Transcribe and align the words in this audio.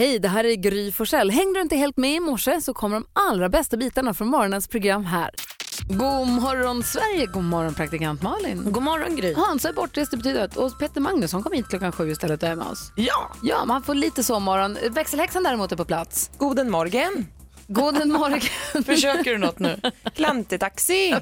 Hej, 0.00 0.18
det 0.18 0.28
här 0.28 0.44
är 0.44 0.54
Gry 0.54 0.92
Forssell. 0.92 1.30
Hängde 1.30 1.58
du 1.58 1.62
inte 1.62 1.76
helt 1.76 1.96
med 1.96 2.14
i 2.14 2.20
morse 2.20 2.60
så 2.60 2.74
kommer 2.74 2.96
de 2.96 3.06
allra 3.12 3.48
bästa 3.48 3.76
bitarna 3.76 4.14
från 4.14 4.28
morgonens 4.28 4.68
program 4.68 5.04
här. 5.04 5.30
God 5.88 6.28
morgon 6.28 6.82
Sverige, 6.82 7.26
god 7.26 7.44
morgon 7.44 7.74
praktikant 7.74 8.22
Malin. 8.22 8.72
God 8.72 8.82
morgon 8.82 9.16
Gry. 9.16 9.34
Hans 9.34 9.64
är 9.64 9.72
bortrest, 9.72 10.10
det 10.10 10.16
betyder 10.16 10.44
att 10.44 10.56
och 10.56 10.78
Peter 10.78 11.00
Magnusson 11.00 11.42
kom 11.42 11.52
hit 11.52 11.68
klockan 11.68 11.92
sju 11.92 12.10
istället 12.10 12.42
och 12.42 12.48
är 12.48 12.56
med 12.56 12.66
oss. 12.66 12.92
Ja. 12.96 13.30
Ja, 13.42 13.64
man 13.64 13.82
får 13.82 13.94
lite 13.94 14.22
sovmorgon. 14.22 14.78
Växelhäxan 14.90 15.42
däremot 15.42 15.72
är 15.72 15.76
på 15.76 15.84
plats. 15.84 16.30
Goden 16.38 16.70
morgen. 16.70 17.26
God 17.66 18.06
morgon. 18.08 18.40
Försöker 18.84 19.30
du 19.30 19.38
något 19.38 19.58
nu? 19.58 19.80
Klantetaxi. 20.14 21.14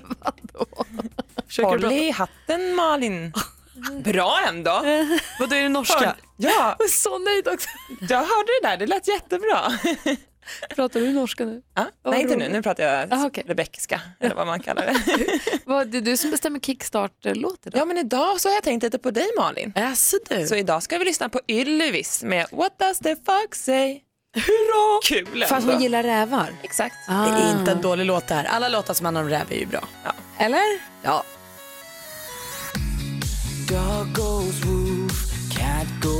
Håll 1.62 1.92
i 1.92 2.10
hatten 2.10 2.74
Malin. 2.74 3.32
Bra 4.04 4.38
ändå. 4.48 4.70
Vadå 5.40 5.54
är 5.54 5.62
det 5.62 5.68
norska? 5.68 6.14
Ja, 6.40 6.76
Jag 6.78 6.84
är 6.86 6.90
så 6.90 7.18
nöjd 7.18 7.48
också. 7.48 7.68
jag 8.08 8.18
hörde 8.18 8.48
det 8.62 8.68
där. 8.68 8.76
Det 8.76 8.86
lät 8.86 9.08
jättebra. 9.08 9.58
Pratar 10.74 11.00
du 11.00 11.12
norska 11.12 11.44
nu? 11.44 11.62
Ja, 11.74 11.86
Vad 12.02 12.14
nej, 12.14 12.22
inte 12.22 12.36
nu. 12.36 12.48
Nu 12.48 12.62
pratar 12.62 12.82
jag 12.84 13.12
Ah, 13.12 13.26
okej. 13.26 13.44
rebeckiska, 13.46 14.00
eller 14.20 14.34
vad 14.34 14.46
man 14.46 14.60
kallar 14.60 14.86
det. 14.86 14.94
Vad, 15.64 15.88
det 15.88 15.98
är 15.98 16.02
du 16.02 16.16
som 16.16 16.30
bestämmer 16.30 16.60
kickstart-låt 16.60 17.66
idag. 17.66 17.80
Ja, 17.80 17.84
men 17.84 17.98
idag 17.98 18.40
så 18.40 18.48
har 18.48 18.54
jag 18.54 18.62
tänkt 18.62 18.82
lite 18.82 18.98
på 18.98 19.10
dig 19.10 19.26
Malin. 19.38 19.72
Jaså 19.76 20.16
du? 20.28 20.46
Så 20.46 20.54
idag 20.56 20.82
ska 20.82 20.98
vi 20.98 21.04
lyssna 21.04 21.28
på 21.28 21.40
Ylvis 21.48 22.22
med 22.22 22.46
What 22.52 22.78
does 22.78 22.98
the 22.98 23.16
fuck 23.16 23.54
say? 23.54 24.00
Hurra! 24.34 25.00
Kul 25.04 25.44
För 25.48 25.56
att 25.56 25.64
hon 25.64 25.82
gillar 25.82 26.02
rävar. 26.02 26.54
Exakt. 26.62 26.96
Det 27.06 27.12
är 27.12 27.58
inte 27.60 27.72
en 27.72 27.80
dålig 27.80 28.04
låt 28.04 28.28
det 28.28 28.34
här. 28.34 28.44
Alla 28.44 28.68
låtar 28.68 28.94
som 28.94 29.04
handlar 29.06 29.22
om 29.22 29.28
räv 29.28 29.52
är 29.52 29.56
ju 29.56 29.66
bra. 29.66 29.88
Eller? 30.38 30.62
Ja. 31.02 31.24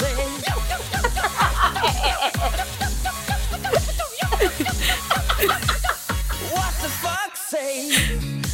say? 0.00 0.16
What 6.52 6.74
the 6.82 6.88
fuck 6.88 7.36
say? 7.50 7.90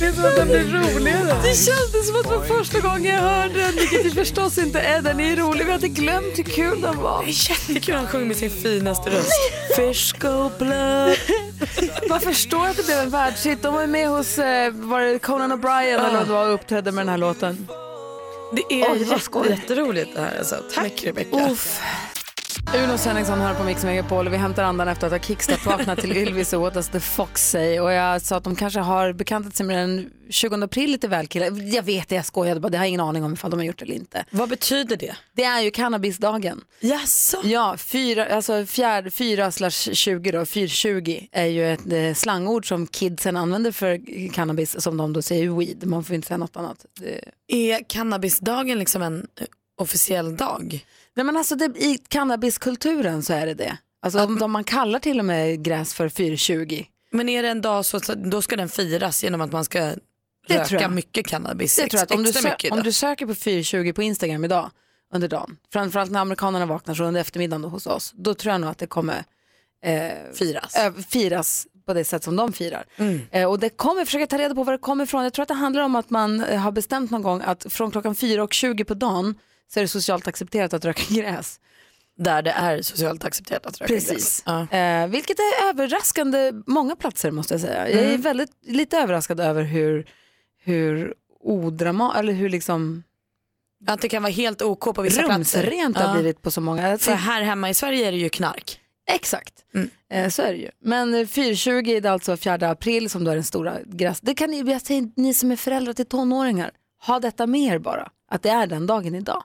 Vet 0.01 0.17
du 0.17 0.23
vad 0.23 0.35
den 0.37 0.49
blir 0.49 0.65
roligare? 0.65 1.43
Det 1.43 1.55
kändes 1.55 2.07
som 2.07 2.17
att 2.17 2.23
det 2.23 2.37
var 2.37 2.45
första 2.45 2.81
gången 2.81 3.15
jag 3.15 3.21
hörde 3.23 3.61
den, 3.61 3.75
vilket 3.75 4.07
ju 4.07 4.11
förstås 4.11 4.59
inte 4.59 4.81
är. 4.81 5.03
Den 5.03 5.21
är 5.21 5.37
rolig. 5.37 5.67
Vi 5.67 5.73
hade 5.73 5.89
glömt 5.89 6.39
hur 6.39 6.45
kul 6.45 6.81
den 6.81 6.97
var. 6.97 7.25
Det 7.25 7.31
är 7.31 7.51
jättekul 7.51 7.95
han 7.95 8.07
sjunger 8.07 8.27
med 8.27 8.37
sin 8.37 8.51
finaste 8.51 9.11
röst. 9.11 9.31
Fish 9.77 10.13
go 10.19 10.51
blood. 10.59 11.17
Man 12.09 12.21
förstår 12.21 12.67
att 12.67 12.77
det 12.77 12.87
blev 12.87 12.99
en 12.99 13.11
världshit. 13.11 13.63
De 13.63 13.75
var 13.75 13.87
med 13.87 14.09
hos 14.09 14.39
eh, 14.39 14.73
var 14.73 15.01
det 15.01 15.19
Conan 15.19 15.53
O'Brien 15.53 15.99
eller 15.99 16.13
vad 16.13 16.27
det 16.27 16.33
var 16.33 16.49
och 16.49 16.55
uppträdde 16.55 16.93
med 16.93 17.03
den 17.03 17.09
här 17.11 17.19
låten. 17.19 17.69
Det 18.53 18.75
är 18.83 18.97
jätte, 18.97 19.49
jätteroligt 19.51 20.15
det 20.15 20.21
här 20.21 20.39
alltså. 20.39 20.57
Tack 20.75 21.05
Rebecka. 21.05 21.37
Uno 22.75 22.99
Svenningsson 22.99 23.41
här 23.41 23.55
på 23.55 23.65
Mix 23.65 23.85
Megapol 23.85 24.27
och 24.27 24.33
vi 24.33 24.37
hämtar 24.37 24.63
andan 24.63 24.89
efter 24.89 25.07
att 25.07 25.13
ha 25.13 25.19
kickstart-vaknat 25.19 26.01
till 26.01 26.13
Ylvis 26.17 26.53
och 26.53 26.61
What 26.61 26.75
does 26.75 26.89
the 26.89 27.01
fox 27.01 27.51
say? 27.51 27.81
Och 27.81 27.93
jag 27.93 28.23
sa 28.23 28.37
att 28.37 28.45
de 28.45 28.57
kanske 28.57 28.81
har 28.81 29.13
bekantat 29.13 29.57
sig 29.57 29.67
med 29.67 29.77
den 29.79 30.11
20 30.31 30.65
april 30.65 30.91
lite 30.91 31.09
väl 31.09 31.27
killar. 31.27 31.75
Jag 31.75 31.83
vet 31.83 32.09
det, 32.09 32.15
jag 32.15 32.25
skojade 32.27 32.61
bara. 32.61 32.69
Det 32.69 32.77
har 32.79 32.85
jag 32.85 32.89
ingen 32.89 33.01
aning 33.01 33.25
om 33.25 33.33
ifall 33.33 33.51
de 33.51 33.61
har 33.61 33.65
gjort 33.65 33.79
det 33.79 33.85
eller 33.85 33.95
inte. 33.95 34.25
Vad 34.31 34.49
betyder 34.49 34.97
det? 34.97 35.17
Det 35.33 35.45
är 35.45 35.61
ju 35.61 35.71
cannabisdagen. 35.71 36.61
Jaså? 36.81 37.41
Ja, 37.45 37.77
fyra, 37.79 38.27
alltså 38.27 38.67
fjärde, 38.67 39.11
fyra 39.11 39.53
slash 39.53 39.71
20 39.95 40.31
då, 40.33 40.47
420 40.47 41.21
är 41.33 41.47
ju 41.47 41.73
ett 41.73 41.93
eh, 41.93 42.15
slangord 42.15 42.69
som 42.69 42.87
kidsen 42.87 43.37
använder 43.37 43.73
för 43.73 44.01
cannabis 44.33 44.81
som 44.83 44.97
de 44.97 45.13
då 45.13 45.23
säger 45.23 45.59
weed. 45.59 45.87
Man 45.87 46.05
får 46.05 46.15
inte 46.15 46.29
säga 46.29 46.39
något 46.39 46.57
annat. 46.57 46.85
Det, 47.01 47.21
Är 47.49 47.81
cannabisdagen 47.89 48.79
liksom 48.79 49.03
en 49.03 49.27
eh, 49.41 49.47
officiell 49.79 50.37
dag? 50.37 50.85
Nej 51.17 51.25
men 51.27 51.37
alltså 51.37 51.57
det, 51.57 51.65
i 51.65 51.99
cannabiskulturen 52.09 53.23
så 53.23 53.33
är 53.33 53.47
det 53.47 53.55
det. 53.55 53.79
Alltså 54.03 54.27
de, 54.27 54.53
man 54.53 54.65
kallar 54.65 54.99
till 54.99 55.19
och 55.19 55.25
med 55.25 55.63
gräs 55.65 55.95
för 55.95 56.09
420. 56.09 56.85
Men 57.13 57.29
är 57.29 57.43
det 57.43 57.49
en 57.49 57.61
dag 57.61 57.85
så 57.85 57.97
att 57.97 58.07
då 58.07 58.43
ska 58.43 58.57
den 58.57 58.69
firas 58.69 59.25
genom 59.25 59.41
att 59.41 59.53
man 59.53 59.65
ska 59.65 59.81
Det 60.49 60.59
röka 60.73 60.89
mycket 60.89 61.27
cannabis? 61.27 61.77
Det 61.77 61.89
tror 61.89 61.99
jag 61.99 62.03
att 62.05 62.11
om 62.11 62.23
du, 62.23 62.31
sö- 62.31 62.71
om 62.73 62.83
du 62.83 62.93
söker 62.93 63.27
på 63.27 63.35
420 63.35 63.93
på 63.93 64.03
Instagram 64.03 64.45
idag 64.45 64.71
under 65.15 65.29
dagen, 65.29 65.57
framförallt 65.73 66.11
när 66.11 66.21
amerikanerna 66.21 66.67
vaknar 66.67 66.95
så 66.95 67.05
under 67.05 67.21
eftermiddagen 67.21 67.63
då 67.63 67.69
hos 67.69 67.87
oss, 67.87 68.13
då 68.17 68.35
tror 68.35 68.53
jag 68.53 68.61
nog 68.61 68.71
att 68.71 68.79
det 68.79 68.87
kommer 68.87 69.25
eh, 69.85 70.11
firas. 70.35 70.77
ö- 70.77 70.93
firas 71.09 71.67
på 71.87 71.95
det 71.95 72.05
sätt 72.05 72.25
som 72.25 72.37
de 72.37 72.53
firar. 72.53 72.85
Eh, 73.31 73.51
och 73.51 73.59
det 73.59 73.69
kommer, 73.69 74.05
försöka 74.05 74.27
ta 74.27 74.39
reda 74.39 74.55
på 74.55 74.63
var 74.65 74.73
det 74.73 74.79
kommer 74.79 75.05
ifrån. 75.05 75.23
Jag 75.25 75.33
tror 75.33 75.43
att 75.43 75.49
det 75.49 75.55
handlar 75.55 75.83
om 75.83 75.97
att 75.97 76.11
man 76.11 76.45
eh, 76.45 76.61
har 76.61 76.73
bestämt 76.73 77.11
någon 77.11 77.23
gång 77.23 77.43
att 77.45 77.67
från 77.73 77.91
klockan 77.91 78.15
4 78.15 78.43
och 78.43 78.53
20 78.53 78.85
på 78.85 78.95
dagen 78.95 79.35
så 79.73 79.81
är 79.81 79.83
det 79.85 79.89
socialt 79.89 80.29
accepterat 80.29 80.75
att 80.75 80.85
röka 80.85 81.03
gräs. 81.09 81.61
Där 82.19 82.43
det 82.43 82.51
är 82.51 82.83
socialt 82.83 83.25
accepterat 83.25 83.67
att 83.67 83.81
röka 83.81 83.95
Precis. 83.95 84.11
gräs. 84.11 84.43
Ja. 84.47 84.79
Eh, 84.79 85.07
vilket 85.09 85.39
är 85.39 85.69
överraskande 85.69 86.53
många 86.67 86.97
platser 86.97 87.31
måste 87.31 87.55
jag 87.55 87.61
säga. 87.61 87.89
Jag 87.91 88.13
är 88.13 88.19
väldigt 88.19 88.51
lite 88.67 88.99
överraskad 88.99 89.41
över 89.41 89.63
hur, 89.63 90.07
hur 90.65 91.15
odrama, 91.41 92.19
eller 92.19 92.33
hur 92.33 92.49
liksom 92.49 93.03
Att 93.87 94.01
det 94.01 94.09
kan 94.09 94.23
vara 94.23 94.33
helt 94.33 94.63
OK 94.63 94.81
på 94.95 95.03
vissa 95.03 95.23
platser. 95.23 95.63
rumsrent 95.63 95.97
har 95.97 96.05
Ja. 96.09 96.13
blivit 96.15 96.43
på 96.43 96.51
så 96.51 96.61
många. 96.61 96.99
För 96.99 97.13
här 97.13 97.43
hemma 97.43 97.71
i 97.71 97.75
Sverige 97.75 98.09
är 98.09 98.13
det 98.13 98.19
ju 98.19 98.29
knark. 98.29 98.81
Exakt, 99.09 99.55
Mm. 99.75 99.91
eh, 100.11 100.29
så 100.31 100.43
är 100.43 100.53
det 100.53 100.59
ju. 100.59 100.71
Men 100.81 101.15
eh, 101.15 101.27
420 101.27 101.71
är 101.91 102.01
det 102.01 102.11
alltså 102.11 102.37
4 102.37 102.71
april 102.71 103.11
som 103.11 103.25
då 103.25 103.31
är 103.31 103.35
den 103.35 103.45
stora 103.45 103.77
gräs. 103.85 104.21
Det 104.21 104.35
kan 104.35 104.51
ni, 104.51 104.61
jag 104.73 104.83
säger, 104.83 105.09
ni 105.17 105.35
som 105.35 105.51
är 105.51 105.57
föräldrar 105.57 105.93
till 105.93 106.07
tonåringar, 106.07 106.71
ha 107.07 107.21
detta 107.21 107.47
med 107.47 107.61
er 107.61 107.79
bara, 107.79 108.09
att 108.29 108.43
det 108.43 108.49
är 108.51 108.67
den 108.67 108.87
dagen 108.87 109.15
idag. 109.15 109.43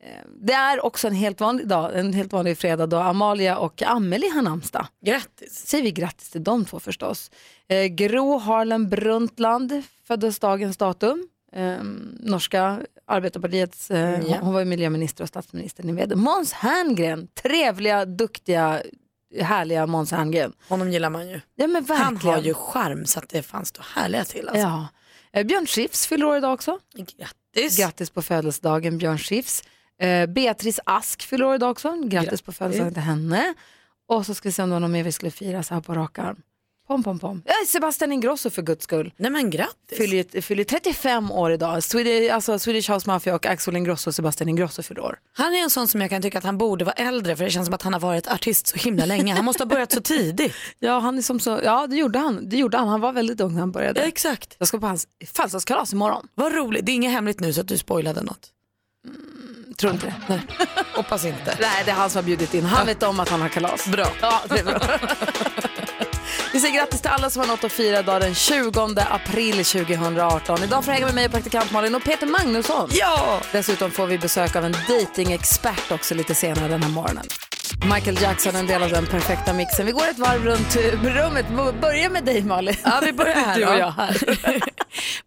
Eh, 0.00 0.08
Det 0.40 0.52
är 0.52 0.84
också 0.84 1.08
en 1.08 1.14
helt 1.14 1.40
vanlig 1.40 1.68
dag, 1.68 1.98
en 1.98 2.12
helt 2.12 2.32
vanlig 2.32 2.58
fredag 2.58 2.86
då 2.86 2.96
Amalia 2.96 3.58
och 3.58 3.82
Amelie 3.82 4.30
har 4.34 4.42
namnsdag. 4.42 4.86
Grattis. 5.04 5.66
Säger 5.66 5.84
vi 5.84 5.90
grattis 5.92 6.30
till 6.30 6.44
de 6.44 6.64
två 6.64 6.80
förstås. 6.80 7.30
Eh, 7.68 7.84
Gro 7.86 8.38
Harlem 8.38 8.88
Brundtland 8.88 9.82
föddes 10.06 10.38
dagens 10.38 10.76
datum. 10.76 11.28
Eh, 11.52 11.76
norska 12.20 12.80
arbetarpartiets, 13.06 13.90
eh, 13.90 14.20
Ja. 14.20 14.36
hon 14.40 14.52
var 14.52 14.60
ju 14.60 14.66
miljöminister 14.66 15.22
och 15.24 15.28
statsminister. 15.28 15.82
Ni 15.84 15.92
vet. 15.92 16.14
Måns 16.18 16.52
Herngren, 16.52 17.28
trevliga, 17.42 18.04
duktiga, 18.04 18.82
härliga 19.40 19.86
Måns 19.86 20.10
Herngren. 20.12 20.52
Honom 20.68 20.90
gillar 20.92 21.10
man 21.10 21.28
ju. 21.28 21.40
Ja 21.54 21.66
men 21.66 21.84
verkligen. 21.84 22.04
Han 22.04 22.16
har 22.34 22.42
ju 22.42 22.54
charm 22.54 23.06
så 23.06 23.18
att 23.18 23.28
det 23.28 23.42
fanns 23.42 23.72
då 23.72 23.82
härliga 23.94 24.24
till. 24.24 24.48
Alltså. 24.48 24.62
Ja. 24.66 24.88
Eh, 25.32 25.46
Björn 25.46 25.66
Skifs 25.66 26.06
fyller 26.06 26.26
år 26.26 26.36
idag 26.36 26.52
också. 26.54 26.78
Grattis. 26.94 27.36
Grattis 27.78 28.10
på 28.10 28.22
födelsedagen 28.22 28.98
Björn 28.98 29.18
Skifs. 29.18 29.62
Eh, 30.00 30.26
Beatrice 30.26 30.80
Ask 30.84 31.22
fyller 31.22 31.44
år 31.44 31.54
idag 31.54 31.70
också. 31.70 31.88
Grattis, 31.88 32.10
Grattis. 32.12 32.42
på 32.42 32.52
födelsedagen 32.52 32.94
till 32.94 33.02
henne. 33.02 33.54
Och 34.08 34.26
så 34.26 34.34
ska 34.34 34.48
vi 34.48 34.52
se 34.52 34.62
om 34.62 34.68
det 34.68 34.72
var 34.72 34.80
någon 34.80 34.92
mer 34.92 35.04
vi 35.04 35.12
skulle 35.12 35.30
fira 35.30 35.62
så 35.62 35.74
här 35.74 35.80
på 35.80 35.94
rak 35.94 36.18
arm. 36.18 36.42
Pom, 36.86 37.02
pom, 37.02 37.18
pom. 37.18 37.42
Ja, 37.46 37.52
Sebastian 37.66 38.12
Ingrosso 38.12 38.50
för 38.50 38.62
guds 38.62 38.84
skull. 38.84 39.12
Nej 39.16 39.30
men 39.30 39.50
grattis. 39.50 39.98
Fyller, 39.98 40.40
fyller 40.40 40.64
35 40.64 41.30
år 41.32 41.52
idag. 41.52 41.82
Swedish, 41.82 42.34
alltså 42.34 42.58
Swedish 42.58 42.90
House 42.90 43.08
Mafia 43.10 43.34
och 43.34 43.46
Axel 43.46 43.76
Ingrosso 43.76 44.10
och 44.10 44.14
Sebastian 44.14 44.48
Ingrosso 44.48 44.82
fyller 44.82 45.00
år. 45.00 45.18
Han 45.32 45.54
är 45.54 45.58
en 45.62 45.70
sån 45.70 45.88
som 45.88 46.00
jag 46.00 46.10
kan 46.10 46.22
tycka 46.22 46.38
att 46.38 46.44
han 46.44 46.58
borde 46.58 46.84
vara 46.84 46.94
äldre 46.94 47.36
för 47.36 47.44
det 47.44 47.50
känns 47.50 47.66
som 47.66 47.74
att 47.74 47.82
han 47.82 47.92
har 47.92 48.00
varit 48.00 48.26
artist 48.28 48.66
så 48.66 48.76
himla 48.76 49.06
länge. 49.06 49.34
Han 49.34 49.44
måste 49.44 49.62
ha 49.62 49.68
börjat 49.68 49.92
så 49.92 50.00
tidigt. 50.00 50.52
Ja, 50.78 50.98
han 50.98 51.18
är 51.18 51.22
som 51.22 51.40
så, 51.40 51.60
ja 51.64 51.86
det 51.86 51.96
gjorde 51.96 52.18
han. 52.18 52.48
Det 52.48 52.56
gjorde 52.56 52.76
han. 52.76 52.88
Han 52.88 53.00
var 53.00 53.12
väldigt 53.12 53.40
ung 53.40 53.52
när 53.52 53.60
han 53.60 53.72
började. 53.72 54.00
Ja, 54.00 54.06
exakt. 54.06 54.56
Jag 54.58 54.68
ska 54.68 54.78
på 54.78 54.86
hans 54.86 55.08
födelsedagskalas 55.34 55.92
imorgon. 55.92 56.28
Vad 56.34 56.54
roligt. 56.54 56.86
Det 56.86 56.92
är 56.92 56.94
inget 56.94 57.12
hemligt 57.12 57.40
nu 57.40 57.52
så 57.52 57.60
att 57.60 57.68
du 57.68 57.78
spoilade 57.78 58.22
något. 58.22 58.52
Tror 59.76 59.92
inte 59.92 60.06
det. 60.06 60.14
Nej. 60.28 60.40
Hoppas 60.94 61.24
inte. 61.24 61.56
Nej, 61.60 61.82
det 61.84 61.90
är 61.90 61.94
han 61.94 62.10
som 62.10 62.18
har 62.18 62.22
bjudit 62.22 62.54
in. 62.54 62.64
Han 62.64 62.86
vet 62.86 63.02
om 63.02 63.20
att 63.20 63.28
han 63.28 63.40
har 63.40 63.48
kalas. 63.48 63.86
Bra. 63.88 64.06
Ja, 64.20 64.40
det 64.48 64.58
är 64.58 64.64
bra. 64.64 64.80
Vi 66.56 66.60
säger 66.60 66.74
grattis 66.74 67.00
till 67.00 67.10
alla 67.10 67.30
som 67.30 67.40
har 67.40 67.46
något 67.46 67.64
att 67.64 67.72
fira 67.72 67.98
idag 67.98 68.20
den 68.20 68.34
20 68.34 68.80
april 69.10 69.64
2018. 69.64 70.62
Idag 70.62 70.84
får 70.84 70.92
jag 70.92 70.94
hänga 70.94 71.06
med 71.06 71.14
mig 71.14 71.26
och 71.26 71.32
praktikant 71.32 71.72
Malin 71.72 71.94
och 71.94 72.04
Peter 72.04 72.26
Magnusson. 72.26 72.88
Ja! 72.92 73.40
Dessutom 73.52 73.90
får 73.90 74.06
vi 74.06 74.18
besök 74.18 74.56
av 74.56 74.64
en 74.64 74.76
datingexpert 74.88 75.92
också 75.92 76.14
lite 76.14 76.34
senare 76.34 76.68
den 76.68 76.82
här 76.82 76.90
morgonen. 76.90 77.26
Michael 77.94 78.22
Jackson, 78.22 78.56
en 78.56 78.66
del 78.66 78.82
av 78.82 78.90
den 78.90 79.06
perfekta 79.06 79.52
mixen. 79.52 79.86
Vi 79.86 79.92
går 79.92 80.08
ett 80.10 80.18
varv 80.18 80.44
runt 80.44 80.76
rummet. 81.16 81.46
Börja 81.80 82.10
med 82.10 82.24
dig 82.24 82.42
Malin. 82.44 82.74
Ja, 82.84 83.00
vi 83.04 83.12
börjar 83.12 83.34
här 83.34 83.56
Du 83.58 83.66
och 83.66 83.78
jag 83.78 83.90
här. 83.90 84.16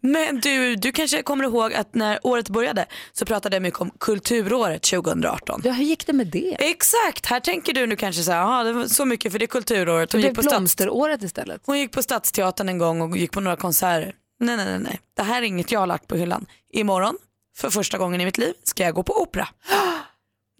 Men 0.00 0.40
du, 0.40 0.76
du 0.76 0.92
kanske 0.92 1.22
kommer 1.22 1.44
ihåg 1.44 1.74
att 1.74 1.94
när 1.94 2.18
året 2.26 2.48
började 2.48 2.86
så 3.12 3.24
pratade 3.26 3.56
jag 3.56 3.62
mycket 3.62 3.80
om 3.80 3.90
kulturåret 4.00 4.82
2018. 4.82 5.60
Ja, 5.64 5.72
hur 5.72 5.84
gick 5.84 6.06
det 6.06 6.12
med 6.12 6.26
det? 6.26 6.56
Exakt, 6.70 7.26
här 7.26 7.40
tänker 7.40 7.72
du 7.72 7.86
nu 7.86 7.96
kanske 7.96 8.22
så 8.22 8.32
här, 8.32 8.38
"Jaha, 8.38 8.64
det 8.64 8.72
var 8.72 8.84
så 8.86 9.04
mycket 9.04 9.32
för 9.32 9.38
det 9.38 9.44
är 9.44 9.46
kulturåret. 9.46 10.10
Det 10.10 10.16
Hon 10.16 10.20
blev 10.20 10.30
gick, 10.30 10.36
på 10.36 10.42
blomsteråret 10.50 11.22
istället. 11.22 11.62
hon 11.66 11.78
gick 11.78 11.92
på 11.92 12.02
Stadsteatern 12.02 12.68
en 12.68 12.78
gång 12.78 13.00
och 13.00 13.16
gick 13.16 13.32
på 13.32 13.40
några 13.40 13.56
konserter. 13.56 14.12
Nej, 14.40 14.56
nej, 14.56 14.66
nej, 14.66 14.78
nej. 14.78 15.00
Det 15.16 15.22
här 15.22 15.42
är 15.42 15.46
inget 15.46 15.72
jag 15.72 15.80
har 15.80 15.86
lagt 15.86 16.06
på 16.06 16.16
hyllan. 16.16 16.46
Imorgon, 16.72 17.16
för 17.56 17.70
första 17.70 17.98
gången 17.98 18.20
i 18.20 18.24
mitt 18.24 18.38
liv, 18.38 18.54
ska 18.64 18.82
jag 18.82 18.94
gå 18.94 19.02
på 19.02 19.22
opera. 19.22 19.48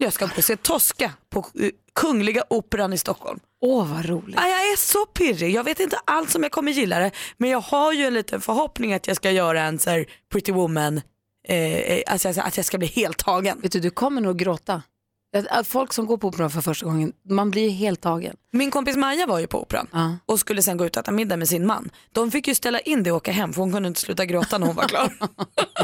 Jag 0.01 0.13
ska 0.13 0.25
gå 0.25 0.31
och 0.37 0.43
se 0.43 0.55
Tosca 0.57 1.11
på 1.29 1.39
eh, 1.59 1.69
Kungliga 1.95 2.43
Operan 2.49 2.93
i 2.93 2.97
Stockholm. 2.97 3.39
Åh, 3.61 3.93
vad 3.93 4.05
roligt. 4.05 4.39
Ah, 4.39 4.47
jag 4.47 4.59
är 4.71 4.77
så 4.77 5.05
pirrig. 5.05 5.53
Jag 5.55 5.63
vet 5.63 5.79
inte 5.79 5.97
alls 6.05 6.35
om 6.35 6.43
jag 6.43 6.51
kommer 6.51 6.71
gilla 6.71 6.99
det. 6.99 7.11
Men 7.37 7.49
jag 7.49 7.59
har 7.61 7.93
ju 7.93 8.05
en 8.05 8.13
liten 8.13 8.41
förhoppning 8.41 8.93
att 8.93 9.07
jag 9.07 9.15
ska 9.15 9.31
göra 9.31 9.61
en 9.63 9.79
så 9.79 10.03
pretty 10.31 10.51
woman. 10.51 11.01
Eh, 11.47 11.55
eh, 11.73 12.01
alltså, 12.07 12.27
alltså, 12.27 12.41
att 12.41 12.57
jag 12.57 12.65
ska 12.65 12.77
bli 12.77 12.87
helt 12.87 13.17
tagen. 13.17 13.59
Vet 13.61 13.71
du, 13.71 13.79
du 13.79 13.89
kommer 13.89 14.21
nog 14.21 14.37
gråta. 14.37 14.81
Att- 15.49 15.67
Folk 15.67 15.93
som 15.93 16.05
går 16.05 16.17
på 16.17 16.27
opera 16.27 16.49
för 16.49 16.61
första 16.61 16.85
gången, 16.85 17.13
man 17.29 17.51
blir 17.51 17.69
helt 17.69 18.01
tagen. 18.01 18.35
Min 18.51 18.71
kompis 18.71 18.95
Maja 18.95 19.25
var 19.27 19.39
ju 19.39 19.47
på 19.47 19.61
operan 19.61 19.87
Ja. 19.91 20.17
och 20.25 20.39
skulle 20.39 20.61
sen 20.61 20.77
gå 20.77 20.85
ut 20.85 20.97
och 20.97 21.01
äta 21.03 21.11
middag 21.11 21.37
med 21.37 21.49
sin 21.49 21.65
man. 21.67 21.89
De 22.11 22.31
fick 22.31 22.47
ju 22.47 22.55
ställa 22.55 22.79
in 22.79 23.03
det 23.03 23.11
och 23.11 23.17
åka 23.17 23.31
hem 23.31 23.53
för 23.53 23.61
hon 23.61 23.71
kunde 23.73 23.87
inte 23.87 24.01
sluta 24.01 24.25
gråta 24.25 24.57
när 24.57 24.67
hon 24.67 24.75
var 24.75 24.87
klar. 24.87 25.13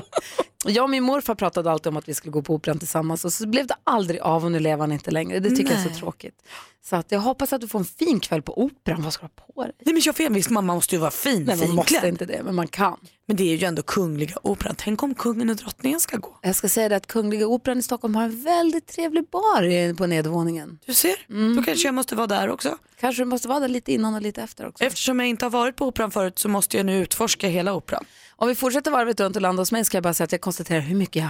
Jag 0.67 0.83
och 0.83 0.89
min 0.89 1.03
morfar 1.03 1.35
pratade 1.35 1.71
alltid 1.71 1.87
om 1.87 1.97
att 1.97 2.09
vi 2.09 2.13
skulle 2.13 2.31
gå 2.31 2.41
på 2.41 2.53
operan 2.53 2.79
tillsammans 2.79 3.25
och 3.25 3.33
så 3.33 3.47
blev 3.47 3.67
det 3.67 3.75
aldrig 3.83 4.19
av 4.19 4.45
och 4.45 4.51
nu 4.51 4.59
lever 4.59 4.77
han 4.81 4.91
inte 4.91 5.11
längre. 5.11 5.39
Det 5.39 5.49
tycker 5.49 5.71
jag 5.71 5.79
är 5.81 5.85
Nej. 5.85 5.93
så 5.93 5.99
tråkigt. 5.99 6.41
Så 6.85 6.95
att 6.95 7.11
jag 7.11 7.19
hoppas 7.19 7.53
att 7.53 7.61
du 7.61 7.67
får 7.67 7.79
en 7.79 7.85
fin 7.85 8.19
kväll 8.19 8.41
på 8.41 8.61
operan. 8.63 9.01
Vad 9.03 9.13
ska 9.13 9.25
du 9.27 9.41
ha 9.41 9.53
på 9.53 9.63
dig? 9.63 9.71
Nej 9.85 9.93
men 9.93 10.01
jag 10.05 10.17
vet, 10.17 10.31
visst 10.31 10.49
man 10.49 10.65
måste 10.65 10.95
ju 10.95 10.99
vara 11.01 11.11
fin, 11.11 11.43
Nej, 11.43 11.57
man 11.57 11.69
måste 11.75 11.91
finklädd. 11.93 12.09
inte 12.09 12.25
det, 12.25 12.43
men 12.43 12.55
man 12.55 12.67
kan. 12.67 12.97
Men 13.25 13.35
det 13.37 13.43
är 13.43 13.55
ju 13.57 13.65
ändå 13.65 13.81
Kungliga 13.81 14.35
Operan. 14.43 14.75
Tänk 14.77 15.03
om 15.03 15.15
kungen 15.15 15.49
och 15.49 15.55
drottningen 15.55 15.99
ska 15.99 16.17
gå. 16.17 16.39
Jag 16.41 16.55
ska 16.55 16.69
säga 16.69 16.89
det 16.89 16.95
att 16.95 17.07
Kungliga 17.07 17.47
Operan 17.47 17.79
i 17.79 17.83
Stockholm 17.83 18.15
har 18.15 18.23
en 18.23 18.43
väldigt 18.43 18.87
trevlig 18.87 19.29
bar 19.29 19.93
på 19.93 20.05
nedervåningen. 20.07 20.79
Du 20.85 20.93
ser, 20.93 21.15
Mm. 21.29 21.55
då 21.55 21.63
kanske 21.63 21.87
jag 21.87 21.95
måste 21.95 22.15
vara 22.15 22.27
där 22.27 22.49
också. 22.49 22.77
Kanske 22.99 23.21
du 23.21 23.25
måste 23.25 23.47
vara 23.47 23.59
där 23.59 23.67
lite 23.67 23.93
innan 23.93 24.15
och 24.15 24.21
lite 24.21 24.41
efter 24.41 24.67
också. 24.67 24.83
Eftersom 24.83 25.19
jag 25.19 25.29
inte 25.29 25.45
har 25.45 25.49
varit 25.49 25.75
på 25.75 25.85
operan 25.85 26.11
förut 26.11 26.39
så 26.39 26.49
måste 26.49 26.77
jag 26.77 26.85
nu 26.85 26.97
utforska 27.01 27.47
hela 27.47 27.73
operan. 27.73 28.05
Om 28.39 28.47
vi 28.47 28.55
fortsätter 28.55 28.91
varvet 28.91 29.19
runt 29.19 29.35
och 29.35 29.41
landar 29.41 29.61
hos 29.61 29.71
mig 29.71 29.85
ska 29.85 29.97
jag 29.97 30.03
bara 30.03 30.13
säga 30.13 30.25
att 30.25 30.31
jag 30.31 30.41
konstaterar 30.41 30.79
hur 30.79 30.95
mycket 30.95 31.21
jag 31.21 31.29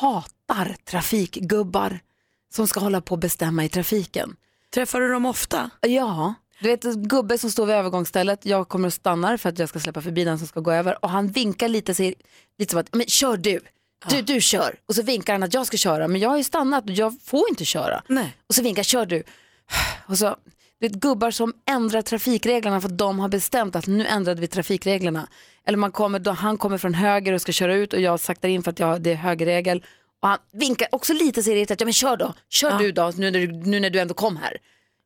hatar 0.00 0.76
trafikgubbar 0.84 2.00
som 2.54 2.68
ska 2.68 2.80
hålla 2.80 3.00
på 3.00 3.14
och 3.14 3.18
bestämma 3.18 3.64
i 3.64 3.68
trafiken. 3.68 4.36
Träffar 4.74 5.00
du 5.00 5.12
dem 5.12 5.26
ofta? 5.26 5.70
Ja, 5.80 6.34
du 6.60 6.68
vet 6.68 6.82
gubbe 6.82 7.38
som 7.38 7.50
står 7.50 7.66
vid 7.66 7.76
övergångsstället, 7.76 8.46
jag 8.46 8.68
kommer 8.68 8.86
och 8.86 8.92
stannar 8.92 9.36
för 9.36 9.48
att 9.48 9.58
jag 9.58 9.68
ska 9.68 9.80
släppa 9.80 10.00
förbi 10.02 10.24
den 10.24 10.38
som 10.38 10.46
ska 10.48 10.60
gå 10.60 10.72
över 10.72 11.04
och 11.04 11.10
han 11.10 11.28
vinkar 11.28 11.68
lite, 11.68 11.94
säger, 11.94 12.14
lite 12.58 12.70
som 12.70 12.80
att, 12.80 12.94
men 12.94 13.06
kör 13.06 13.36
du, 13.36 13.60
du, 14.10 14.22
du 14.22 14.40
kör. 14.40 14.74
Och 14.86 14.94
så 14.94 15.02
vinkar 15.02 15.32
han 15.32 15.42
att 15.42 15.54
jag 15.54 15.66
ska 15.66 15.76
köra, 15.76 16.08
men 16.08 16.20
jag 16.20 16.28
har 16.28 16.36
ju 16.36 16.44
stannat 16.44 16.84
och 16.84 16.90
jag 16.90 17.22
får 17.22 17.48
inte 17.48 17.64
köra. 17.64 18.02
Nej. 18.08 18.36
Och 18.46 18.54
så 18.54 18.62
vinkar 18.62 18.82
kör 18.82 19.06
du. 19.06 19.22
Och 20.06 20.18
så, 20.18 20.36
det 20.80 20.86
är 20.86 20.90
gubbar 20.90 21.30
som 21.30 21.52
ändrar 21.70 22.02
trafikreglerna 22.02 22.80
för 22.80 22.88
att 22.88 22.98
de 22.98 23.18
har 23.18 23.28
bestämt 23.28 23.76
att 23.76 23.86
nu 23.86 24.06
ändrade 24.06 24.40
vi 24.40 24.46
trafikreglerna. 24.48 25.28
Eller 25.66 25.78
man 25.78 25.92
kommer, 25.92 26.18
då 26.18 26.30
han 26.30 26.58
kommer 26.58 26.78
från 26.78 26.94
höger 26.94 27.32
och 27.32 27.40
ska 27.40 27.52
köra 27.52 27.74
ut 27.74 27.92
och 27.92 28.00
jag 28.00 28.20
saktar 28.20 28.48
in 28.48 28.62
för 28.62 28.70
att 28.70 28.78
jag, 28.78 29.02
det 29.02 29.10
är 29.12 29.14
högerregel. 29.14 29.84
Och 30.22 30.28
han 30.28 30.38
vinkar 30.52 30.88
också 30.92 31.12
lite 31.12 31.42
så 31.42 31.50
irriterat, 31.50 31.80
ja 31.80 31.84
men 31.86 31.92
kör 31.92 32.16
då, 32.16 32.34
kör 32.48 32.78
du 32.78 32.92
då 32.92 33.12
nu 33.16 33.30
när 33.30 33.40
du, 33.40 33.52
nu 33.52 33.80
när 33.80 33.90
du 33.90 34.00
ändå 34.00 34.14
kom 34.14 34.36
här. 34.36 34.56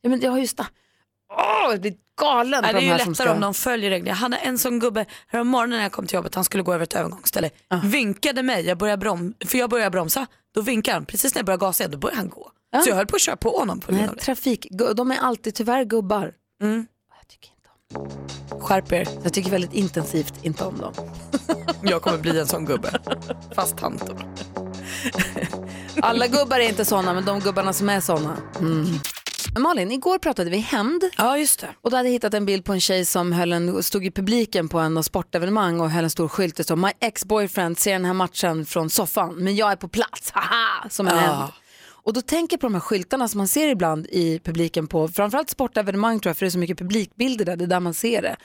Ja 0.02 0.10
men 0.10 0.20
jag 0.20 0.30
har 0.30 0.38
ju 0.38 0.44
sta- 0.44 0.66
Åh, 1.32 1.70
jag 1.70 1.80
blir 1.80 1.94
galen 2.20 2.62
Nej, 2.62 2.72
på 2.72 2.78
det 2.80 2.84
är 2.84 2.90
ju 2.92 2.92
lättare 2.98 3.14
ska... 3.14 3.32
om 3.32 3.40
de 3.40 3.54
följer 3.54 3.90
reglerna. 3.90 4.10
Jag 4.10 4.16
hade 4.16 4.36
en 4.36 4.58
sån 4.58 4.78
gubbe 4.78 5.06
här 5.26 5.40
om 5.40 5.48
morgonen 5.48 5.76
när 5.76 5.82
jag 5.82 5.92
kom 5.92 6.06
till 6.06 6.14
jobbet, 6.14 6.34
han 6.34 6.44
skulle 6.44 6.62
gå 6.62 6.74
över 6.74 6.84
ett 6.84 6.94
övergångsställe. 6.94 7.50
Vinkade 7.84 8.42
mig, 8.42 8.66
jag 8.66 8.78
började 8.78 9.00
brom 9.00 9.34
för 9.46 9.58
jag 9.58 9.70
började 9.70 9.90
bromsa. 9.90 10.26
Då 10.54 10.60
vinkar 10.60 10.92
han, 10.92 11.04
precis 11.04 11.34
när 11.34 11.38
jag 11.38 11.46
började 11.46 11.60
gasa 11.66 11.82
igen, 11.84 11.90
då 11.90 11.98
började 11.98 12.16
han 12.20 12.28
gå. 12.28 12.50
Ja. 12.72 12.80
Så 12.80 12.88
jag 12.90 12.96
höll 12.96 13.06
på 13.06 13.16
att 13.16 13.22
köra 13.22 13.36
på 13.36 13.50
honom 13.58 13.80
på 13.80 13.92
Nej, 13.92 14.08
trafik, 14.20 14.66
de 14.96 15.10
är 15.10 15.18
alltid 15.18 15.54
tyvärr 15.54 15.84
gubbar. 15.84 16.32
Mm. 16.62 16.86
Jag 17.20 17.28
tycker 17.28 17.50
inte 17.50 17.68
om 17.94 18.08
dem. 18.08 18.60
Skärp 18.60 18.92
er, 18.92 19.08
Jag 19.22 19.32
tycker 19.32 19.50
väldigt 19.50 19.72
intensivt 19.74 20.34
inte 20.42 20.64
om 20.64 20.78
dem. 20.78 20.92
jag 21.82 22.02
kommer 22.02 22.18
bli 22.18 22.38
en 22.40 22.46
sån 22.46 22.64
gubbe. 22.64 22.90
Fast 23.54 23.76
tant 23.76 24.06
då. 24.06 24.16
Alla 26.02 26.26
gubbar 26.26 26.60
är 26.60 26.68
inte 26.68 26.84
sådana, 26.84 27.12
men 27.14 27.24
de 27.24 27.40
gubbarna 27.40 27.72
som 27.72 27.88
är 27.88 28.00
sådana. 28.00 28.36
Mm. 28.58 28.86
Men 29.54 29.62
Malin, 29.62 29.90
igår 29.92 30.18
pratade 30.18 30.50
vi 30.50 30.56
hämnd 30.58 31.04
Ja 31.16 31.38
just 31.38 31.60
det. 31.60 31.68
och 31.80 31.90
då 31.90 31.96
hade 31.96 32.08
jag 32.08 32.12
hittat 32.12 32.34
en 32.34 32.46
bild 32.46 32.64
på 32.64 32.72
en 32.72 32.80
tjej 32.80 33.04
som 33.04 33.32
höll 33.32 33.52
en, 33.52 33.82
stod 33.82 34.06
i 34.06 34.10
publiken 34.10 34.68
på 34.68 34.78
en 34.78 35.02
sportevenemang 35.02 35.80
och 35.80 35.90
höll 35.90 36.04
en 36.04 36.10
stor 36.10 36.28
skylt 36.28 36.56
det 36.56 36.64
stod 36.64 36.78
My 36.78 36.90
ex-boyfriend 37.00 37.78
ser 37.78 37.92
den 37.92 38.04
här 38.04 38.12
matchen 38.12 38.66
från 38.66 38.90
soffan, 38.90 39.34
men 39.34 39.56
jag 39.56 39.72
är 39.72 39.76
på 39.76 39.88
plats, 39.88 40.30
haha, 40.30 40.88
som 40.90 41.08
en 41.08 41.14
Ja. 41.16 41.20
hämnd. 41.20 41.52
Och 42.10 42.14
då 42.14 42.22
tänker 42.22 42.54
jag 42.54 42.60
på 42.60 42.66
de 42.66 42.74
här 42.74 42.80
skyltarna 42.80 43.28
som 43.28 43.38
man 43.38 43.48
ser 43.48 43.68
ibland 43.68 44.06
i 44.06 44.38
publiken 44.38 44.86
på 44.86 45.08
framförallt 45.08 45.50
sportevenemang 45.50 46.20
tror 46.20 46.30
jag, 46.30 46.36
för 46.36 46.46
det 46.46 46.48
är 46.48 46.50
så 46.50 46.58
mycket 46.58 46.78
publikbilder 46.78 47.44
där, 47.44 47.56
det 47.56 47.64
är 47.64 47.68
där 47.68 47.80
man 47.80 47.94
ser 47.94 48.22
det. 48.22 48.36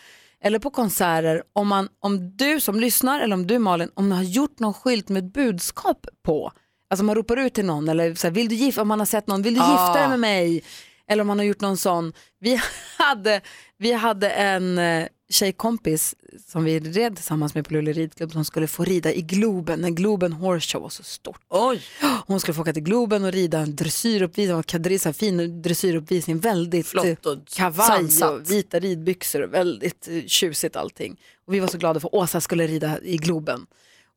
Eller 0.42 0.60
på 0.60 0.70
konserter, 0.70 1.44
om, 1.54 1.68
man, 1.68 1.90
om 2.00 2.38
du 2.38 2.60
som 2.60 2.80
lyssnar 2.80 3.20
eller 3.20 3.34
om 3.34 3.48
du 3.48 3.60
Malin, 3.60 3.90
om 3.94 4.10
du 4.10 4.16
har 4.16 4.24
gjort 4.24 4.60
någon 4.60 4.74
skylt 4.74 5.10
med 5.10 5.26
ett 5.26 5.34
budskap 5.34 6.08
på, 6.24 6.52
alltså 6.90 7.04
man 7.06 7.16
ropar 7.16 7.38
ut 7.38 7.54
till 7.54 7.66
någon 7.66 7.90
eller 7.90 8.16
så 8.16 8.28
här, 8.28 8.32
vill 8.34 8.50
du 8.50 8.56
gifta, 8.56 8.82
om 8.82 8.88
man 8.88 9.00
har 9.00 9.06
sett 9.06 9.28
någon, 9.28 9.42
vill 9.42 9.54
du 9.54 9.60
gifta 9.60 9.94
dig 9.94 10.08
med 10.10 10.20
mig? 10.20 10.64
Eller 11.08 11.22
om 11.22 11.28
man 11.28 11.40
har 11.40 11.46
gjort 11.46 11.62
någon 11.62 11.78
sån. 11.78 12.14
Vi 12.40 12.62
hade, 12.98 13.42
vi 13.78 13.92
hade 13.92 14.30
en 14.30 14.78
eh, 14.78 15.08
tjejkompis 15.30 16.16
som 16.48 16.64
vi 16.64 16.80
red 16.80 17.16
tillsammans 17.16 17.56
med 17.56 17.68
på 17.68 17.74
Luleå 17.74 17.94
ridklubb 17.94 18.32
som 18.32 18.46
skulle 18.46 18.68
få 18.68 18.84
rida 18.84 19.14
i 19.14 19.22
Globen, 19.22 19.80
när 19.80 19.90
Globen 19.90 20.34
Horse 20.34 20.72
Show 20.72 20.82
var 20.82 20.90
så 20.90 21.04
stort. 21.04 21.42
Oj. 21.50 21.82
Hon 22.28 22.40
skulle 22.40 22.56
få 22.56 22.62
åka 22.62 22.74
till 22.74 22.84
Globen 22.84 23.24
och 23.24 23.32
rida 23.32 23.60
en 23.60 23.76
dressyruppvisning, 23.76 24.64
kadrissa, 24.64 25.14
fin 25.14 25.62
dressyruppvisning, 25.62 26.40
väldigt 26.40 26.88
Flott 26.88 27.06
eh, 27.06 27.32
och 27.32 27.38
kavaj 27.48 27.88
sansat. 27.88 28.32
och 28.32 28.52
vita 28.52 28.80
ridbyxor 28.80 29.42
och 29.42 29.54
väldigt 29.54 30.08
eh, 30.08 30.24
tjusigt 30.26 30.76
allting. 30.76 31.20
Och 31.48 31.54
vi 31.54 31.60
var 31.60 31.68
så 31.68 31.78
glada 31.78 32.00
för 32.00 32.08
att 32.08 32.14
Åsa 32.14 32.42
skulle 32.42 32.68
rida 32.68 33.00
i 33.02 33.18
Globen. 33.18 33.66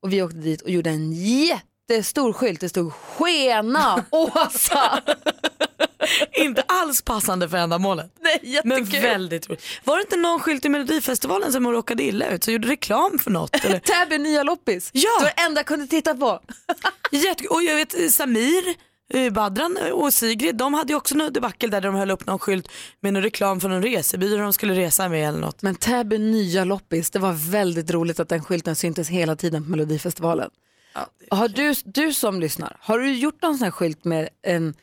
Och 0.02 0.12
vi 0.12 0.22
åkte 0.22 0.38
dit 0.38 0.60
och 0.60 0.70
gjorde 0.70 0.90
en 0.90 1.12
jättestor 1.12 2.32
skylt, 2.32 2.60
det 2.60 2.68
stod 2.68 2.92
Skena 2.92 4.04
Åsa. 4.10 5.02
Inte 6.32 6.62
alls 6.68 7.02
passande 7.02 7.48
för 7.48 7.56
ändamålet. 7.56 8.12
Nej, 8.20 8.60
Men 8.64 8.84
väldigt 8.84 9.48
roligt. 9.48 9.62
Var 9.84 9.96
det 9.96 10.02
inte 10.02 10.16
någon 10.16 10.40
skylt 10.40 10.64
i 10.64 10.68
Melodifestivalen 10.68 11.52
som 11.52 11.66
råkade 11.72 12.02
illa 12.02 12.30
ut 12.30 12.44
så 12.44 12.50
gjorde 12.50 12.68
reklam 12.68 13.18
för 13.18 13.30
något? 13.30 13.56
Eller? 13.64 13.78
Täby 13.78 14.18
nya 14.18 14.42
loppis. 14.42 14.90
Ja. 14.92 15.10
Det 15.18 15.24
var 15.24 15.32
det 15.36 15.42
enda 15.42 15.58
jag 15.58 15.66
kunde 15.66 15.86
titta 15.86 16.14
på. 16.14 16.40
Jätte- 17.10 17.48
och 17.48 17.62
jag 17.62 17.76
vet 17.76 18.12
Samir, 18.12 18.74
eh, 19.14 19.32
Badran 19.32 19.78
och 19.92 20.14
Sigrid 20.14 20.56
de 20.56 20.74
hade 20.74 20.92
ju 20.92 20.96
också 20.96 21.14
något 21.14 21.34
debacle 21.34 21.68
där 21.68 21.80
de 21.80 21.94
höll 21.94 22.10
upp 22.10 22.26
någon 22.26 22.38
skylt 22.38 22.68
med 23.00 23.12
någon 23.12 23.22
reklam 23.22 23.60
för 23.60 23.68
någon 23.68 23.82
resebyrå 23.82 24.42
de 24.42 24.52
skulle 24.52 24.74
resa 24.74 25.08
med 25.08 25.28
eller 25.28 25.38
något. 25.40 25.62
Men 25.62 25.74
Täby 25.74 26.18
nya 26.18 26.64
loppis, 26.64 27.10
det 27.10 27.18
var 27.18 27.50
väldigt 27.50 27.90
roligt 27.90 28.20
att 28.20 28.28
den 28.28 28.44
skylten 28.44 28.76
syntes 28.76 29.08
hela 29.08 29.36
tiden 29.36 29.64
på 29.64 29.70
Melodifestivalen. 29.70 30.50
Har 31.30 31.48
du, 31.48 31.74
du 31.84 32.12
som 32.12 32.40
lyssnar, 32.40 32.76
har 32.80 32.98
du 32.98 33.12
gjort 33.14 33.42
någon 33.42 33.58
sån 33.58 33.64
här 33.64 33.70
skylt 33.70 34.04
med 34.04 34.28
en 34.42 34.74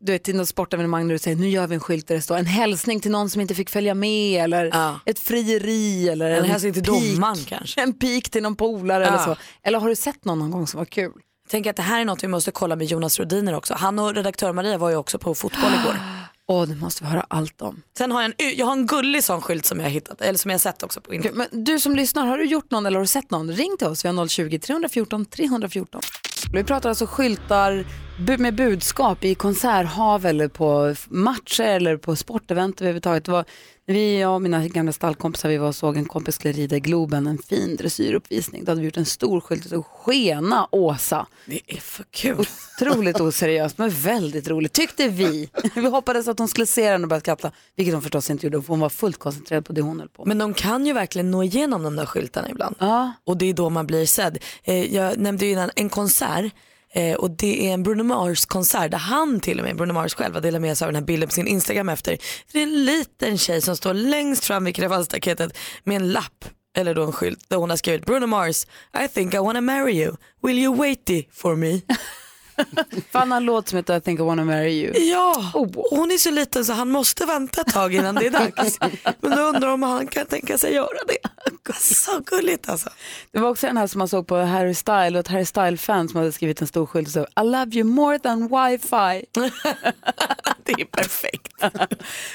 du 0.00 0.12
vet, 0.12 0.22
till 0.24 0.36
något 0.36 0.48
sportevenemang 0.48 1.06
när 1.06 1.14
du 1.14 1.18
säger 1.18 1.36
nu 1.36 1.48
gör 1.48 1.66
vi 1.66 1.74
en 1.74 1.80
skylt 1.80 2.08
där 2.08 2.14
det 2.14 2.20
står 2.20 2.36
en 2.36 2.46
hälsning 2.46 3.00
till 3.00 3.10
någon 3.10 3.30
som 3.30 3.40
inte 3.40 3.54
fick 3.54 3.70
följa 3.70 3.94
med 3.94 4.44
eller 4.44 4.64
Ja. 4.64 5.00
ett 5.06 5.18
frieri 5.18 6.08
eller 6.08 6.30
En 6.30 6.44
en, 6.44 6.50
hälsning 6.50 6.72
till 6.72 6.82
domaren 6.82 7.36
kanske. 7.48 7.80
En 7.82 7.92
pik 7.92 8.30
till 8.30 8.42
någon 8.42 8.56
polare 8.56 9.06
eller 9.06 9.16
Ja. 9.18 9.24
så. 9.24 9.36
Eller 9.62 9.78
har 9.80 9.88
du 9.88 9.96
sett 9.96 10.24
någon 10.24 10.38
någon 10.38 10.50
gång 10.50 10.66
som 10.66 10.78
var 10.78 10.84
kul? 10.84 11.12
Tänker 11.48 11.70
att 11.70 11.76
det 11.76 11.82
här 11.82 12.00
är 12.00 12.04
något 12.04 12.22
vi 12.24 12.28
måste 12.28 12.50
kolla 12.50 12.76
med 12.76 12.86
Jonas 12.86 13.18
Rodiner 13.20 13.54
också. 13.54 13.74
Han 13.74 13.98
och 13.98 14.14
redaktör 14.14 14.52
Maria 14.52 14.78
var 14.78 14.90
ju 14.90 14.96
också 14.96 15.18
på 15.18 15.34
fotboll 15.34 15.70
igår. 15.82 15.96
Åh, 16.48 16.66
det 16.68 16.76
måste 16.76 17.04
vi 17.04 17.10
höra 17.10 17.26
allt 17.28 17.62
om. 17.62 17.82
Sen 17.98 18.12
har 18.12 18.22
jag 18.22 18.32
en, 18.38 18.56
jag 18.56 18.66
har 18.66 18.72
en 18.72 18.86
gullig 18.86 19.24
sån 19.24 19.40
skylt 19.40 19.66
som 19.66 19.78
jag 19.78 19.86
har 19.86 19.90
hittat, 19.90 20.20
eller 20.20 20.38
som 20.38 20.50
jag 20.50 20.54
har 20.54 20.60
sett 20.60 20.82
också 20.82 21.00
på 21.00 21.14
internet. 21.14 21.48
Men 21.52 21.64
du 21.64 21.78
som 21.78 21.96
lyssnar, 21.96 22.26
har 22.26 22.38
du 22.38 22.44
gjort 22.44 22.70
någon 22.70 22.86
eller 22.86 22.96
har 22.96 23.02
du 23.02 23.08
sett 23.08 23.30
någon? 23.30 23.52
Ring 23.52 23.76
till 23.78 23.86
oss, 23.86 24.04
vi 24.04 24.08
har 24.08 24.14
020-314 24.14 25.24
314. 25.24 26.00
Vi 26.52 26.64
pratar 26.64 26.88
alltså 26.88 27.06
skyltar 27.06 27.84
med 28.38 28.54
budskap 28.54 29.24
i 29.24 29.34
konserthav 29.34 30.26
eller 30.26 30.48
på 30.48 30.94
matcher 31.08 31.64
eller 31.64 31.96
på 31.96 32.16
sportevent 32.16 32.80
överhuvudtaget. 32.80 33.24
Det 33.24 33.32
var 33.32 33.44
när 33.44 33.75
vi, 33.88 34.20
jag 34.20 34.34
och 34.34 34.42
mina 34.42 34.68
gamla 34.68 34.92
stallkompisar, 34.92 35.48
vi 35.48 35.56
var 35.56 35.68
och 35.68 35.74
såg 35.74 35.96
en 35.96 36.04
kompis 36.04 36.34
skulle 36.34 36.52
rida 36.52 36.76
i 36.76 36.80
Globen, 36.80 37.26
en 37.26 37.38
fin 37.38 37.76
dressyruppvisning. 37.76 38.64
Då 38.64 38.70
hade 38.70 38.80
vi 38.80 38.84
gjort 38.84 38.96
en 38.96 39.06
stor 39.06 39.40
skylt 39.40 39.64
stod 39.64 39.86
Skena 39.86 40.68
Åsa. 40.70 41.26
Det 41.46 41.60
är 41.66 41.80
för 41.80 42.04
kul. 42.10 42.46
Otroligt 42.80 43.20
oseriöst 43.20 43.78
men 43.78 43.90
väldigt 43.90 44.48
roligt 44.48 44.72
tyckte 44.72 45.08
vi. 45.08 45.50
Vi 45.74 45.86
hoppades 45.86 46.28
att 46.28 46.38
hon 46.38 46.48
skulle 46.48 46.66
se 46.66 46.90
den 46.90 47.02
och 47.02 47.08
börja 47.08 47.20
skratta, 47.20 47.50
vilket 47.76 47.94
hon 47.94 48.02
förstås 48.02 48.30
inte 48.30 48.46
gjorde 48.46 48.62
för 48.62 48.68
hon 48.68 48.80
var 48.80 48.88
fullt 48.88 49.18
koncentrerad 49.18 49.64
på 49.64 49.72
det 49.72 49.80
hon 49.80 50.00
höll 50.00 50.08
på 50.08 50.24
med. 50.24 50.28
Men 50.28 50.38
de 50.38 50.54
kan 50.54 50.86
ju 50.86 50.92
verkligen 50.92 51.30
nå 51.30 51.42
igenom 51.42 51.82
de 51.82 51.96
där 51.96 52.06
skyltarna 52.06 52.50
ibland. 52.50 52.76
Ja. 52.78 53.12
Och 53.24 53.36
det 53.36 53.46
är 53.46 53.54
då 53.54 53.70
man 53.70 53.86
blir 53.86 54.06
sedd. 54.06 54.38
Eh, 54.64 54.94
jag 54.94 55.18
nämnde 55.18 55.46
ju 55.46 55.52
innan 55.52 55.70
en 55.76 55.88
konsert 55.88 56.52
eh, 56.94 57.14
och 57.14 57.30
det 57.30 57.68
är 57.68 57.74
en 57.74 57.82
Bruno 57.82 58.02
Mars 58.02 58.46
konsert 58.46 58.90
där 58.90 58.98
han 58.98 59.40
till 59.40 59.58
och 59.58 59.64
med, 59.64 59.76
Bruno 59.76 59.92
Mars 59.92 60.14
själv, 60.14 60.34
har 60.34 60.40
delat 60.40 60.60
med 60.60 60.78
sig 60.78 60.86
av 60.86 60.92
den 60.92 61.02
här 61.02 61.06
bilden 61.06 61.28
på 61.28 61.32
sin 61.32 61.46
Instagram 61.46 61.88
efter. 61.88 62.18
Det 62.52 62.58
är 62.58 62.62
en 62.62 62.84
liten 62.84 63.38
tjej 63.38 63.62
som 63.62 63.76
står 63.76 63.94
längst 63.94 64.44
fram 64.44 64.64
vid 64.64 64.76
kravallstaketet 64.76 65.58
med 65.84 65.96
en 65.96 66.12
lapp 66.12 66.44
eller 66.76 66.94
då 66.94 67.02
en 67.02 67.12
skylt 67.12 67.48
där 67.48 67.56
hon 67.56 67.70
har 67.70 67.76
skrivit 67.76 68.06
Bruno 68.06 68.26
Mars, 68.26 68.66
I 69.04 69.08
think 69.08 69.34
I 69.34 69.38
wanna 69.38 69.60
marry 69.60 69.92
you, 69.92 70.16
will 70.42 70.58
you 70.58 70.76
wait 70.76 71.10
for 71.32 71.56
me? 71.56 71.80
För 73.10 73.18
han 73.18 73.30
har 73.30 73.36
en 73.36 73.44
låt 73.44 73.68
som 73.68 73.76
heter 73.76 73.96
I 73.96 74.00
think 74.00 74.20
I 74.20 74.22
wanna 74.22 74.44
marry 74.44 74.72
you. 74.72 74.98
Ja, 74.98 75.50
Oh. 75.54 75.86
hon 75.90 76.10
är 76.10 76.18
så 76.18 76.30
liten 76.30 76.64
så 76.64 76.72
han 76.72 76.90
måste 76.90 77.24
vänta 77.26 77.60
ett 77.60 77.72
tag 77.72 77.94
innan 77.94 78.14
det 78.14 78.26
är 78.26 78.30
dags. 78.30 78.78
Men 79.20 79.30
då 79.36 79.42
undrar 79.42 79.68
om 79.68 79.82
han 79.82 80.06
kan 80.06 80.26
tänka 80.26 80.58
sig 80.58 80.74
göra 80.74 80.98
det. 81.08 81.16
Så 81.80 82.20
gulligt 82.26 82.68
alltså. 82.68 82.90
Det 83.32 83.38
var 83.38 83.48
också 83.50 83.66
den 83.66 83.76
här 83.76 83.86
som 83.86 83.98
man 83.98 84.08
såg 84.08 84.26
på 84.26 84.36
Harry 84.36 84.74
Style 84.74 85.10
och 85.18 85.20
ett 85.20 85.28
Harry 85.28 85.44
Style-fan 85.44 86.08
som 86.08 86.18
hade 86.18 86.32
skrivit 86.32 86.60
en 86.60 86.66
stor 86.66 86.86
skylt 86.86 87.08
och 87.08 87.12
så 87.12 87.20
I 87.42 87.44
love 87.44 87.70
you 87.74 87.84
more 87.84 88.18
than 88.18 88.42
wifi. 88.42 89.26
Det 90.64 90.72
är 90.72 90.84
perfekt. 90.84 91.52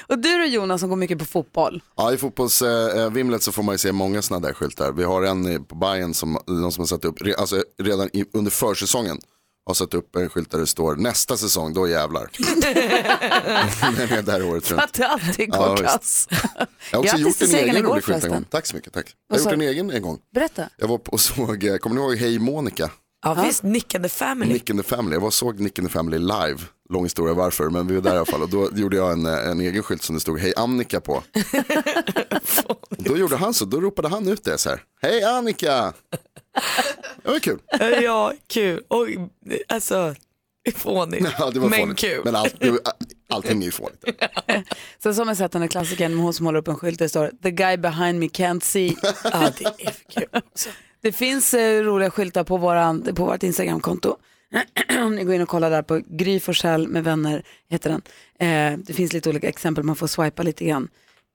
och 0.08 0.20
du 0.20 0.38
då 0.38 0.46
Jonas 0.46 0.82
som 0.82 0.90
går 0.90 0.96
mycket 0.98 1.20
på 1.20 1.26
fotboll. 1.26 1.84
Ja, 1.98 2.14
i 2.14 2.18
fotbollsvimlet 2.18 3.44
så 3.44 3.52
får 3.52 3.64
man 3.64 3.74
ju 3.74 3.78
se 3.80 3.92
många 3.92 4.22
sådana 4.22 4.48
där 4.48 4.54
skyltar. 4.54 4.92
Vi 4.92 5.04
har 5.04 5.24
en 5.24 5.66
på 5.66 5.76
Bayern 5.76 6.14
som 6.14 6.38
någon 6.48 6.72
som 6.72 6.82
har 6.82 6.88
satt 6.88 7.06
upp, 7.06 7.16
alltså 7.38 7.64
redan 7.84 8.10
i, 8.14 8.26
under 8.34 8.52
försäsongen 8.52 9.20
har 9.66 9.74
satt 9.74 9.94
upp 9.94 10.16
en 10.16 10.30
skylt 10.30 10.52
där 10.52 10.60
det 10.60 10.68
står 10.68 10.96
nästa 10.96 11.38
säsong, 11.38 11.74
då 11.74 11.88
jävlar. 11.88 12.30
Den 13.98 14.18
är 14.18 14.22
där 14.22 14.44
året 14.50 14.72
runt. 14.72 14.82
Att 14.84 14.94
det 14.94 15.08
alltid 15.08 15.50
Ja, 15.52 15.68
går 15.68 15.78
kass. 15.78 16.28
Jag 16.92 16.98
har 16.98 17.04
också 17.04 17.18
Grattis 17.18 17.42
gjort 17.42 17.50
en 17.50 17.56
egen 17.56 17.78
igår 17.78 17.90
rolig 17.92 18.04
skylt 18.04 18.24
en 18.24 18.30
gång. 18.32 18.46
Tack 18.50 18.66
så 18.66 18.76
mycket, 18.76 18.94
tack. 18.94 19.16
Jag 19.30 19.36
har 19.38 19.44
gjort 19.44 19.54
en 19.54 19.62
egen 19.62 19.92
en 19.92 20.02
gång. 20.02 20.20
Berätta. 20.34 20.70
Jag 20.78 20.88
var 20.88 21.00
och 21.08 21.20
såg, 21.20 21.64
eh, 21.64 21.78
kommer 21.78 21.96
ni 21.96 22.02
ihåg 22.02 22.16
Hej 22.16 22.40
Monica? 22.40 22.90
Ja 23.24 23.44
visst, 23.46 23.64
Nick 23.64 23.96
and 23.96 24.04
the 24.04 24.10
Family. 24.10 24.54
Nick 24.54 24.70
and 24.70 24.80
the 24.84 24.90
Family. 24.96 25.16
Jag 25.16 25.22
var 25.22 25.28
och 25.28 25.34
såg 25.34 25.60
Nick 25.60 25.80
and 25.80 25.88
the 25.88 25.92
Family 25.94 26.18
live. 26.18 26.58
Lång 26.90 27.04
historia 27.04 27.34
varför, 27.34 27.70
men 27.70 27.88
vi 27.88 27.96
var 27.96 28.02
där 28.02 28.14
i 28.14 28.18
alla 28.18 28.26
fall. 28.26 28.42
Och 28.42 28.50
då 28.50 28.70
gjorde 28.76 28.98
jag 28.98 29.12
en, 29.12 29.26
eh, 29.26 29.48
en 29.50 29.62
egen 29.62 29.84
skylt 29.84 30.04
som 30.04 30.16
det 30.16 30.22
stod 30.22 30.40
Hej 30.40 30.54
Annika 30.58 31.02
på. 31.02 31.24
då 32.98 33.18
gjorde 33.18 33.36
han 33.36 33.54
så, 33.54 33.66
då 33.66 33.82
ropade 33.82 34.08
han 34.08 34.28
ut 34.28 34.44
det 34.44 34.58
så 34.58 34.70
här. 34.70 34.84
Hej 35.02 35.24
Annika! 35.24 35.94
Det 37.24 37.30
var 37.32 37.40
kul. 37.40 37.60
Ja, 38.04 38.34
kul. 38.48 38.84
Och 38.88 39.08
alltså, 39.68 40.16
fånigt. 40.76 41.28
Ja, 41.40 41.50
det 41.52 41.60
var 41.60 41.70
men 41.70 41.80
fånigt. 41.80 42.00
kul. 42.00 42.22
Men 42.26 42.36
allt, 42.36 42.60
det, 42.60 42.78
allting 43.30 43.62
är 43.62 43.66
ju 43.66 43.72
fånigt. 43.72 44.04
Sen 45.04 45.16
som 45.16 45.28
jag 45.28 45.38
sett 45.38 45.52
den 45.52 45.62
här 45.62 45.70
klassikern 45.70 46.16
med 46.16 46.24
hon 46.24 46.34
som 46.34 46.46
håller 46.46 46.60
upp 46.60 46.68
en 46.68 46.76
skylt 46.76 47.00
där 47.00 47.06
det 47.06 47.10
står 47.10 47.32
The 47.44 47.52
guy 47.52 47.78
behind 47.78 48.20
me 48.20 48.26
can't 48.28 48.64
see. 48.64 48.96
Ja, 49.24 49.52
det 49.58 49.66
är 49.66 49.92
för 49.92 50.12
kul. 50.12 50.42
Det 51.02 51.12
finns 51.12 51.54
eh, 51.54 51.84
roliga 51.84 52.12
skyltar 52.12 52.44
på, 52.44 52.58
våran, 52.58 53.16
på 53.16 53.26
vårt 53.26 53.44
Instagramkonto. 53.44 54.18
Om 55.00 55.16
ni 55.16 55.24
går 55.24 55.36
in 55.36 55.42
och 55.42 55.48
kollar 55.50 55.70
där 55.70 55.82
på 55.82 56.02
Gry 56.08 56.40
Forssell 56.40 56.88
med 56.88 57.04
vänner 57.04 57.44
heter 57.70 57.90
den. 57.90 58.02
Eh, 58.74 58.80
det 58.80 58.94
finns 58.94 59.14
lite 59.14 59.30
olika 59.30 59.50
exempel, 59.50 59.84
man 59.84 59.96
får 59.96 60.08
swipa 60.08 60.44
lite 60.44 60.66
grann. 60.66 60.88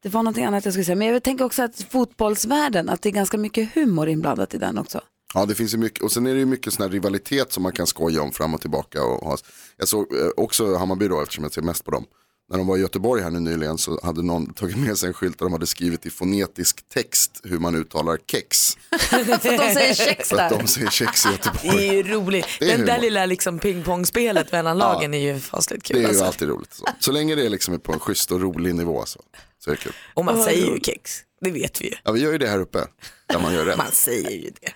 Det 0.02 0.08
var 0.08 0.22
någonting 0.22 0.44
annat 0.44 0.64
jag 0.64 0.74
skulle 0.74 0.84
säga, 0.84 0.96
men 0.96 1.08
jag 1.08 1.22
tänker 1.22 1.44
också 1.44 1.62
att 1.62 1.86
fotbollsvärlden, 1.90 2.88
att 2.88 3.02
det 3.02 3.08
är 3.08 3.12
ganska 3.12 3.38
mycket 3.38 3.74
humor 3.74 4.08
inblandat 4.08 4.54
i 4.54 4.58
den 4.58 4.78
också. 4.78 5.00
Ja, 5.34 5.46
det 5.46 5.54
finns 5.54 5.74
ju 5.74 5.78
mycket, 5.78 6.02
och 6.04 6.12
sen 6.12 6.26
är 6.26 6.32
det 6.32 6.38
ju 6.38 6.46
mycket 6.46 6.72
sån 6.72 6.82
här 6.82 6.90
rivalitet 6.90 7.52
som 7.52 7.62
man 7.62 7.72
kan 7.72 7.86
skoja 7.86 8.22
om 8.22 8.32
fram 8.32 8.54
och 8.54 8.60
tillbaka. 8.60 9.02
Och 9.04 9.26
ha. 9.28 9.36
Jag 9.76 9.88
såg 9.88 10.14
eh, 10.14 10.28
också 10.36 10.76
Hammarby 10.76 11.08
då, 11.08 11.22
eftersom 11.22 11.44
jag 11.44 11.52
ser 11.52 11.62
mest 11.62 11.84
på 11.84 11.90
dem. 11.90 12.04
När 12.50 12.58
de 12.58 12.66
var 12.66 12.76
i 12.76 12.80
Göteborg 12.80 13.22
här 13.22 13.30
nu 13.30 13.40
nyligen 13.40 13.78
så 13.78 14.00
hade 14.02 14.22
någon 14.22 14.52
tagit 14.54 14.76
med 14.76 14.98
sig 14.98 15.06
en 15.08 15.14
skylt 15.14 15.38
där 15.38 15.46
de 15.46 15.52
hade 15.52 15.66
skrivit 15.66 16.06
i 16.06 16.10
fonetisk 16.10 16.88
text 16.88 17.40
hur 17.44 17.58
man 17.58 17.74
uttalar 17.74 18.18
kex. 18.30 18.56
Så 19.10 19.16
att 19.32 19.42
de 19.42 19.48
säger 19.74 19.94
kex 19.94 20.28
För 20.28 20.36
att 20.36 20.50
där. 20.50 20.58
de 20.58 20.66
säger 20.66 20.90
kex 20.90 21.26
i 21.26 21.28
Det 21.28 21.32
Göteborg. 21.32 21.88
är 21.88 21.92
ju 21.94 22.02
roligt. 22.02 22.46
Det 22.58 22.64
är 22.72 22.76
Den 22.76 22.86
där 22.86 22.92
humor. 22.92 23.02
lilla 23.04 23.26
liksom 23.26 23.58
pingpongspelet 23.58 24.52
mellan 24.52 24.78
lagen 24.78 25.14
är 25.14 25.18
ju 25.18 25.40
fasligt 25.40 25.82
kul. 25.82 25.94
Det 25.96 26.00
är 26.00 26.02
ju 26.02 26.08
alltså. 26.08 26.24
alltid 26.24 26.48
roligt. 26.48 26.72
Så, 26.74 26.84
så 27.00 27.12
länge 27.12 27.34
det 27.34 27.46
är 27.46 27.50
liksom 27.50 27.80
på 27.80 27.92
en 27.92 27.98
schysst 28.00 28.32
och 28.32 28.40
rolig 28.40 28.74
nivå 28.74 29.02
så, 29.06 29.20
så 29.66 29.72
är 29.72 29.74
det 29.74 29.82
kul. 29.82 29.92
Och 30.14 30.24
man 30.24 30.42
säger 30.42 30.74
ju 30.74 30.80
kex, 30.80 31.20
det 31.40 31.50
vet 31.50 31.80
vi 31.80 31.84
ju. 31.86 31.94
Ja, 32.04 32.12
vi 32.12 32.20
gör 32.20 32.32
ju 32.32 32.38
det 32.38 32.48
här 32.48 32.60
uppe, 32.60 32.78
där 33.26 33.38
man 33.38 33.54
gör 33.54 33.64
rätt. 33.64 33.76
Man 33.86 33.92
säger 33.92 34.30
ju 34.30 34.50
det. 34.60 34.72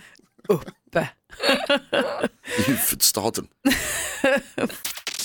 Uppe. 0.49 1.09
I 2.59 2.63
huvudstaden. 2.63 3.47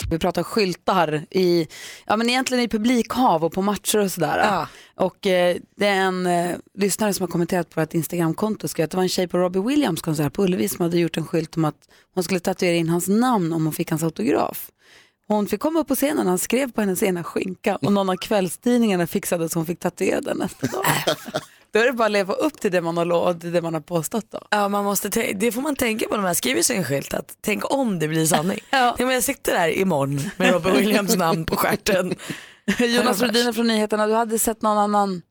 Vi 0.10 0.20
pratar 0.20 0.44
skyltar 0.44 1.26
i, 1.32 1.68
ja 2.06 2.16
men 2.16 2.30
egentligen 2.30 2.64
i 2.64 2.68
publikhav 2.68 3.44
och 3.44 3.54
på 3.54 3.62
matcher 3.62 4.00
och 4.00 4.12
sådär. 4.12 4.38
Ja. 4.38 4.68
Och 4.96 5.28
eh, 5.28 5.58
det 5.78 5.88
är 5.88 5.96
en 5.96 6.26
eh, 6.26 6.56
lyssnare 6.78 7.14
som 7.14 7.24
har 7.24 7.28
kommenterat 7.28 7.70
på 7.70 7.82
ett 7.82 7.94
Instagramkonto 7.94 8.68
skrev 8.68 8.84
att 8.84 8.92
det 8.92 8.98
var 8.98 9.04
en 9.04 9.10
tjej 9.10 9.28
på 9.28 9.38
Robbie 9.38 9.60
Williams 9.60 10.02
konsert 10.02 10.34
på 10.34 10.44
Ullevi 10.44 10.70
som 10.70 10.84
hade 10.84 11.00
gjort 11.00 11.18
en 11.18 11.28
skylt 11.28 11.58
om 11.58 11.66
att 11.66 11.90
hon 12.14 12.24
skulle 12.24 12.40
tatuera 12.40 12.76
in 12.76 12.90
hans 12.90 13.08
namn 13.08 13.54
om 13.54 13.64
hon 13.66 13.74
fick 13.74 13.90
hans 13.90 14.04
autograf. 14.04 14.72
Hon 15.28 15.48
fick 15.48 15.60
komma 15.60 15.80
upp 15.80 15.88
på 15.88 15.96
scenen 15.96 16.20
och 16.20 16.26
han 16.30 16.40
skrev 16.40 16.72
på 16.72 16.82
hennes 16.82 17.04
ena 17.04 17.24
skinka 17.24 17.76
och 17.76 17.94
någon 17.94 18.10
av 18.10 18.16
kvällstidningarna 18.16 19.08
fixade 19.08 19.50
så 19.50 19.60
hon 19.60 19.66
fick 19.66 19.80
tatuera 19.80 20.22
den 20.22 20.38
nästa 20.38 20.68
dag. 20.68 20.86
Då 21.74 21.80
är 21.80 21.86
det 21.86 21.94
bara 21.94 22.06
att 22.06 22.12
leva 22.12 22.34
upp 22.34 22.60
till 22.60 22.72
det 22.72 22.82
man 22.82 22.98
har 22.98 23.06
lovat, 23.06 23.42
det 23.42 23.62
man 23.62 23.74
har 23.74 23.82
påstått 23.82 24.32
då. 24.32 24.40
Ja, 24.50 24.70
man 24.70 24.84
måste 24.84 25.10
det 25.36 25.52
får 25.52 25.62
man 25.62 25.76
tänka 25.76 26.08
på 26.08 26.16
när 26.16 26.24
man 26.24 26.36
skriver 26.36 26.62
sin 26.62 26.84
skylt, 26.84 27.14
att 27.14 27.38
tänk 27.42 27.74
om 27.74 28.00
det 28.00 28.08
blir 28.08 28.26
sanning. 28.26 28.60
Ja. 28.70 28.96
ja. 28.98 29.06
men 29.06 29.14
jag 29.14 29.24
sitter 29.24 29.54
där 29.54 29.78
imorgon 29.78 30.22
med 30.38 30.54
Robert 30.54 30.76
Williams 30.76 31.16
namn 31.16 31.46
på 31.46 31.56
stjärten. 31.56 32.16
Jonas 32.80 33.22
Rhodiner 33.22 33.54
från 33.54 33.68
nyheterna, 33.68 34.08
du 34.08 34.14
hade 34.14 34.40
sett 34.40 34.62
någon 34.62 34.78
annan 34.78 35.22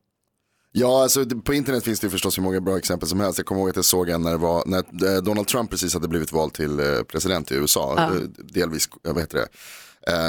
Ja, 0.77 1.03
alltså, 1.03 1.25
på 1.25 1.53
internet 1.53 1.83
finns 1.83 1.99
det 1.99 2.05
ju 2.05 2.11
förstås 2.11 2.37
hur 2.37 2.43
många 2.43 2.61
bra 2.61 2.77
exempel 2.77 3.09
som 3.09 3.19
helst. 3.19 3.37
Jag 3.39 3.45
kommer 3.45 3.61
ihåg 3.61 3.69
att 3.69 3.75
jag 3.75 3.85
såg 3.85 4.09
en 4.09 4.21
när, 4.21 4.31
det 4.31 4.37
var, 4.37 4.63
när 4.65 5.15
eh, 5.15 5.21
Donald 5.21 5.47
Trump 5.47 5.69
precis 5.69 5.93
hade 5.93 6.07
blivit 6.07 6.31
vald 6.31 6.53
till 6.53 6.79
eh, 6.79 7.03
president 7.07 7.51
i 7.51 7.55
USA. 7.55 7.99
Eh, 7.99 8.11
Delvis, 8.37 8.89
vad 9.03 9.19
heter 9.19 9.37
det? 9.37 9.47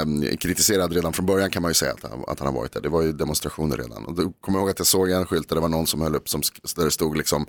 Um, 0.01 0.37
kritiserad 0.37 0.93
redan 0.93 1.13
från 1.13 1.25
början 1.25 1.51
kan 1.51 1.61
man 1.61 1.71
ju 1.71 1.73
säga 1.73 1.93
att 1.93 2.03
han, 2.03 2.23
att 2.27 2.39
han 2.39 2.47
har 2.47 2.55
varit 2.55 2.71
där. 2.71 2.81
Det 2.81 2.89
var 2.89 3.01
ju 3.01 3.11
demonstrationer 3.11 3.77
redan. 3.77 4.05
Och 4.05 4.15
då 4.15 4.31
kommer 4.31 4.57
jag 4.57 4.63
ihåg 4.63 4.69
att 4.69 4.79
jag 4.79 4.87
såg 4.87 5.09
en 5.09 5.25
skylt 5.25 5.49
där 5.49 5.55
det 5.55 5.61
var 5.61 5.69
någon 5.69 5.87
som 5.87 6.01
höll 6.01 6.15
upp 6.15 6.29
som, 6.29 6.41
där 6.75 6.85
det 6.85 6.91
stod 6.91 7.17
liksom 7.17 7.45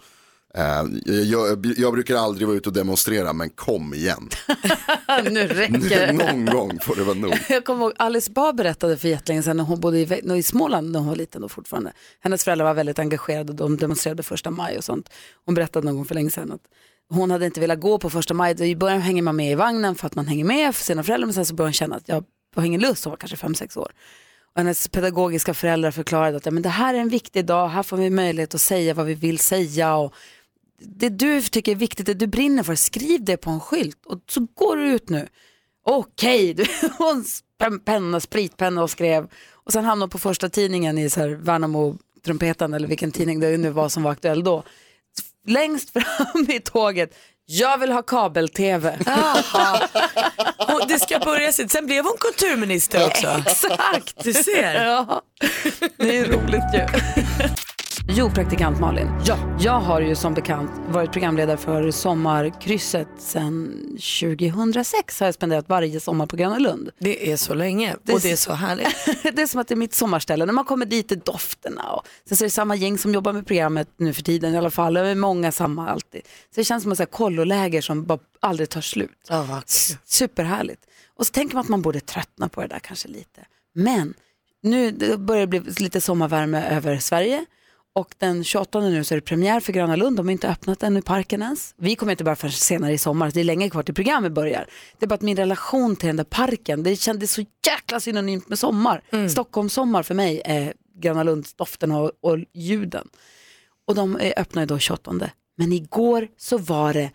eh, 0.55 0.83
jag, 1.11 1.67
jag 1.77 1.93
brukar 1.93 2.17
aldrig 2.17 2.47
vara 2.47 2.57
ute 2.57 2.69
och 2.69 2.75
demonstrera 2.75 3.33
men 3.33 3.51
kom 3.51 3.95
igen. 3.95 4.29
nu 5.31 5.47
räcker 5.47 6.07
det. 6.07 6.13
Någon 6.13 6.47
gång 6.47 6.79
får 6.81 6.97
det 6.97 7.05
vara 7.05 7.19
nog. 7.19 7.35
Jag 7.49 7.65
kommer 7.65 7.85
ihåg 7.85 7.93
Alice 7.97 8.31
Bah 8.31 8.53
berättade 8.53 8.97
för 8.97 9.09
jättelänge 9.09 9.43
sedan 9.43 9.57
när 9.57 9.65
hon 9.65 9.81
bodde 9.81 9.99
i, 9.99 10.39
i 10.39 10.43
Småland 10.43 10.91
när 10.91 10.99
hon 10.99 11.09
var 11.09 11.17
liten 11.17 11.45
och 11.45 11.51
fortfarande. 11.51 11.93
Hennes 12.21 12.45
föräldrar 12.45 12.67
var 12.67 12.75
väldigt 12.75 12.99
engagerade, 12.99 13.53
de 13.53 13.77
demonstrerade 13.77 14.23
första 14.23 14.51
maj 14.51 14.79
och 14.79 14.85
sånt. 14.85 15.09
Hon 15.45 15.55
berättade 15.55 15.87
någon 15.87 15.97
gång 15.97 16.05
för 16.05 16.15
länge 16.15 16.31
sedan 16.31 16.53
att 16.53 16.63
hon 17.11 17.31
hade 17.31 17.47
inte 17.47 17.61
velat 17.61 17.81
gå 17.81 17.99
på 17.99 18.11
första 18.11 18.35
maj. 18.35 18.63
I 18.63 18.77
början 18.77 19.01
hänger 19.01 19.23
man 19.23 19.37
med 19.37 19.53
i 19.53 19.55
vagnen 19.55 19.95
för 19.95 20.07
att 20.07 20.15
man 20.15 20.27
hänger 20.27 20.45
med 20.45 20.75
för 20.75 20.85
sina 20.85 21.03
föräldrar 21.03 21.27
men 21.27 21.35
sen 21.35 21.47
så 21.47 21.55
började 21.55 21.69
hon 21.69 21.73
känna 21.73 21.97
att 21.97 22.09
jag 22.09 22.25
har 22.57 22.65
ingen 22.65 22.81
lust, 22.81 23.05
hon 23.05 23.11
var 23.11 23.17
kanske 23.17 23.37
fem 23.37 23.55
sex 23.55 23.77
år. 23.77 23.93
Och 24.55 24.61
hennes 24.61 24.89
pedagogiska 24.89 25.55
föräldrar 25.55 25.91
förklarade 25.91 26.37
att 26.37 26.47
ja, 26.47 26.53
men 26.53 26.63
det 26.63 26.69
här 26.69 26.95
är 26.95 26.99
en 26.99 27.09
viktig 27.09 27.45
dag, 27.45 27.69
här 27.69 27.83
får 27.83 27.97
vi 27.97 28.11
möjlighet 28.11 28.55
att 28.55 28.61
säga 28.61 28.95
vad 28.95 29.07
vi 29.07 29.15
vill 29.15 29.39
säga. 29.39 29.97
Och 29.97 30.15
det 30.81 31.09
du 31.09 31.43
tycker 31.43 31.73
är 31.73 31.77
viktigt, 31.77 32.07
det 32.07 32.15
du 32.15 32.27
brinner 32.27 32.63
för, 32.63 32.75
skriv 32.75 33.25
det 33.25 33.37
på 33.37 33.51
en 33.51 33.61
skylt 33.61 34.07
och 34.07 34.21
så 34.29 34.47
går 34.55 34.77
du 34.77 34.91
ut 34.91 35.09
nu. 35.09 35.29
Okej, 35.85 36.53
okay. 36.53 36.67
hon 36.99 37.25
pen- 37.59 37.81
penna, 37.81 38.21
spritpenna 38.21 38.83
och 38.83 38.91
skrev. 38.91 39.29
Och 39.53 39.73
sen 39.73 39.85
hamnade 39.85 40.03
hon 40.03 40.11
på 40.11 40.19
första 40.19 40.49
tidningen 40.49 40.99
i 40.99 41.11
så 41.11 41.21
här 41.21 41.29
Värnamo 41.29 41.99
Trumpeten 42.25 42.75
eller 42.75 42.89
vilken 42.89 43.13
tidning 43.13 43.41
det 43.41 43.57
nu 43.57 43.71
var 43.71 43.89
som 43.89 44.03
var 44.03 44.11
aktuell 44.11 44.45
då. 44.45 44.65
Längst 45.49 45.91
fram 45.93 46.47
i 46.49 46.61
tåget, 46.61 47.11
jag 47.47 47.79
vill 47.79 47.93
ha 47.93 48.03
kabel-tv. 48.03 48.99
Det 50.89 50.99
ska 50.99 51.19
börja 51.19 51.53
sitt. 51.53 51.71
Sen 51.73 51.87
blev 51.87 52.05
hon 52.05 52.17
kulturminister 52.21 53.07
också. 53.07 53.43
Exakt. 53.47 54.25
Du 54.25 54.33
ser. 54.33 54.85
Ja, 54.85 55.23
det 55.97 56.19
är 56.19 56.25
roligt 56.25 56.75
ju. 56.75 56.87
Jo, 58.11 58.31
praktikant 58.31 58.81
Malin. 58.81 59.09
Ja. 59.25 59.39
Jag 59.61 59.81
har 59.81 60.01
ju 60.01 60.15
som 60.15 60.35
bekant 60.35 60.71
varit 60.89 61.13
programledare 61.13 61.57
för 61.57 61.91
Sommarkrysset 61.91 63.09
sedan 63.19 63.73
2006. 64.21 65.21
Har 65.21 65.27
jag 65.27 65.35
spenderat 65.35 65.69
varje 65.69 66.01
sommar 66.01 66.27
på 66.27 66.37
Gröna 66.37 66.59
Lund. 66.59 66.91
Det 66.99 67.33
är 67.33 67.37
så 67.37 67.55
länge 67.55 67.95
och 67.95 68.21
det 68.21 68.31
är 68.33 68.37
så 68.37 68.53
härligt. 68.53 69.23
det 69.37 69.43
är 69.43 69.47
som 69.47 69.61
att 69.61 69.69
det 69.69 69.75
är 69.75 69.77
mitt 69.77 69.95
sommarställe. 69.95 70.47
När 70.47 70.53
man 70.53 70.65
kommer 70.65 70.87
dit 70.87 71.13
är 71.13 71.17
dofterna 71.17 71.83
och 71.93 72.07
sen 72.29 72.37
så 72.37 72.45
är 72.45 72.47
det 72.47 72.51
samma 72.51 72.77
gäng 72.77 72.99
som 72.99 73.15
jobbar 73.15 73.33
med 73.33 73.47
programmet 73.47 73.89
nu 73.97 74.13
för 74.15 74.23
tiden 74.23 74.55
i 74.55 74.59
alla 74.59 74.71
fall. 74.71 74.95
Det 74.95 75.01
är 75.09 75.15
många 75.15 75.53
samma 75.53 75.89
alltid. 75.89 76.21
Så 76.25 76.61
det 76.61 76.65
känns 76.65 76.83
som 76.83 76.93
ett 76.93 77.11
kolloläger 77.11 77.81
som 77.81 78.05
bara 78.05 78.19
aldrig 78.41 78.69
tar 78.69 78.81
slut. 78.81 79.11
S- 79.67 79.97
Superhärligt. 80.05 80.81
Och 81.17 81.27
så 81.27 81.33
tänker 81.33 81.55
man 81.55 81.61
att 81.63 81.69
man 81.69 81.83
borde 81.83 82.01
tröttna 82.01 82.49
på 82.49 82.61
det 82.61 82.67
där 82.69 82.79
kanske 82.79 83.09
lite. 83.09 83.41
Men 83.75 84.15
nu 84.63 84.91
det 84.91 85.19
börjar 85.19 85.47
det 85.47 85.61
bli 85.61 85.73
lite 85.79 86.01
sommarvärme 86.01 86.69
över 86.77 86.99
Sverige. 86.99 87.45
Och 87.99 88.15
den 88.19 88.45
28 88.45 88.81
nu 88.81 89.05
så 89.05 89.15
är 89.15 89.17
det 89.17 89.23
premiär 89.23 89.61
för 89.61 89.73
Gröna 89.73 89.97
Lund. 89.97 90.17
De 90.17 90.27
har 90.27 90.33
inte 90.33 90.49
öppnat 90.49 90.83
än 90.83 90.97
i 90.97 91.03
parken 91.03 91.43
ens. 91.43 91.75
Vi 91.77 91.97
kommer 91.97 92.13
inte 92.13 92.25
bara 92.25 92.37
förrän 92.37 92.53
senare 92.53 92.93
i 92.93 92.99
sommar. 92.99 93.31
Det 93.35 93.41
är 93.41 93.45
länge 93.45 93.71
kvar 93.71 93.83
till 93.83 93.95
programmet 93.95 94.33
börjar. 94.33 94.67
Det 94.99 95.07
är 95.07 95.09
bara 95.09 95.15
att 95.15 95.23
min 95.23 95.37
relation 95.37 95.97
till 95.97 96.07
den 96.07 96.17
där 96.17 96.25
parken, 96.25 96.83
det 96.83 96.97
kändes 96.97 97.33
så 97.33 97.45
jäkla 97.67 98.01
synonymt 98.01 98.49
med 98.49 98.59
sommar. 98.59 99.29
Stockholms 99.29 99.73
sommar 99.73 100.03
för 100.03 100.15
mig 100.15 100.43
är 100.45 100.75
Gröna 100.95 101.23
Lunds-doften 101.23 101.93
och, 101.93 102.13
och 102.21 102.39
ljuden. 102.55 103.09
Och 103.87 103.95
de 103.95 104.17
är 104.21 104.39
öppna 104.41 104.67
då 104.67 104.79
28. 104.79 105.31
Men 105.57 105.73
igår 105.73 106.29
så 106.37 106.59
var 106.59 106.93
det, 106.93 107.11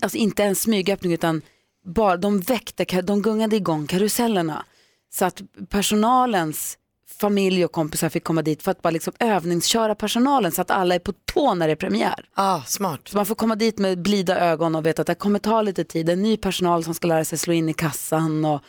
alltså 0.00 0.18
inte 0.18 0.44
en 0.44 0.54
smygöppning 0.54 1.12
utan 1.12 1.42
bara, 1.84 2.16
de 2.16 2.40
väckte, 2.40 3.02
de 3.02 3.22
gungade 3.22 3.56
igång 3.56 3.86
karusellerna. 3.86 4.64
Så 5.12 5.24
att 5.24 5.42
personalens 5.68 6.76
familj 7.20 7.64
och 7.64 7.72
kompisar 7.72 8.08
fick 8.08 8.24
komma 8.24 8.42
dit 8.42 8.62
för 8.62 8.70
att 8.70 8.82
bara 8.82 8.90
liksom 8.90 9.12
övningsköra 9.18 9.94
personalen 9.94 10.52
så 10.52 10.62
att 10.62 10.70
alla 10.70 10.94
är 10.94 10.98
på 10.98 11.12
tå 11.12 11.54
när 11.54 11.66
det 11.66 11.72
är 11.72 11.76
premiär. 11.76 12.24
Ah, 12.34 12.62
smart. 12.62 13.00
Så 13.04 13.16
man 13.16 13.26
får 13.26 13.34
komma 13.34 13.54
dit 13.54 13.78
med 13.78 14.02
blida 14.02 14.40
ögon 14.40 14.74
och 14.74 14.86
veta 14.86 15.02
att 15.02 15.06
det 15.06 15.14
kommer 15.14 15.38
ta 15.38 15.62
lite 15.62 15.84
tid. 15.84 16.08
Är 16.08 16.16
ny 16.16 16.36
personal 16.36 16.84
som 16.84 16.94
ska 16.94 17.08
lära 17.08 17.24
sig 17.24 17.38
slå 17.38 17.52
in 17.52 17.68
i 17.68 17.72
kassan 17.72 18.44
och 18.44 18.60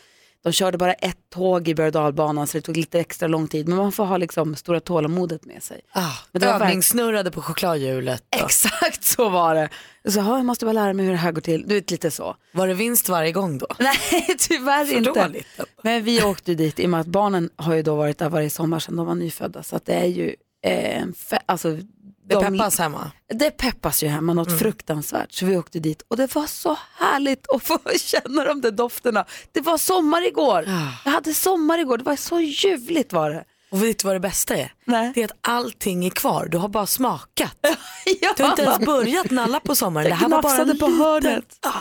de 0.44 0.52
körde 0.54 0.78
bara 0.78 0.94
ett 0.94 1.18
tåg 1.34 1.68
i 1.68 1.76
berg 1.76 1.86
och 1.88 1.92
dalbanan 1.94 2.48
så 2.48 2.58
det 2.58 2.62
tog 2.62 2.78
lite 2.78 3.00
extra 3.00 3.28
lång 3.28 3.48
tid. 3.48 3.68
Men 3.68 3.78
man 3.78 3.92
får 3.92 4.06
ha 4.06 4.18
liksom 4.18 4.56
stora 4.56 4.80
tålamodet 4.80 5.46
med 5.46 5.64
sig. 5.64 5.82
Ah, 5.94 6.12
Men 6.32 6.42
det 6.42 6.48
övningssnurrade 6.48 7.32
på 7.32 7.42
chokladhjulet. 7.42 8.24
och- 8.36 8.46
Exakt 8.46 9.04
så 9.04 9.30
var 9.30 9.56
det. 9.56 9.70
Så 10.12 10.20
"Ja, 10.20 10.38
jag 10.38 10.46
måste 10.46 10.66
bara 10.66 10.74
lära 10.74 10.94
mig 10.94 11.06
hur 11.06 11.12
det 11.12 11.18
här 11.20 11.32
går 11.32 11.42
till. 11.42 11.68
Du 11.68 11.76
vet 11.76 11.92
lite 11.92 12.12
så. 12.12 12.36
Var 12.54 12.68
det 12.68 12.74
vinst 12.74 13.10
varje 13.10 13.32
gång 13.32 13.58
då? 13.58 13.68
Nej, 13.80 14.36
tyvärr 14.40 14.86
För 14.86 14.94
inte. 14.98 15.24
dåligt. 15.24 15.48
Men 15.84 16.04
vi 16.04 16.24
åkte 16.24 16.54
dit 16.56 16.80
i 16.80 16.86
och 16.86 16.90
med 16.90 17.00
att 17.00 17.08
barnen 17.08 17.50
har 17.56 17.74
ju 17.74 17.82
då 17.82 17.96
varit 17.96 18.18
där 18.18 18.30
varje 18.30 18.50
sommar 18.50 18.80
sedan 18.80 18.96
de 18.96 19.06
var 19.06 19.16
nyfödda. 19.16 19.64
Så 19.64 19.76
att 19.76 19.86
det 19.86 19.94
är 19.94 20.06
ju 20.06 20.36
eh, 20.64 21.04
alltså, 21.46 21.78
Det 22.24 22.36
de- 22.36 22.44
peppas 22.58 22.78
hemma. 22.80 23.12
Det 23.34 23.52
peppas 23.52 24.04
ju 24.04 24.08
hemma 24.08 24.34
något 24.34 24.60
fruktansvärt. 24.60 25.32
Så 25.32 25.46
vi 25.46 25.58
åkte 25.58 25.80
dit 25.80 26.02
och 26.08 26.18
det 26.18 26.36
var 26.36 26.48
så 26.48 26.78
härligt 26.98 27.50
att 27.52 27.64
få 27.64 27.80
känna 28.00 28.44
de 28.44 28.62
där 28.62 28.72
dofterna. 28.72 29.26
Det 29.52 29.62
var 29.62 29.78
sommar 29.78 30.28
igår. 30.28 30.66
Jag 31.06 31.12
hade 31.12 31.34
sommar 31.34 31.80
igår. 31.80 31.98
Det 31.98 32.04
var 32.04 32.16
så 32.16 32.40
ljuvligt 32.40 33.14
var 33.14 33.30
det. 33.30 33.44
Och 33.72 33.84
vet 33.84 34.00
du 34.00 34.06
vad 34.08 34.16
det 34.16 34.20
bästa 34.20 34.56
är? 34.56 34.74
Nej. 34.86 35.12
Det 35.16 35.22
är 35.22 35.26
att 35.26 35.38
allting 35.42 36.06
är 36.06 36.10
kvar. 36.10 36.48
Du 36.52 36.58
har 36.58 36.68
bara 36.70 36.86
smakat. 36.86 37.58
Ja. 38.22 38.34
Du 38.38 38.44
har 38.44 38.50
inte 38.50 38.62
ens 38.62 38.80
börjat 38.80 39.32
nalla 39.32 39.60
på 39.60 39.76
sommaren. 39.76 40.10
Det 40.10 40.16
här 40.16 40.30
var 40.30 40.42
bara 40.42 40.58
en 40.58 40.78
på 40.78 40.88
hörnet. 40.88 41.58
Ah, 41.62 41.72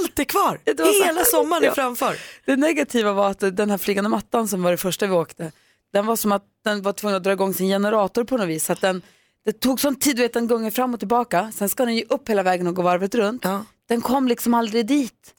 allt 0.00 0.18
är 0.18 0.24
kvar. 0.24 0.60
Hela 1.06 1.24
sommaren 1.24 1.64
är 1.64 1.70
framför. 1.70 2.16
Det 2.46 2.56
negativa 2.56 3.12
var 3.12 3.30
att 3.30 3.40
den 3.40 3.70
här 3.70 3.78
flygande 3.78 4.10
mattan 4.10 4.48
som 4.48 4.62
var 4.62 4.70
det 4.70 4.76
första 4.76 5.06
vi 5.06 5.12
åkte, 5.12 5.52
den 5.92 6.06
var 6.06 6.16
som 6.16 6.32
att 6.32 6.42
den 6.64 6.82
var 6.82 6.92
tvungen 6.92 7.16
att 7.16 7.24
dra 7.24 7.32
igång 7.32 7.54
sin 7.54 7.68
generator 7.68 8.24
på 8.24 8.36
något 8.36 8.48
vis. 8.48 8.64
Så 8.64 8.72
att 8.72 8.80
den, 8.80 9.02
det 9.48 9.60
tog 9.60 9.80
sån 9.80 9.96
tid, 9.96 10.16
du 10.16 10.22
vet 10.22 10.32
den 10.32 10.46
gungar 10.48 10.70
fram 10.70 10.94
och 10.94 11.00
tillbaka, 11.00 11.52
sen 11.54 11.68
ska 11.68 11.84
den 11.84 11.96
ju 11.96 12.04
upp 12.08 12.28
hela 12.28 12.42
vägen 12.42 12.66
och 12.66 12.74
gå 12.74 12.82
varvet 12.82 13.14
runt. 13.14 13.44
Ja. 13.44 13.64
Den 13.88 14.00
kom 14.00 14.28
liksom 14.28 14.54
aldrig 14.54 14.86
dit. 14.86 15.34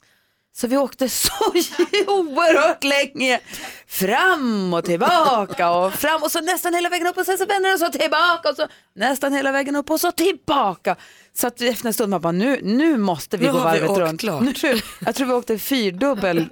Så 0.52 0.66
vi 0.66 0.76
åkte 0.76 1.08
så 1.08 1.32
oerhört 2.06 2.84
länge 2.84 3.40
fram 3.86 4.74
och 4.74 4.84
tillbaka 4.84 5.70
och 5.70 5.92
fram 5.92 6.22
och 6.22 6.30
så 6.32 6.40
nästan 6.40 6.74
hela 6.74 6.88
vägen 6.88 7.06
upp 7.06 7.16
och 7.18 7.26
sen 7.26 7.38
så 7.38 7.46
vänder 7.46 7.70
den 7.70 7.78
så 7.78 7.88
tillbaka 7.88 8.48
och 8.50 8.56
så 8.56 8.66
nästan 8.94 9.32
hela 9.32 9.52
vägen 9.52 9.76
upp 9.76 9.90
och 9.90 10.00
så 10.00 10.12
tillbaka. 10.12 10.96
Så 11.32 11.46
att 11.46 11.60
efter 11.60 11.86
en 11.86 11.94
stund 11.94 12.10
man 12.10 12.20
bara 12.20 12.32
nu, 12.32 12.60
nu 12.62 12.96
måste 12.96 13.36
vi 13.36 13.46
Nu 13.46 13.52
gå 13.52 13.58
vi 13.58 13.64
varvet 13.64 13.90
åkt 13.90 13.98
runt. 13.98 14.20
klart. 14.20 14.42
Nu, 14.42 14.80
jag 15.06 15.14
tror 15.14 15.26
vi 15.26 15.32
åkte 15.32 15.58
fyrdubbel 15.58 16.48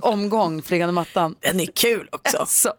omgång 0.00 0.62
flygande 0.62 0.92
mattan. 0.92 1.34
Den 1.40 1.60
är 1.60 1.66
kul 1.66 2.08
också. 2.12 2.44
Så, 2.48 2.72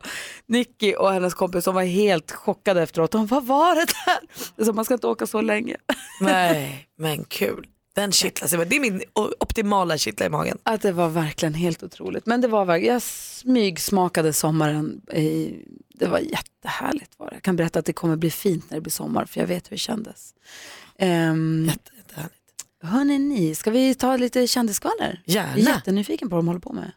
Nicky 0.47 0.93
och 0.95 1.11
hennes 1.13 1.33
kompis 1.33 1.65
de 1.65 1.75
var 1.75 1.83
helt 1.83 2.31
chockade 2.31 2.81
efteråt. 2.83 3.11
De, 3.11 3.25
vad 3.27 3.45
var 3.45 3.75
det 3.75 3.85
där? 4.05 4.65
Så, 4.65 4.73
man 4.73 4.85
ska 4.85 4.93
inte 4.93 5.07
åka 5.07 5.27
så 5.27 5.41
länge. 5.41 5.77
Nej, 6.21 6.87
men 6.97 7.23
kul. 7.23 7.67
Den 7.95 8.11
kittlas. 8.11 8.53
i- 8.53 8.57
Det 8.57 8.75
är 8.75 8.79
min 8.79 9.01
optimala 9.39 9.97
kittla 9.97 10.25
i 10.25 10.29
magen. 10.29 10.57
Att 10.63 10.81
det 10.81 10.91
var 10.91 11.09
verkligen 11.09 11.53
helt 11.53 11.83
otroligt. 11.83 12.25
Men 12.25 12.41
det 12.41 12.47
var 12.47 12.65
verkligen, 12.65 12.93
jag 12.93 13.01
smygsmakade 13.01 14.33
sommaren. 14.33 15.01
I, 15.13 15.53
det 15.93 16.07
var 16.07 16.19
jättehärligt 16.19 17.11
var 17.19 17.29
det. 17.29 17.35
Jag 17.35 17.43
kan 17.43 17.55
berätta 17.55 17.79
att 17.79 17.85
det 17.85 17.93
kommer 17.93 18.15
bli 18.15 18.31
fint 18.31 18.69
när 18.69 18.77
det 18.77 18.81
blir 18.81 18.91
sommar 18.91 19.25
för 19.25 19.39
jag 19.39 19.47
vet 19.47 19.65
hur 19.71 19.75
det 19.75 19.77
kändes. 19.79 20.33
Um, 20.99 21.65
Jätte, 21.65 21.91
jättehärligt. 21.97 22.35
hörni 22.83 23.17
ni, 23.19 23.55
ska 23.55 23.71
vi 23.71 23.95
ta 23.95 24.17
lite 24.17 24.47
kändisskvaller? 24.47 25.21
Gärna. 25.25 25.49
Jag 25.57 25.67
är 25.69 25.73
jättenyfiken 25.75 26.29
på 26.29 26.35
vad 26.35 26.43
de 26.43 26.47
håller 26.47 26.59
på 26.59 26.73
med. 26.73 26.91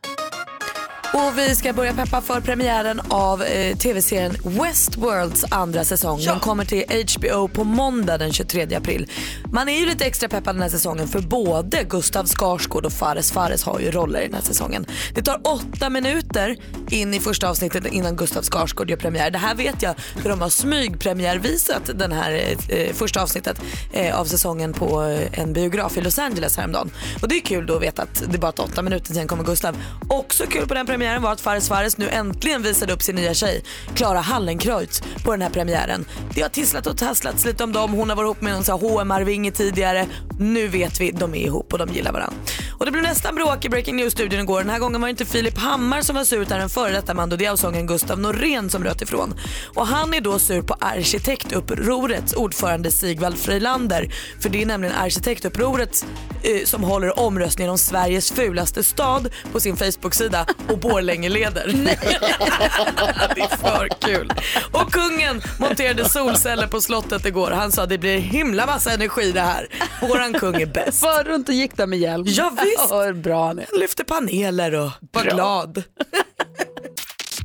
Och 1.13 1.39
vi 1.39 1.55
ska 1.55 1.73
börja 1.73 1.95
peppa 1.95 2.21
för 2.21 2.41
premiären 2.41 3.01
av 3.09 3.43
eh, 3.43 3.77
tv-serien 3.77 4.37
Westworlds 4.45 5.45
andra 5.51 5.85
säsong. 5.85 6.21
Den 6.25 6.41
kommer 6.41 6.65
till 6.65 6.85
HBO 7.17 7.49
på 7.49 7.65
måndag 7.65 8.19
den 8.19 8.33
23 8.33 8.75
april. 8.75 9.11
Man 9.53 9.69
är 9.69 9.79
ju 9.79 9.87
lite 9.87 10.05
extra 10.05 10.29
peppad 10.29 10.55
den 10.55 10.63
här 10.63 10.69
säsongen 10.69 11.09
för 11.09 11.21
både 11.21 11.85
Gustav 11.85 12.27
Skarsgård 12.27 12.87
och 12.87 12.93
Fares 12.93 13.33
Fares 13.33 13.65
har 13.65 13.81
ju 13.81 13.91
roller 13.91 14.21
i 14.21 14.25
den 14.25 14.35
här 14.35 14.43
säsongen. 14.43 14.87
Det 15.15 15.23
tar 15.23 15.41
åtta 15.45 15.91
minuter 15.91 16.57
in 16.91 17.15
i 17.15 17.21
första 17.21 17.51
avsnittet 17.51 17.87
innan 17.87 18.17
Gustav 18.17 18.43
Skarsgård 18.43 18.91
gör 18.91 18.97
premiär. 18.97 19.31
Det 19.31 19.39
här 19.39 19.55
vet 19.55 19.83
jag 19.83 19.95
för 20.23 20.29
de 20.29 20.41
har 20.41 20.49
smygpremiärvisat 20.49 21.91
den 21.95 22.13
här 22.13 22.57
eh, 22.69 22.93
första 22.93 23.23
avsnittet 23.23 23.61
eh, 23.93 24.21
av 24.21 24.25
säsongen 24.25 24.73
på 24.73 25.03
eh, 25.03 25.41
en 25.41 25.53
biograf 25.53 25.97
i 25.97 26.01
Los 26.01 26.19
Angeles 26.19 26.57
häromdagen. 26.57 26.91
Och 27.23 27.29
det 27.29 27.35
är 27.35 27.41
kul 27.41 27.67
då 27.67 27.77
att 27.77 27.83
veta 27.83 28.03
att 28.03 28.23
det 28.29 28.39
bara 28.39 28.53
tar 28.53 28.65
åtta 28.65 28.83
minuter 28.83 29.15
sen 29.15 29.29
kommer 29.29 29.45
Gustav. 29.45 29.77
Också 30.09 30.47
kul 30.47 30.67
på 30.67 30.75
den 30.75 30.87
premiären 30.87 30.98
premiären 30.99 31.23
var 31.23 31.33
att 31.33 31.41
Fares 31.41 31.69
Fares 31.69 31.99
nu 31.99 32.09
äntligen 32.09 32.63
visade 32.63 32.93
upp 32.93 33.03
sin 33.03 33.15
nya 33.15 33.35
tjej 33.35 33.65
Klara 33.95 34.21
Hallenkreutz 34.21 35.03
på 35.25 35.31
den 35.31 35.43
här 35.43 35.51
premiären. 35.51 36.05
Det 36.35 36.43
har 36.43 36.49
tisslat 36.49 36.87
och 36.87 36.97
tasslats 36.97 37.45
lite 37.45 37.65
om 37.65 37.73
dem. 37.73 37.93
Hon 37.93 38.09
har 38.09 38.17
varit 38.17 38.27
ihop 38.27 38.41
med 38.41 38.53
någon 38.53 38.65
så 38.65 38.73
här 38.73 38.79
HM-arvinge 38.79 39.51
tidigare. 39.51 40.07
Nu 40.39 40.69
vet 40.69 41.01
vi, 41.01 41.11
de 41.11 41.35
är 41.35 41.39
ihop 41.39 41.73
och 41.73 41.79
de 41.79 41.89
gillar 41.89 42.13
varandra. 42.13 42.37
Och 42.79 42.85
det 42.85 42.91
blev 42.91 43.03
nästan 43.03 43.35
bråk 43.35 43.65
i 43.65 43.69
Breaking 43.69 43.97
News-studion 43.97 44.41
igår. 44.41 44.59
Den 44.61 44.71
här 44.71 44.79
gången 44.79 45.01
var 45.01 45.09
det 45.09 45.11
inte 45.11 45.25
Filip 45.25 45.59
Hammar 45.59 46.03
som 46.03 46.17
var 46.17 46.25
sur 46.25 46.43
utan 46.43 46.59
den 46.59 46.69
före 46.69 46.93
detta 46.93 47.15
Mando 47.15 47.37
Diao-sången 47.37 47.87
Gustav 47.87 48.21
Norén 48.21 48.71
som 48.71 48.85
röt 48.85 49.03
ifrån. 49.03 49.35
Och 49.75 49.87
han 49.87 50.15
är 50.15 50.21
då 50.21 50.39
sur 50.39 50.63
på 50.63 50.75
arkitektupprorets 50.81 52.33
ordförande 52.33 52.91
Sigvald 52.91 53.39
Freilander. 53.39 54.15
För 54.41 54.49
det 54.49 54.63
är 54.63 54.67
nämligen 54.67 54.95
arkitektupproret 54.95 56.07
eh, 56.43 56.65
som 56.65 56.85
håller 56.85 57.19
omröstningen 57.19 57.71
om 57.71 57.79
Sveriges 57.79 58.33
fulaste 58.33 58.83
stad 58.83 59.29
på 59.53 59.61
sin 59.61 59.77
Facebook-sida 59.77 60.47
och 60.69 60.79
Borlänge 60.79 61.29
leder. 61.29 61.67
det 63.35 63.41
är 63.41 63.57
för 63.57 63.89
kul. 63.89 64.33
Och 64.73 64.93
kungen 64.93 65.43
monterade 65.59 66.09
solceller 66.09 66.67
på 66.67 66.81
slottet 66.81 67.27
igår. 67.27 67.51
Han 67.51 67.73
sa 67.73 67.87
det 67.87 67.99
blir 67.99 68.19
himla 68.19 68.67
massa 68.67 68.93
energi 68.93 69.33
det 69.33 69.41
här. 69.41 69.67
Våran 70.01 70.33
kung 70.33 70.63
är 70.63 70.67
bäst. 70.67 71.03
Var 71.03 71.25
runt 71.25 71.49
och 71.49 71.55
gick 71.55 71.77
där 71.77 71.87
med 71.87 71.99
hjälm. 71.99 72.25
Ja, 72.29 72.51
visst. 72.71 72.91
Ja, 72.91 73.13
bra 73.13 73.51
är. 73.51 73.67
Han 73.71 73.81
lyfte 73.81 74.05
paneler 74.05 74.75
och 74.75 74.91
var 75.13 75.23
glad. 75.23 75.83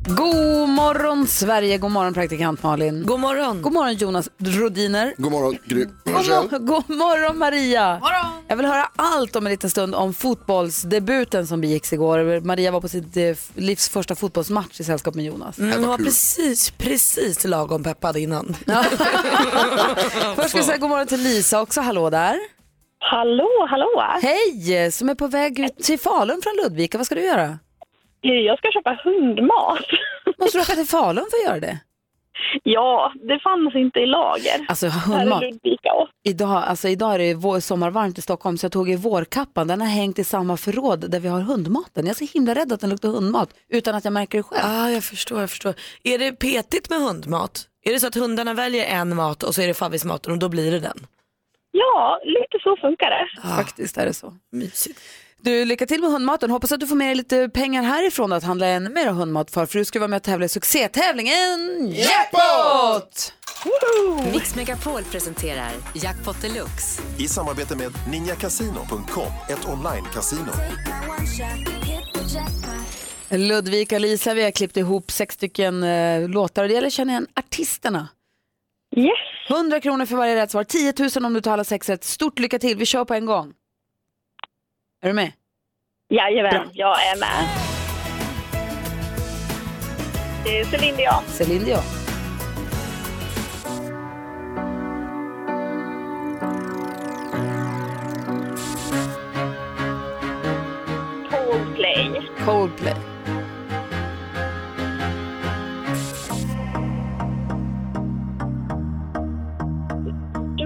God 0.06 0.68
morgon 0.68 1.26
Sverige, 1.26 1.78
god 1.78 1.90
morgon 1.90 2.14
praktikant 2.14 2.62
Malin. 2.62 3.02
God 3.06 3.20
morgon. 3.20 3.62
God 3.62 3.72
morgon 3.72 3.94
Jonas 3.94 4.28
Rodiner. 4.38 5.14
God 5.16 5.32
morgon, 5.32 5.58
Gry. 5.66 5.84
God, 5.84 6.14
mor- 6.14 6.58
god 6.58 6.90
morgon 6.96 7.38
Maria. 7.38 8.00
Jag 8.48 8.56
vill 8.56 8.66
höra 8.66 8.88
allt 8.96 9.36
om 9.36 9.46
en 9.46 9.50
liten 9.50 9.70
stund 9.70 9.94
om 9.94 10.14
fotbollsdebuten 10.14 11.46
som 11.46 11.60
begicks 11.60 11.92
igår. 11.92 12.40
Maria 12.40 12.70
var 12.70 12.80
på 12.80 12.88
sitt 12.88 13.16
eh, 13.16 13.34
livs 13.54 13.88
första 13.88 14.14
fotbollsmatch 14.14 14.80
i 14.80 14.84
sällskap 14.84 15.14
med 15.14 15.24
Jonas. 15.24 15.58
Mm, 15.58 15.78
hon 15.80 15.88
var 15.88 15.98
precis, 15.98 16.70
precis 16.70 17.44
lagom 17.44 17.82
peppad 17.82 18.16
innan. 18.16 18.56
Först 20.36 20.48
ska 20.48 20.58
jag 20.58 20.64
säga 20.66 20.78
god 20.78 20.90
morgon 20.90 21.06
till 21.06 21.20
Lisa 21.22 21.60
också, 21.60 21.80
hallå 21.80 22.10
där. 22.10 22.38
Hallå, 23.10 23.66
hallå! 23.70 24.02
Hej, 24.22 24.92
som 24.92 25.08
är 25.08 25.14
på 25.14 25.26
väg 25.26 25.60
ut 25.60 25.76
till 25.78 25.98
Falun 25.98 26.40
från 26.42 26.52
Ludvika. 26.64 26.98
Vad 26.98 27.06
ska 27.06 27.14
du 27.14 27.20
göra? 27.20 27.58
Jag 28.20 28.58
ska 28.58 28.70
köpa 28.72 28.98
hundmat. 29.04 29.84
Måste 30.38 30.58
du 30.58 30.62
åka 30.62 30.72
till 30.74 30.86
Falun 30.86 31.24
för 31.30 31.36
att 31.38 31.44
göra 31.44 31.60
det? 31.60 31.78
Ja, 32.62 33.12
det 33.28 33.38
fanns 33.38 33.74
inte 33.74 34.00
i 34.00 34.06
lager. 34.06 34.66
Alltså 34.68 34.88
hundmat. 34.88 35.42
Idag, 36.22 36.62
alltså 36.66 36.88
idag 36.88 37.14
är 37.14 37.18
det 37.18 37.34
vår, 37.34 37.60
sommarvarmt 37.60 38.18
i 38.18 38.22
Stockholm 38.22 38.58
så 38.58 38.64
jag 38.64 38.72
tog 38.72 38.90
i 38.90 38.96
vårkappan. 38.96 39.66
Den 39.68 39.80
har 39.80 39.88
hängt 39.88 40.18
i 40.18 40.24
samma 40.24 40.56
förråd 40.56 41.10
där 41.10 41.20
vi 41.20 41.28
har 41.28 41.40
hundmaten. 41.40 42.06
Jag 42.06 42.20
är 42.20 42.26
så 42.26 42.32
himla 42.32 42.54
rädd 42.54 42.72
att 42.72 42.80
den 42.80 42.90
luktar 42.90 43.08
hundmat 43.08 43.48
utan 43.68 43.94
att 43.94 44.04
jag 44.04 44.12
märker 44.12 44.38
det 44.38 44.42
själv. 44.42 44.62
Ah, 44.64 44.90
jag 44.90 45.04
förstår, 45.04 45.40
jag 45.40 45.50
förstår. 45.50 45.74
Är 46.04 46.18
det 46.18 46.32
petigt 46.32 46.90
med 46.90 46.98
hundmat? 47.00 47.68
Är 47.84 47.92
det 47.92 48.00
så 48.00 48.06
att 48.06 48.14
hundarna 48.14 48.54
väljer 48.54 48.84
en 48.84 49.16
mat 49.16 49.42
och 49.42 49.54
så 49.54 49.62
är 49.62 49.66
det 49.66 49.74
favvismaten 49.74 50.32
och 50.32 50.38
då 50.38 50.48
blir 50.48 50.70
det 50.70 50.80
den? 50.80 51.06
Ja, 51.74 52.20
lite 52.24 52.58
så 52.62 52.76
funkar 52.76 53.10
det. 53.10 53.48
Faktiskt 53.56 53.96
är 53.98 54.06
det 54.06 54.14
så. 54.14 54.34
Mysigt. 54.52 55.00
Du, 55.40 55.64
lycka 55.64 55.86
till 55.86 56.00
med 56.00 56.10
hundmaten. 56.10 56.50
Hoppas 56.50 56.72
att 56.72 56.80
du 56.80 56.86
får 56.86 56.96
med 56.96 57.08
dig 57.08 57.14
lite 57.14 57.48
pengar 57.48 57.82
härifrån 57.82 58.32
att 58.32 58.44
handla 58.44 58.66
ännu 58.66 58.90
mer 58.90 59.06
hundmat 59.06 59.50
för. 59.50 59.66
För 59.66 59.78
du 59.78 59.84
ska 59.84 59.98
vara 59.98 60.08
med 60.08 60.16
och 60.16 60.22
tävla 60.22 60.46
i 60.46 60.48
succétävlingen 60.48 61.90
Jackpot! 61.90 63.32
Mix 64.32 64.56
Megapol 64.56 65.02
presenterar 65.02 65.70
Jackpot 65.94 66.42
Deluxe. 66.42 67.02
I 67.18 67.28
samarbete 67.28 67.76
med 67.76 67.92
ninjakasino.com, 68.10 69.32
ett 69.50 69.68
online-casino. 69.68 70.52
Ludvika 73.30 73.94
och 73.94 74.00
Lisa, 74.00 74.34
vi 74.34 74.44
har 74.44 74.50
klippt 74.50 74.76
ihop 74.76 75.10
sex 75.10 75.34
stycken 75.34 75.82
eh, 75.82 76.28
låtar 76.28 76.62
och 76.62 76.68
det 76.68 76.74
gäller 76.74 76.86
att 76.86 76.92
känna 76.92 77.12
igen 77.12 77.26
artisterna. 77.34 78.08
Yes. 78.96 79.33
100 79.50 79.80
kronor 79.80 80.06
för 80.06 80.16
varje 80.16 80.36
rätt 80.36 80.50
svar, 80.50 80.64
10 80.64 80.94
000 81.16 81.24
om 81.24 81.34
du 81.34 81.40
tar 81.40 81.52
alla 81.52 81.64
sex 81.64 81.88
rätt. 81.88 82.04
Stort 82.04 82.38
lycka 82.38 82.58
till, 82.58 82.76
vi 82.76 82.86
kör 82.86 83.04
på 83.04 83.14
en 83.14 83.26
gång. 83.26 83.52
Är 85.02 85.08
du 85.08 85.14
med? 85.14 85.32
Jajamän, 86.08 86.70
jag 86.72 86.96
är 87.06 87.20
med. 87.20 87.48
Det 90.44 90.60
är 90.60 90.64
Céline 90.64 90.96
Dion. 90.96 91.22
Céline 91.26 91.64
Dion. 91.64 91.82
Coldplay. 101.30 102.28
Coldplay. 102.44 103.13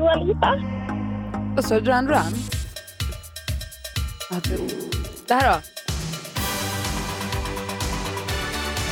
Dua 0.09 0.25
Lipa. 0.25 0.57
Vad 1.57 1.65
sa 1.65 1.75
du? 1.75 1.81
Duran 1.81 2.05
Duran? 2.07 2.33
Ja, 4.31 4.37
du- 4.45 4.69
Det 5.29 5.35
här 5.35 5.49
då? 5.53 5.57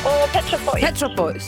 Och 0.09 0.31
Pet 0.33 0.43
Shop 0.45 0.57
Boys. 0.71 0.81
Pet 0.85 0.97
Shop 0.99 1.15
Boys. 1.17 1.47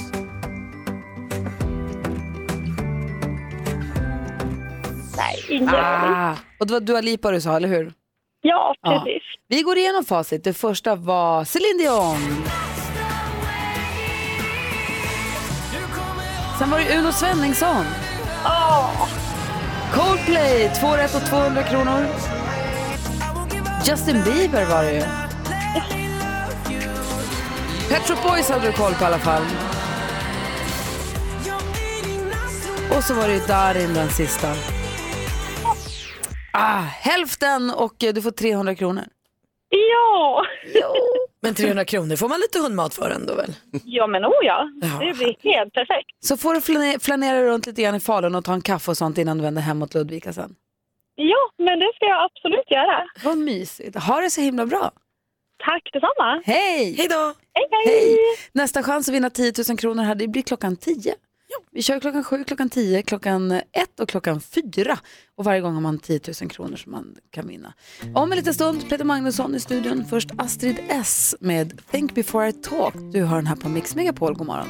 Nej, 5.17 5.45
ingen. 5.49 5.69
Ah. 5.75 6.36
Och 6.60 6.67
det 6.67 6.73
var 6.73 6.79
Dua 6.79 7.01
Lipa 7.01 7.32
du 7.32 7.41
sa, 7.41 7.55
eller 7.55 7.67
hur? 7.67 7.91
Ja, 8.41 8.73
Ja. 8.82 9.03
precis. 9.05 9.23
Vi 9.47 9.62
går 9.62 9.77
igenom 9.77 10.05
facit. 10.05 10.43
Det 10.43 10.53
första 10.53 10.95
var 10.95 11.43
Céline 11.43 11.77
Dion. 11.77 12.43
Sen 16.60 16.69
var 16.71 16.79
det 16.79 16.97
Uno 16.99 17.12
Svenningsson. 17.12 17.86
Åh, 18.45 19.08
Coldplay, 19.93 20.71
två 20.80 20.88
rätt 20.88 21.15
och 21.15 21.25
200 21.30 21.63
kronor. 21.63 22.06
Justin 23.86 24.23
Bieber 24.23 24.65
var 24.65 24.84
det 24.84 24.93
ju. 24.93 25.02
Pet 27.89 28.08
Shop 28.08 28.30
Boys 28.30 28.49
hade 28.49 28.67
du 28.67 28.71
koll 28.73 28.93
på 28.93 29.04
i 29.04 29.08
alla 29.08 29.19
fall. 29.19 29.43
Och 32.97 33.04
så 33.04 33.13
var 33.13 33.28
det 33.28 33.34
ju 33.34 33.39
Darin 33.39 33.93
den 33.93 34.10
sista. 34.10 34.56
Ah, 36.54 36.82
hälften 36.82 37.69
och 37.69 38.04
eh, 38.04 38.13
du 38.13 38.21
får 38.21 38.32
300 38.32 38.75
kronor 38.75 39.04
ja. 39.69 40.45
Men 41.41 41.55
300 41.55 41.86
kronor 41.86 42.15
får 42.15 42.29
man 42.29 42.39
lite 42.39 42.60
hundmat 42.60 42.93
för 42.93 43.10
ändå 43.10 43.36
väl? 43.36 43.53
Ja, 43.86 44.08
men 44.08 44.25
oh 44.25 44.34
ja. 44.45 44.69
Det 44.99 45.13
blir 45.17 45.36
helt 45.53 45.73
perfekt. 45.73 46.10
Så 46.19 46.38
får 46.38 46.53
du 46.53 46.60
flane- 46.60 46.99
flanera 46.99 47.43
runt 47.43 47.65
lite 47.65 47.82
grann 47.82 47.95
i 47.95 47.99
Falun 47.99 48.36
och 48.36 48.45
ta 48.45 48.53
en 48.53 48.62
kaffe 48.62 48.91
och 48.91 48.97
sånt 48.97 49.17
innan 49.17 49.38
du 49.38 49.43
vänder 49.43 49.62
hem 49.62 49.77
mot 49.77 49.93
Ludvika 49.93 50.34
sen. 50.34 50.55
Ja, 51.15 51.51
men 51.65 51.79
det 51.79 51.91
ska 51.95 52.05
jag 52.05 52.23
absolut 52.32 52.71
göra. 52.71 53.03
Vad 53.23 53.38
mysigt. 53.38 53.95
Ha 53.99 54.21
det 54.21 54.29
så 54.29 54.41
himla 54.41 54.65
bra. 54.65 54.91
Tack 55.65 55.89
detsamma. 55.93 56.41
Hej! 56.45 56.95
Hej 56.97 57.08
då! 57.10 57.34
Hej, 57.53 57.67
hej. 57.71 57.95
Hej! 57.95 58.17
Nästa 58.51 58.84
chans 58.84 59.10
att 59.10 59.15
vinna 59.15 59.29
10 59.29 59.53
000 59.69 59.77
kronor 59.77 60.03
här, 60.03 60.15
det 60.15 60.27
blir 60.27 60.41
klockan 60.41 60.75
10. 60.75 61.15
Vi 61.72 61.82
kör 61.82 62.00
klockan 62.00 62.24
7, 62.24 62.43
klockan 62.43 62.69
10, 62.69 63.02
klockan 63.02 63.52
1 63.52 63.62
och 64.00 64.10
klockan 64.10 64.41
4. 64.41 64.98
Och 65.38 65.45
varje 65.45 65.62
gång 65.62 65.74
har 65.74 65.82
man 65.82 66.00
10 66.00 66.19
000 66.41 66.50
kronor 66.52 66.76
som 66.76 66.91
man 66.91 67.15
kan 67.32 67.48
vinna. 67.48 67.74
Om 68.15 68.32
en 68.32 68.38
liten 68.38 68.54
stund, 68.54 68.89
Peter 68.89 69.06
Magnusson 69.06 69.56
i 69.56 69.60
studion. 69.60 70.06
Först 70.10 70.30
Astrid 70.38 70.76
S 70.89 71.36
med 71.39 71.82
Think 71.91 72.15
before 72.15 72.50
I 72.50 72.54
talk. 72.54 72.93
Du 73.13 73.24
har 73.24 73.36
den 73.36 73.48
här 73.48 73.56
på 73.56 73.69
Mix 73.69 73.95
Megapol. 73.95 74.34
God 74.34 74.48
morgon. 74.48 74.67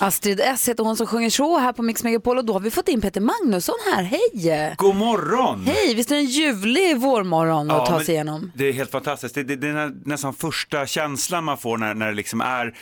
Astrid 0.00 0.40
S 0.40 0.68
heter 0.68 0.84
hon 0.84 0.96
som 0.96 1.06
sjunger 1.06 1.30
så 1.30 1.58
här 1.58 1.72
på 1.72 1.82
Mix 1.82 2.04
Megapol 2.04 2.38
och 2.38 2.44
då 2.44 2.52
har 2.52 2.60
vi 2.60 2.70
fått 2.70 2.88
in 2.88 3.00
Peter 3.00 3.20
Magnusson 3.20 3.74
här. 3.94 4.02
Hej! 4.02 4.74
God 4.78 4.96
morgon! 4.96 5.64
Hej, 5.66 5.94
visst 5.94 6.10
är 6.10 6.14
det 6.14 6.20
en 6.20 6.26
ljuvlig 6.26 6.96
vårmorgon 7.00 7.70
att 7.70 7.86
ta 7.86 8.00
sig 8.04 8.14
igenom? 8.14 8.52
Det 8.54 8.64
är 8.68 8.72
helt 8.72 8.90
fantastiskt. 8.90 9.34
Det, 9.34 9.42
det, 9.42 9.56
det 9.56 9.68
är 9.68 9.72
nä- 9.72 9.92
nästan 10.04 10.34
första 10.34 10.86
känslan 10.86 11.44
man 11.44 11.58
får 11.58 11.78
när, 11.78 11.94
när 11.94 12.06
det 12.06 12.14
liksom 12.14 12.40
är 12.40 12.76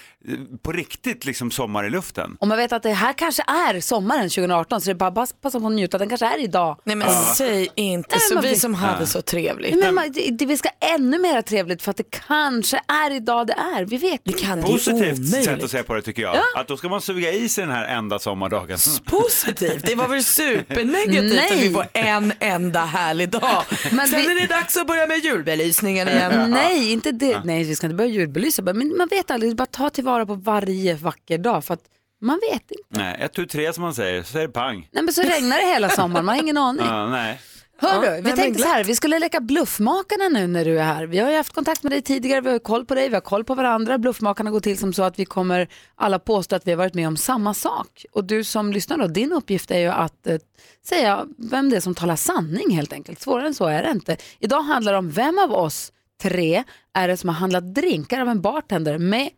på 0.63 0.73
riktigt 0.73 1.25
liksom 1.25 1.51
sommar 1.51 1.85
i 1.87 1.91
luften. 1.91 2.37
Och 2.41 2.49
man 2.49 2.59
vet 2.59 2.73
att 2.73 2.83
det 2.83 2.93
här 2.93 3.13
kanske 3.13 3.43
är 3.47 3.81
sommaren 3.81 4.23
2018 4.29 4.81
så 4.81 4.85
det 4.87 4.93
är 4.93 5.11
bara 5.11 5.23
att 5.23 5.41
passa 5.41 5.61
på 5.61 5.67
att 5.67 5.73
njuta. 5.73 5.99
Den 5.99 6.09
kanske 6.09 6.27
är 6.27 6.39
idag. 6.39 6.81
Nej 6.85 6.97
men 6.97 7.09
säg 7.37 7.69
inte 7.75 8.09
Nej, 8.11 8.21
så, 8.21 8.35
men 8.35 8.43
vi 8.43 8.49
vi- 8.49 8.57
som 8.59 8.75
hade 8.75 9.07
så 9.07 9.23
trevligt. 9.23 9.79
Men 9.79 9.95
man, 9.95 10.13
det, 10.13 10.31
det, 10.31 10.47
vi 10.47 10.57
ska 10.57 10.69
ännu 10.95 11.19
mer 11.19 11.43
trevligt 11.43 11.83
för 11.83 11.91
att 11.91 11.97
det 11.97 12.11
kanske 12.29 12.81
är 12.89 13.11
idag 13.15 13.47
det 13.47 13.53
är. 13.53 13.85
Vi 13.85 13.97
vet 13.97 14.21
Det 14.25 14.33
kan 14.33 14.61
det 14.61 14.67
är 14.69 14.73
Positivt 14.73 15.45
sätt 15.45 15.65
att 15.65 15.71
se 15.71 15.83
på 15.83 15.95
det 15.95 16.03
tycker 16.03 16.23
jag. 16.23 16.37
Att 16.57 16.69
då 16.69 16.77
ska 16.77 16.89
man 16.89 17.01
suga 17.01 17.33
i 17.33 17.49
sig 17.49 17.65
den 17.67 17.75
här 17.75 17.97
enda 17.97 18.19
sommardagen. 18.19 18.79
Positivt, 19.05 19.87
det 19.87 19.95
var 19.95 20.09
väl 20.09 20.25
supernegativt 20.25 21.35
Nej. 21.35 21.53
att 21.53 21.59
vi 21.63 21.71
får 21.71 21.87
en 21.93 22.33
enda 22.41 22.81
härlig 22.85 23.29
dag. 23.29 23.65
Men 23.93 24.09
Sen 24.09 24.21
vi- 24.21 24.27
är 24.31 24.41
det 24.41 24.47
dags 24.55 24.77
att 24.77 24.87
börja 24.87 25.07
med 25.07 25.19
julbelysningen 25.25 26.09
igen. 26.09 26.51
Nej, 26.51 26.93
inte 26.93 27.13
det. 27.13 27.41
Nej, 27.45 27.65
vi 27.65 27.77
ska 27.77 27.87
inte 27.87 27.95
börja 27.97 28.11
julbelysa. 28.11 28.63
Men 28.63 28.97
man 28.97 29.09
vet 29.11 29.31
aldrig, 29.31 29.57
bara 29.57 29.67
ta 29.67 29.91
tillvara 29.91 30.10
på 30.27 30.35
varje 30.35 30.95
vacker 30.95 31.39
dag 31.39 31.65
för 31.65 31.75
att 31.75 31.85
man 32.21 32.41
vet 32.53 32.71
inte. 32.71 32.85
Nej, 32.89 33.17
ett, 33.21 33.33
tu, 33.33 33.47
tre 33.47 33.73
som 33.73 33.83
man 33.83 33.95
säger, 33.95 34.23
så 34.23 34.39
är 34.39 34.43
det 34.43 34.49
pang. 34.49 34.89
Nej, 34.93 35.05
men 35.05 35.15
så 35.15 35.23
regnar 35.23 35.59
det 35.59 35.67
hela 35.67 35.89
sommaren, 35.89 36.25
man 36.25 36.35
har 36.35 36.43
ingen 36.43 36.57
aning. 36.57 36.87
Ja, 36.87 37.09
nej. 37.09 37.41
Hör 37.83 38.05
Ja, 38.05 38.17
du, 38.17 38.23
vi 38.23 38.33
tänkte 38.33 38.63
så 38.63 38.69
här, 38.69 38.85
vi 38.85 38.95
skulle 38.95 39.19
leka 39.19 39.41
bluffmakarna 39.41 40.29
nu 40.29 40.47
när 40.47 40.65
du 40.65 40.79
är 40.79 40.85
här. 40.85 41.07
Vi 41.07 41.19
har 41.19 41.31
ju 41.31 41.37
haft 41.37 41.53
kontakt 41.53 41.83
med 41.83 41.93
dig 41.93 42.03
tidigare, 42.03 42.41
vi 42.41 42.51
har 42.51 42.59
koll 42.59 42.87
på 42.87 42.95
dig, 42.95 43.09
vi 43.09 43.15
har 43.15 43.21
koll 43.21 43.45
på 43.45 43.55
varandra. 43.55 43.99
Bluffmakarna 43.99 44.51
går 44.51 44.61
till 44.61 44.79
som 44.79 44.93
så 44.93 45.03
att 45.03 45.19
vi 45.19 45.25
kommer 45.25 45.69
alla 45.95 46.19
påstå 46.19 46.57
att 46.57 46.67
vi 46.67 46.71
har 46.71 46.79
varit 46.79 46.95
med 46.95 47.09
om 47.09 47.17
samma 47.17 47.55
sak. 47.55 48.05
Och 48.13 48.25
du 48.25 48.45
som 48.45 48.73
lyssnar 48.73 48.99
då, 48.99 49.07
din 49.07 49.33
uppgift 49.33 49.71
är 49.71 49.79
ju 49.79 49.89
att 49.89 50.27
eh, 50.27 50.39
säga 50.87 51.27
vem 51.39 51.71
det 51.71 51.77
är 51.77 51.81
som 51.81 51.95
talar 51.95 52.17
sanning 52.17 52.71
helt 52.71 52.93
enkelt. 52.93 53.21
Svårare 53.21 53.47
än 53.47 53.55
så 53.55 53.67
är 53.67 53.83
det 53.83 53.91
inte. 53.91 54.17
Idag 54.39 54.61
handlar 54.63 54.93
det 54.93 54.99
om 54.99 55.11
vem 55.11 55.39
av 55.39 55.53
oss 55.53 55.93
tre 56.23 56.65
är 56.95 57.09
det 57.09 57.17
som 57.17 57.29
har 57.29 57.37
handlat 57.37 57.75
drinkar 57.75 58.21
av 58.21 58.29
en 58.29 58.41
bartender 58.41 58.99
med 58.99 59.31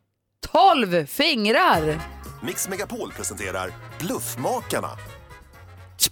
12 0.53 1.07
fingrar. 1.07 2.01
Mix 2.43 2.69
Megapol 2.69 3.13
presenterar 3.13 3.71
Bluffmakarna. 3.99 4.91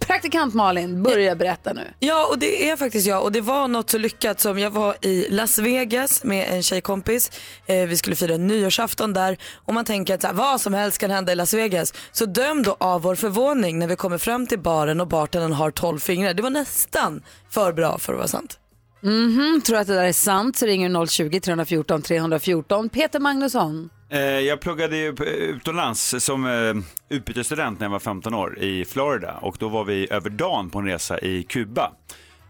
Praktikant 0.01 0.55
Malin, 0.55 1.03
börja 1.03 1.37
berätta 1.37 1.73
nu. 1.73 1.95
Ja, 1.99 2.27
och 2.31 2.39
det 2.39 2.71
är 2.71 2.77
faktiskt 2.77 3.07
jag. 3.07 3.23
Och 3.23 3.33
det 3.33 3.41
var 3.41 3.69
något 3.69 3.91
så 3.91 3.99
lyckat 3.99 4.41
som 4.41 4.59
jag 4.59 4.71
var 4.71 4.97
i 5.01 5.27
Las 5.31 5.59
Vegas 5.59 6.25
med 6.25 6.49
en 6.51 6.63
tjejkompis. 6.63 7.31
Eh, 7.67 7.87
vi 7.87 7.97
skulle 7.97 8.17
fira 8.17 8.37
nyårsafton 8.37 9.13
där 9.13 9.39
och 9.55 9.75
man 9.75 9.85
tänker 9.85 10.15
att 10.15 10.21
så 10.21 10.27
här, 10.27 10.35
vad 10.35 10.61
som 10.61 10.75
helst 10.75 10.99
kan 10.99 11.11
hända 11.11 11.33
i 11.33 11.35
Las 11.35 11.55
Vegas. 11.55 11.95
Så 12.13 12.27
döm 12.27 12.63
då 12.63 12.77
av 12.81 13.03
vår 13.03 13.15
förvåning 13.15 13.79
när 13.79 13.87
vi 13.87 13.97
kommer 13.97 14.19
fram 14.19 14.47
till 14.47 14.59
baren 14.59 15.01
och 15.01 15.09
bartendern 15.09 15.53
har 15.53 15.71
12 15.71 15.99
fingrar. 15.99 16.35
Det 16.35 16.43
var 16.43 16.51
nästan 16.51 17.23
för 17.51 17.73
bra 17.73 17.99
för 17.99 18.13
att 18.13 18.19
vara 18.19 18.29
sant. 18.29 18.59
Mhm, 19.03 19.61
tror 19.65 19.79
att 19.79 19.87
det 19.87 19.95
där 19.95 20.05
är 20.05 20.13
sant 20.13 20.57
så 20.57 20.67
ringer 20.67 20.89
du 20.89 20.95
020-314 20.95 22.03
314. 22.03 22.89
Peter 22.89 23.21
Magnusson. 23.21 23.91
Eh, 24.13 24.21
jag 24.21 24.61
pluggade 24.61 24.97
ju 24.97 25.15
utomlands 25.25 26.15
som 26.19 26.47
eh, 26.47 26.75
utbytesstudent 27.17 27.81
när 27.81 27.85
jag 27.85 27.91
var 27.91 27.99
15 27.99 28.35
år 28.35 28.59
i 28.59 28.85
Florida 28.85 29.39
och 29.41 29.57
då 29.59 29.69
var 29.69 29.85
vi 29.85 30.13
över 30.13 30.31
dagen 30.31 30.71
på 30.71 30.79
en 30.79 30.85
resa 30.85 31.19
i 31.19 31.43
Kuba. 31.43 31.93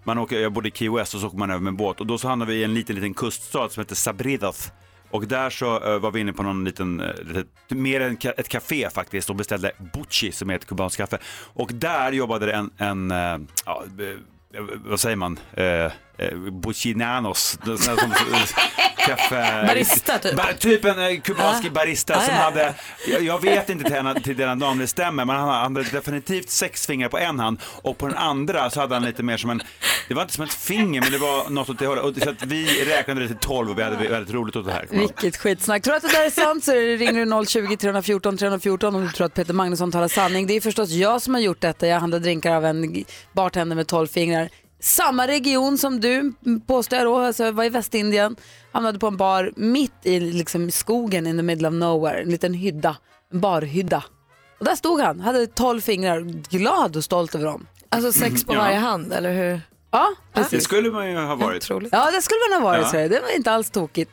Man 0.04 0.18
åker, 0.18 0.40
jag 0.40 0.52
bodde 0.52 0.68
i 0.68 0.72
Key 0.72 0.90
West 0.90 1.14
och 1.14 1.20
så 1.20 1.26
åker 1.26 1.38
man 1.38 1.50
över 1.50 1.60
med 1.60 1.76
båt 1.76 2.00
och 2.00 2.06
då 2.06 2.18
så 2.18 2.28
hamnade 2.28 2.52
vi 2.52 2.58
i 2.58 2.64
en 2.64 2.74
liten, 2.74 2.96
liten 2.96 3.14
kuststad 3.14 3.68
som 3.68 3.80
heter 3.80 3.94
Sabridas. 3.94 4.72
Och 5.10 5.26
där 5.26 5.50
så 5.50 5.92
eh, 5.92 5.98
var 5.98 6.10
vi 6.10 6.20
inne 6.20 6.32
på 6.32 6.42
någon 6.42 6.64
liten, 6.64 7.02
mer 7.68 8.00
än 8.00 8.18
ett 8.36 8.48
café 8.48 8.90
faktiskt 8.90 9.30
och 9.30 9.36
beställde 9.36 9.72
Bucci 9.94 10.32
som 10.32 10.50
är 10.50 10.54
ett 10.54 10.66
kubanskt 10.66 10.96
kaffe. 10.96 11.18
Och 11.54 11.70
där 11.74 12.12
jobbade 12.12 12.46
det 12.46 12.52
en, 12.52 12.70
en 12.76 13.10
ja, 13.66 13.84
vad 14.84 15.00
säger 15.00 15.16
man, 15.16 15.38
eh, 15.52 15.92
Buchinanos, 16.50 17.58
såna 17.64 17.78
som 17.96 18.12
kaffe... 19.06 19.64
Barista, 19.66 20.18
typ. 20.18 20.36
Ba, 20.36 20.42
typ 20.58 20.84
en 20.84 20.98
eh, 20.98 21.20
kubansk 21.20 21.64
Ja. 21.64 21.70
barista 21.70 22.12
Ja, 22.12 22.20
som 22.20 22.34
ja. 22.34 22.40
hade, 22.40 22.74
jag, 23.08 23.22
jag 23.22 23.42
vet 23.42 23.70
inte 23.70 23.84
till, 23.84 23.94
henne, 23.94 24.20
till 24.20 24.36
denna 24.36 24.54
namn 24.54 24.80
det 24.80 24.86
stämmer, 24.86 25.24
men 25.24 25.36
han 25.36 25.48
hade 25.76 25.82
definitivt 25.90 26.50
sex 26.50 26.86
fingrar 26.86 27.08
på 27.08 27.18
en 27.18 27.38
hand 27.40 27.60
och 27.82 27.98
på 27.98 28.06
den 28.06 28.16
andra 28.16 28.70
så 28.70 28.80
hade 28.80 28.94
han 28.94 29.04
lite 29.04 29.22
mer 29.22 29.36
som 29.36 29.50
en, 29.50 29.62
det 30.08 30.14
var 30.14 30.22
inte 30.22 30.34
som 30.34 30.44
ett 30.44 30.54
finger 30.54 31.00
men 31.00 31.10
det 31.12 31.18
var 31.18 31.50
något 31.50 31.68
åt 31.70 31.78
det 31.78 31.86
hållet. 31.86 32.04
Och 32.04 32.16
Så 32.22 32.30
att 32.30 32.42
vi 32.42 32.84
räknade 32.84 33.20
det 33.20 33.26
till 33.26 33.36
12 33.36 33.70
och 33.70 33.78
vi 33.78 33.82
hade 33.82 33.96
väldigt 33.96 34.34
roligt 34.34 34.56
åt 34.56 34.66
det 34.66 34.72
här. 34.72 34.86
Vilket 34.90 35.36
skitsnack. 35.36 35.82
Tror 35.82 35.92
du 35.92 35.96
att 35.96 36.02
det 36.02 36.18
där 36.18 36.26
är 36.26 36.30
sant 36.30 36.64
så 36.64 36.72
ringer 36.72 37.40
du 37.40 37.46
020 37.46 37.76
314 37.76 38.36
314 38.38 38.94
om 38.94 39.04
du 39.06 39.12
tror 39.12 39.26
att 39.26 39.34
Peter 39.34 39.54
Magnusson 39.54 39.92
talar 39.92 40.08
sanning. 40.08 40.46
Det 40.46 40.54
är 40.56 40.60
förstås 40.60 40.90
jag 40.90 41.22
som 41.22 41.34
har 41.34 41.40
gjort 41.40 41.60
detta. 41.60 41.86
Jag 41.86 42.00
handlade 42.00 42.22
drinkar 42.24 42.54
av 42.56 42.64
en 42.66 43.04
bartender 43.32 43.76
med 43.76 43.86
12 43.86 44.06
fingrar. 44.06 44.48
Samma 44.80 45.26
region 45.26 45.78
som 45.78 46.00
du 46.00 46.32
påstår 46.66 46.98
jag 46.98 47.06
då, 47.06 47.16
alltså 47.18 47.50
var 47.52 47.64
i 47.64 47.68
Västindien, 47.68 48.36
hamnade 48.72 48.98
på 48.98 49.06
en 49.06 49.16
bar 49.16 49.52
mitt 49.56 49.92
i 50.02 50.20
liksom, 50.20 50.70
skogen 50.70 51.26
in 51.26 51.36
the 51.36 51.42
middle 51.42 51.68
of 51.68 51.74
nowhere, 51.74 52.22
en 52.22 52.30
liten 52.30 52.54
hydda, 52.54 52.96
en 53.32 53.40
barhydda. 53.40 54.04
Och 54.58 54.64
där 54.64 54.74
stod 54.76 55.00
han, 55.00 55.20
hade 55.20 55.46
12 55.46 55.80
fingrar, 55.80 56.20
glad 56.50 56.96
och 56.96 57.04
stolt 57.04 57.34
över 57.34 57.44
dem. 57.44 57.66
Alltså 57.88 58.12
sex 58.12 58.44
på 58.44 58.54
Ja. 58.54 58.58
varje 58.58 58.76
hand, 58.76 59.12
eller 59.12 59.32
hur? 59.32 59.60
Ja, 59.90 60.14
Det 60.34 60.40
precis. 60.40 60.64
skulle 60.64 60.90
man 60.90 61.10
ju 61.10 61.16
ha 61.16 61.34
varit. 61.34 61.68
Ja, 61.70 62.10
det 62.10 62.22
skulle 62.22 62.40
man 62.50 62.62
ha 62.62 62.68
varit. 62.68 62.82
Ja. 62.82 62.88
Så 62.90 62.96
det 62.96 63.20
var 63.20 63.36
inte 63.36 63.52
alls 63.52 63.70
tokigt. 63.70 64.10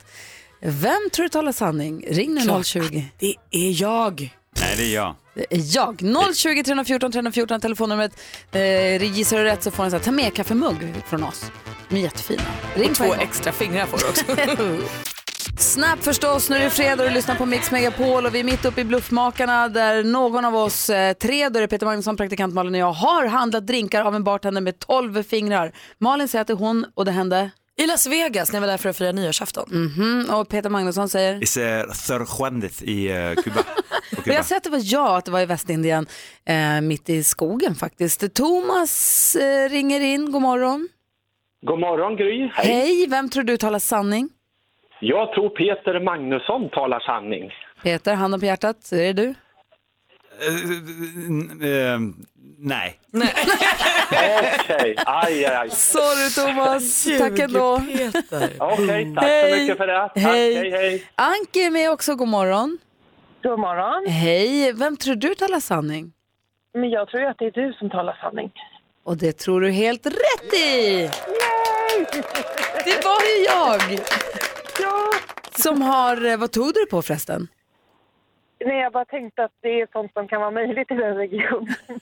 Vem 0.62 1.10
tror 1.14 1.24
du 1.24 1.30
talar 1.30 1.52
sanning? 1.52 2.06
Ring 2.10 2.34
nu 2.34 2.42
Klart. 2.42 2.66
020. 2.66 3.06
Det 3.20 3.36
är 3.52 3.82
jag. 3.82 4.36
Nej, 4.60 4.74
det 4.78 4.84
är 4.84 4.96
jag. 4.96 5.16
Jag. 5.50 6.00
020 6.36 6.64
314 6.64 7.12
314 7.12 7.62
telefonnumret. 7.62 8.20
Eh, 8.52 9.04
gissar 9.04 9.38
du 9.38 9.44
rätt 9.44 9.64
så 9.64 9.72
får 9.72 9.84
du 9.84 9.86
en 9.86 9.92
sån 9.92 10.00
här 10.00 10.06
ta 10.06 10.12
med 10.12 10.34
kaffemugg 10.34 10.94
från 11.06 11.24
oss. 11.24 11.52
De 11.90 11.96
är 11.96 12.00
jättefina. 12.00 12.44
Ring 12.76 12.90
Och 12.90 12.96
två 12.96 13.14
extra 13.14 13.52
fingrar 13.52 13.86
får 13.86 13.98
du 13.98 14.06
också. 14.08 14.84
Snap 15.58 16.04
förstås, 16.04 16.50
nu 16.50 16.56
är 16.56 16.64
det 16.64 16.70
fredag 16.70 17.04
och 17.04 17.10
du 17.10 17.16
lyssnar 17.16 17.36
på 17.36 17.46
Mix 17.46 17.72
Megapol 17.72 18.26
och 18.26 18.36
vi 18.36 18.40
är 18.40 18.44
mitt 18.44 18.66
uppe 18.66 18.82
i 18.82 18.84
Bluffmakarna 18.84 19.70
där 19.70 20.04
någon 20.04 20.46
av 20.46 20.56
oss 20.56 20.90
eh, 20.90 21.14
tre, 21.14 21.50
då 21.50 21.58
är 21.58 21.62
det 21.62 21.68
Peter 21.68 21.86
Magnusson, 21.86 22.18
praktikant 22.18 22.54
Malin 22.54 22.74
och 22.74 22.80
jag, 22.80 22.92
har 22.92 23.26
handlat 23.26 23.68
drinkar 23.68 24.02
av 24.02 24.16
en 24.16 24.24
bartender 24.24 24.62
med 24.62 24.80
12 24.80 25.24
fingrar. 25.24 25.72
Malin 25.98 26.28
säger 26.28 26.42
att 26.42 26.48
det 26.48 26.54
är 26.54 26.58
hon 26.58 26.86
och 26.94 27.06
det 27.06 27.12
hände. 27.12 27.52
I 27.80 27.88
Las 27.88 28.08
Vegas 28.08 28.52
när 28.52 28.56
jag 28.58 28.62
var 28.62 28.68
där 28.68 28.78
för 28.78 28.90
att 28.90 28.98
fira 28.98 29.12
nyårsafton. 29.12 29.66
Mhm, 29.72 30.26
och 30.36 30.50
Peter 30.50 30.70
Magnusson 30.70 31.10
säger? 31.10 31.44
I 31.44 31.46
Sörjuandet 31.46 32.82
i 32.84 33.08
eh, 33.12 33.16
Kuba. 33.34 33.56
Men 34.12 34.24
Kuba. 34.24 34.36
jag 34.36 34.46
säger 34.46 34.58
att 34.58 34.64
det 34.64 34.70
var 34.70 34.82
jag, 34.84 35.18
att 35.18 35.26
det 35.26 35.32
var 35.32 35.42
i 35.42 35.46
Västindien, 35.46 36.08
eh, 36.46 36.82
mitt 36.82 37.10
i 37.10 37.24
skogen 37.24 37.76
faktiskt. 37.76 38.34
Thomas 38.36 39.36
eh, 39.36 39.70
ringer 39.70 40.00
in, 40.02 40.32
god 40.32 40.42
morgon. 40.42 40.88
God 41.62 41.80
morgon 41.80 42.16
Gry. 42.16 42.50
Hej. 42.54 42.66
Hej, 42.68 43.08
vem 43.10 43.30
tror 43.30 43.44
du 43.44 43.58
talar 43.58 43.80
sanning? 43.80 44.30
Jag 45.02 45.34
tror 45.34 45.50
Peter 45.50 46.00
Magnusson 46.00 46.70
talar 46.70 47.00
sanning. 47.00 47.52
Peter, 47.84 48.14
handen 48.16 48.40
på 48.40 48.46
hjärtat, 48.46 48.92
är 48.92 48.98
det 48.98 49.14
du? 49.14 49.34
Eh, 50.40 51.70
eh, 51.70 52.00
nej. 52.60 53.00
Okej, 53.14 54.96
aj, 55.06 55.46
aj, 55.46 55.56
aj. 55.56 55.70
Sorry 55.70 56.30
Thomas, 56.30 57.08
tack 57.20 57.40
ändå. 57.40 57.74
Okej, 57.74 59.14
tack 59.16 59.24
Hej. 59.24 59.52
så 59.52 59.58
mycket 59.58 59.78
för 59.78 59.88
det. 59.88 60.00
Tack, 60.00 60.12
Hej. 60.16 60.56
hej, 60.56 60.72
hej. 60.72 61.04
Anke 61.16 61.66
är 61.66 61.70
med 61.70 61.92
också, 61.92 62.16
god 62.16 62.28
morgon. 62.28 62.78
God 63.44 63.60
morgon. 63.60 64.08
Hej, 64.08 64.74
vem 64.74 64.98
tror 64.98 65.16
du 65.16 65.36
talar 65.36 65.60
sanning? 65.60 66.14
Men 66.74 66.90
jag 66.90 67.08
tror 67.10 67.22
ju 67.22 67.28
att 67.30 67.38
det 67.40 67.46
är 67.46 67.52
du 67.52 67.74
som 67.74 67.90
talar 67.90 68.18
sanning. 68.22 68.52
Och 69.04 69.18
det 69.18 69.34
tror 69.38 69.62
du 69.62 69.70
helt 69.72 70.06
rätt 70.06 70.54
i! 70.54 71.10
Det 72.86 73.06
var 73.06 73.22
ju 73.22 73.44
jag! 73.46 74.00
Som 75.52 75.82
har, 75.82 76.38
vad 76.38 76.52
tog 76.52 76.74
du 76.74 76.86
på 76.86 77.02
förresten? 77.02 77.48
Nej, 78.60 78.82
jag 78.82 78.94
bara 78.94 79.06
tänkte 79.06 79.44
att 79.44 79.52
det 79.62 79.82
är 79.82 79.88
sånt 79.92 80.14
som 80.14 80.28
kan 80.28 80.42
vara 80.42 80.52
möjligt 80.52 80.92
i 80.92 80.94
den 80.94 81.16
regionen. 81.16 81.76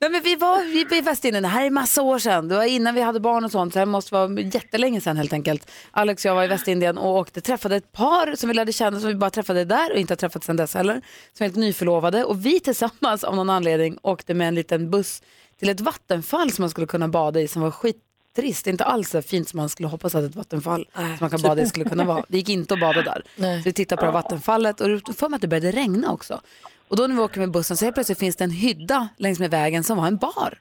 Nej, 0.00 0.10
men 0.10 0.22
vi 0.22 0.36
var 0.36 0.62
vi 0.62 0.84
var 0.84 0.96
i 0.96 1.00
Västindien, 1.00 1.42
det 1.42 1.48
här 1.48 1.66
är 1.66 1.70
massa 1.70 2.02
år 2.02 2.18
sedan. 2.18 2.48
Det 2.48 2.56
var 2.56 2.64
innan 2.64 2.94
vi 2.94 3.00
hade 3.00 3.20
barn 3.20 3.44
och 3.44 3.50
sånt, 3.50 3.72
så 3.72 3.76
det 3.76 3.80
här 3.80 3.86
måste 3.86 4.14
vara 4.14 4.40
jättelänge 4.40 5.00
sedan 5.00 5.16
helt 5.16 5.32
enkelt. 5.32 5.70
Alex 5.90 6.24
och 6.24 6.28
jag 6.28 6.34
var 6.34 6.44
i 6.44 6.46
Västindien 6.46 6.98
och 6.98 7.16
åkte, 7.16 7.40
träffade 7.40 7.76
ett 7.76 7.92
par 7.92 8.36
som 8.36 8.48
vi 8.48 8.54
lärde 8.54 8.72
känna, 8.72 9.00
som 9.00 9.08
vi 9.08 9.14
bara 9.14 9.30
träffade 9.30 9.64
där 9.64 9.92
och 9.92 9.98
inte 9.98 10.12
har 10.12 10.16
träffat 10.16 10.44
sedan 10.44 10.56
dess 10.56 10.74
heller. 10.74 11.00
Som 11.32 11.44
är 11.44 11.48
helt 11.48 11.56
nyförlovade 11.56 12.24
och 12.24 12.46
vi 12.46 12.60
tillsammans 12.60 13.24
av 13.24 13.36
någon 13.36 13.50
anledning 13.50 13.98
åkte 14.02 14.34
med 14.34 14.48
en 14.48 14.54
liten 14.54 14.90
buss 14.90 15.22
till 15.58 15.68
ett 15.68 15.80
vattenfall 15.80 16.50
som 16.50 16.62
man 16.62 16.70
skulle 16.70 16.86
kunna 16.86 17.08
bada 17.08 17.40
i 17.40 17.48
som 17.48 17.62
var 17.62 17.70
skit 17.70 17.96
skittrist. 18.34 18.66
Inte 18.66 18.84
alls 18.84 19.10
så 19.10 19.22
fint 19.22 19.48
som 19.48 19.56
man 19.56 19.68
skulle 19.68 19.88
hoppas 19.88 20.14
att 20.14 20.24
ett 20.24 20.36
vattenfall 20.36 20.88
som 20.94 21.16
man 21.20 21.30
kan 21.30 21.42
bada 21.42 21.62
i 21.62 21.66
skulle 21.66 21.84
kunna 21.84 22.04
vara. 22.04 22.24
Det 22.28 22.36
gick 22.36 22.48
inte 22.48 22.74
att 22.74 22.80
bada 22.80 23.02
där. 23.02 23.22
Nej. 23.36 23.62
Så 23.62 23.64
vi 23.64 23.72
tittade 23.72 24.00
på 24.00 24.06
det 24.06 24.12
här 24.12 24.22
vattenfallet 24.22 24.80
och 24.80 24.88
då 24.88 25.12
får 25.12 25.28
man 25.28 25.34
att 25.34 25.40
det 25.40 25.48
började 25.48 25.72
regna 25.72 26.12
också. 26.12 26.40
Och 26.88 26.96
då 26.96 27.06
när 27.06 27.14
vi 27.14 27.20
åker 27.20 27.40
med 27.40 27.50
bussen 27.50 27.76
så 27.76 27.84
helt 27.84 27.94
plötsligt 27.94 28.18
finns 28.18 28.36
det 28.36 28.44
en 28.44 28.50
hydda 28.50 29.08
längs 29.16 29.38
med 29.38 29.50
vägen 29.50 29.84
som 29.84 29.98
var 29.98 30.06
en 30.06 30.16
bar. 30.16 30.58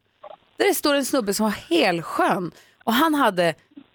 Där 0.58 0.68
det 0.68 0.74
står 0.74 0.94
en 0.94 1.06
snubbe 1.06 1.34
som 1.34 1.44
var 1.44 1.52
helskön 1.70 2.52
och 2.84 2.94
han 2.94 3.16
hade 3.16 3.48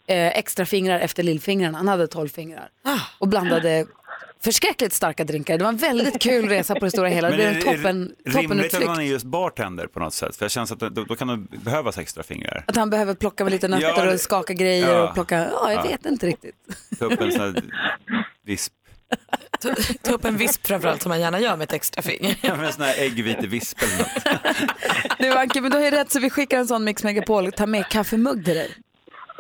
eh, 0.07 0.27
extra 0.39 0.67
fingrar 0.67 1.01
efter 1.01 1.23
lillfingrarna. 1.23 1.79
Han 1.79 1.89
hade 1.89 2.07
12 2.07 2.29
fingrar 2.29 2.71
och 3.19 3.29
blandade 3.29 3.87
förskräckligt 4.41 4.93
starka 4.95 5.25
drinkar. 5.25 5.59
Det 5.59 5.65
var 5.65 5.69
en 5.73 5.77
väldigt 5.77 6.23
kul 6.23 6.49
resa 6.49 6.75
på 6.75 6.85
det 6.85 6.91
stora 6.91 7.09
hela. 7.09 7.31
Det 7.31 7.37
blev 7.37 7.49
en 7.49 7.57
är 7.57 7.61
toppen, 7.61 8.15
det 8.25 8.31
rimligt 8.31 8.75
att 8.75 8.85
man 8.87 8.99
är 8.99 9.03
just 9.03 9.25
bartender 9.25 9.87
på 9.87 10.01
något 10.01 10.15
sätt? 10.15 10.37
För 10.37 10.45
jag 10.45 10.51
känns 10.51 10.73
att 10.73 10.79
då, 10.81 10.89
då 10.89 11.17
kan 11.17 11.29
det 11.29 11.59
behövas 11.59 11.99
extra 11.99 12.23
fingrar. 12.23 12.65
Att 12.67 12.77
han 12.77 12.91
behöver 12.91 13.15
plocka 13.15 13.45
med 13.45 13.51
lite 13.51 13.69
nötter 13.69 14.07
Ja, 14.07 14.13
och 14.15 14.21
skaka 14.21 14.53
grejer 14.53 14.89
ja. 14.93 15.09
och 15.09 15.15
plocka, 15.15 15.39
ja 15.53 15.73
jag 15.73 15.85
Ja. 15.87 15.89
vet 15.91 16.07
inte 16.07 16.27
riktigt. 16.27 16.55
Ta 16.99 17.05
upp 17.05 17.21
en 17.21 17.33
sån 17.33 17.41
här 17.41 17.63
visp. 18.45 18.73
Ta, 19.61 19.75
ta 20.03 20.13
upp 20.13 20.25
en 20.25 20.37
visp 20.37 20.67
framförallt 20.67 21.03
som 21.03 21.09
man 21.11 21.21
gärna 21.21 21.41
gör 21.41 21.57
med 21.57 21.65
ett 21.65 21.73
extra 21.73 22.03
finger. 22.03 22.37
Ja, 22.41 22.65
En 22.65 22.73
sån 22.73 22.83
här 22.85 22.95
äggvitevisp 22.99 23.79
eller 23.83 23.99
något. 23.99 25.19
Du 25.19 25.33
Anke, 25.33 25.61
men 25.61 25.71
du 25.71 25.77
har 25.77 25.85
ju 25.85 25.91
rätt 25.91 26.11
så 26.13 26.21
vi 26.21 26.31
skickar 26.31 26.59
en 26.59 26.67
sån 26.67 26.85
Mix 26.85 27.05
Megapol, 27.05 27.53
ta 27.53 27.67
med 27.67 27.89
kaffemugg 27.89 28.45
till 28.45 28.55
dig. 28.55 28.71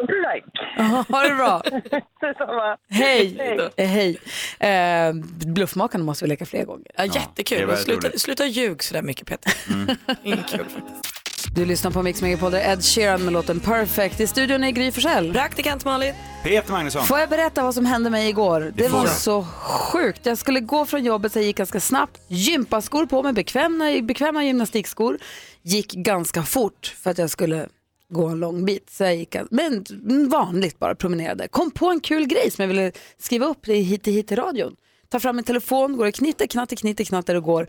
Tack. 0.06 0.44
Ja, 0.76 1.04
Ha 1.08 1.22
det 1.22 1.34
bra. 1.34 1.62
Detsamma. 2.20 2.76
Hej. 2.90 3.38
Eh, 3.76 3.87
Hej. 3.87 4.18
Eh, 4.61 5.12
bluffmakarna 5.46 6.04
måste 6.04 6.24
vi 6.24 6.28
leka 6.28 6.46
fler 6.46 6.64
gånger. 6.64 6.87
Ja, 6.96 7.02
det 7.02 7.14
jättekul. 7.14 7.76
Sluta, 7.76 8.11
sluta 8.18 8.46
ljug 8.46 8.82
sådär 8.82 9.02
mycket 9.02 9.26
Peter. 9.26 9.52
Inget 10.22 10.46
kul 10.50 10.64
faktiskt. 10.64 11.14
Du 11.54 11.64
lyssnar 11.64 11.90
på 11.90 12.02
Mix 12.02 12.22
Megapol, 12.22 12.50
där 12.52 12.72
Ed 12.72 12.84
Sheeran 12.84 13.22
med 13.24 13.32
låten 13.32 13.61
Perfect. 13.61 14.20
I 14.20 14.26
studion 14.26 14.64
är 14.64 14.70
Gry 14.70 14.92
Forssell. 14.92 15.32
Praktikant 15.32 15.84
Malin. 15.84 16.14
Peter 16.44 16.72
Magnusson. 16.72 17.04
Får 17.04 17.18
jag 17.18 17.28
berätta 17.28 17.62
vad 17.62 17.74
som 17.74 17.87
hände 17.87 18.11
mig 18.11 18.28
igår? 18.28 18.72
Det, 18.74 18.88
får 18.88 18.96
var 18.98 19.04
du. 19.04 19.11
så 19.11 19.44
sjukt. 19.62 20.26
Jag 20.26 20.38
skulle 20.38 20.61
gå 20.61 20.87
från 20.87 21.04
jobbet 21.04 21.32
så 21.32 21.38
jag 21.38 21.46
gick 21.46 21.56
ganska 21.56 21.80
snabbt. 21.80 22.20
Gympaskor 22.28 23.06
på 23.06 23.22
mig, 23.22 23.32
bekväma, 23.32 24.00
bekväma 24.02 24.44
gymnastikskor. 24.44 25.18
Gick 25.62 25.92
ganska 25.92 26.42
fort 26.42 26.94
för 27.02 27.11
att 27.11 27.18
jag 27.18 27.30
skulle 27.30 27.68
gå 28.11 28.27
en 28.27 28.40
lång 28.40 28.64
bit. 28.64 28.90
Så 28.90 29.05
jag 29.05 29.16
gick, 29.16 29.37
men 29.51 29.85
vanligt 30.29 30.79
bara 30.79 30.94
promenerade. 30.94 31.49
Kom 31.49 31.71
på 31.71 31.87
en 31.90 32.01
kul 32.01 32.27
grej 32.27 32.51
som 32.51 32.62
jag 32.62 32.68
ville 32.68 32.92
skriva 33.18 33.47
upp 33.47 33.59
det 33.62 33.75
hit 33.75 34.07
hit 34.07 34.29
till 34.29 34.37
radion. 34.37 34.77
Tar 35.09 35.18
fram 35.18 35.37
min 35.37 35.44
telefon, 35.44 35.97
går 35.97 36.07
och 36.07 36.14
knitter, 36.14 36.47
knatter, 36.47 36.77
knitter, 36.77 37.05
knatter 37.05 37.35
och 37.35 37.42
går. 37.42 37.66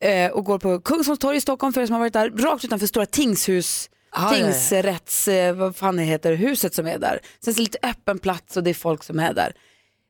Eh, 0.00 0.30
och 0.30 0.44
går 0.44 0.58
på 0.58 0.80
Kungsholms 0.80 1.18
torg 1.18 1.36
i 1.36 1.40
Stockholm 1.40 1.72
för 1.72 1.80
er 1.80 1.86
som 1.86 1.92
har 1.92 2.00
varit 2.00 2.12
där. 2.12 2.30
Rakt 2.30 2.64
utanför 2.64 2.86
stora 2.86 3.06
tingshus. 3.06 3.90
Ah. 4.10 4.30
Tingsrätts, 4.30 5.28
eh, 5.28 5.54
vad 5.54 5.76
fan 5.76 5.96
det 5.96 6.02
heter, 6.02 6.32
huset 6.32 6.74
som 6.74 6.86
är 6.86 6.98
där. 6.98 7.20
Sen 7.40 7.52
är 7.52 7.54
det 7.54 7.62
lite 7.62 7.78
öppen 7.82 8.18
plats 8.18 8.56
och 8.56 8.62
det 8.62 8.70
är 8.70 8.74
folk 8.74 9.04
som 9.04 9.20
är 9.20 9.34
där. 9.34 9.52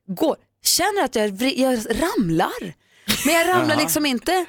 Går, 0.07 0.35
känner 0.63 1.03
att 1.03 1.15
jag, 1.15 1.41
jag 1.41 1.79
ramlar. 1.89 2.73
Men 3.25 3.33
jag 3.33 3.47
ramlar 3.47 3.75
liksom 3.75 4.05
inte 4.05 4.45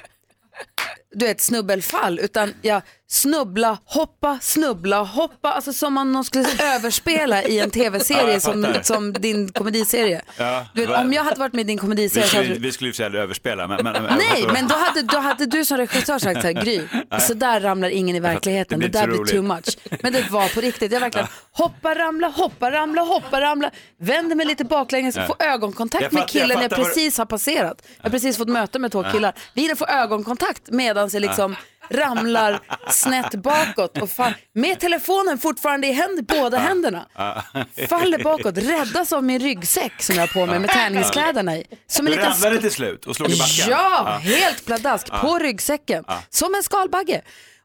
du 1.11 1.27
vet 1.27 1.41
snubbelfall 1.41 2.19
utan 2.19 2.55
jag 2.63 2.83
snubbla, 3.11 3.79
hoppa, 3.85 4.39
snubbla, 4.43 5.03
hoppa. 5.03 5.53
Alltså 5.53 5.73
som 5.73 5.99
om 5.99 6.13
någon 6.13 6.25
skulle 6.25 6.47
överspela 6.63 7.43
i 7.43 7.59
en 7.59 7.65
Ja, 7.79 7.83
tv-serie 7.85 8.33
jag 8.33 8.43
som, 8.43 8.75
som 8.83 9.13
din 9.13 9.49
komediserie. 9.53 10.23
Ja, 10.39 10.67
Du 10.75 10.87
vet, 10.87 11.01
om 11.01 11.13
jag 11.13 11.25
hade 11.25 11.41
varit 11.41 11.53
med 11.53 11.61
i 11.61 11.65
din 11.65 11.77
vi 11.77 11.81
komediserie 11.81 12.27
hade 12.27 12.45
skulle, 12.45 12.55
du... 12.55 12.61
vi 12.61 12.73
skulle 12.73 12.91
ju 12.91 13.05
aldrig 13.05 13.23
överspela. 13.23 13.67
Men, 13.69 13.85
men, 13.85 14.03
Nej, 14.03 14.47
men 14.53 14.69
då 14.69 14.75
hade, 14.75 15.03
då 15.03 15.19
hade 15.19 15.47
du 15.47 15.65
som 15.65 15.77
regissör 15.77 16.19
sagt 16.19 16.41
så 16.41 16.47
här, 16.47 16.53
Gry, 16.65 16.81
så 17.21 17.35
där 17.35 17.61
ramlar 17.61 17.89
ingen 17.91 18.17
i 18.17 18.21
verkligheten, 18.21 18.81
det, 18.81 18.89
Det 18.89 18.99
där 18.99 19.07
blir 19.07 19.25
too 19.25 19.43
much. 19.43 19.79
Men 20.03 20.13
det 20.13 20.31
var 20.31 20.55
på 20.55 20.61
riktigt, 20.61 20.93
jag 20.93 21.01
verkligen 21.01 21.27
hoppa, 21.53 21.95
ramla, 21.95 22.29
hoppa, 22.29 22.71
ramla, 22.71 23.03
hoppa, 23.03 23.41
ramla, 23.41 23.71
vänder 24.01 24.37
mig 24.37 24.47
lite 24.47 24.65
baklänges, 24.65 25.17
Ja. 25.17 25.27
får 25.27 25.37
ögonkontakt 25.43 26.03
Jag 26.03 26.13
med 26.13 26.21
jag 26.21 26.29
killen 26.29 26.61
jag, 26.63 26.71
du- 26.71 26.77
precis 26.77 27.19
har 27.19 27.27
passerat. 27.27 27.83
Jag 27.97 28.05
har 28.05 28.11
precis 28.11 28.37
fått 28.39 28.49
möte 28.49 28.79
med 28.79 28.93
två 28.93 29.05
killar. 29.13 29.35
Vi 29.55 29.63
hinner 29.63 29.75
få 29.75 29.87
ögonkontakt 29.87 30.63
medan 30.71 31.11
jag 31.13 31.21
liksom 31.21 31.57
ramlar 31.91 32.61
snett 32.91 33.35
bakåt 33.35 33.99
och 34.03 34.11
fall, 34.11 34.33
med 34.53 34.81
telefonen 34.81 35.39
fortfarande 35.39 35.87
i 35.87 35.93
händ, 35.93 36.25
båda 36.27 36.59
händerna. 36.59 37.07
Faller 37.89 38.23
bakåt, 38.25 38.59
räddas 38.59 39.13
av 39.13 39.25
min 39.25 39.41
ryggsäck 39.41 40.03
som 40.03 40.15
jag 40.17 40.23
har 40.23 40.29
på 40.29 40.47
mig 40.47 40.59
med 40.59 40.71
träningskläderna 40.71 41.57
i. 41.57 41.65
Som 41.87 42.07
en 42.07 42.13
Du 42.13 42.19
liten 42.19 42.33
ramlade 42.33 42.61
till 42.61 42.71
slut 42.71 43.07
och 43.07 43.17
slog 43.17 43.31
i 43.31 43.39
backen. 43.39 43.67
Ja, 43.71 44.21
helt 44.23 44.67
pladask 44.67 45.11
på 45.11 45.39
ryggsäcken. 45.39 46.05
Som 46.31 46.55
en 46.55 46.63
skalbagge. 46.63 47.23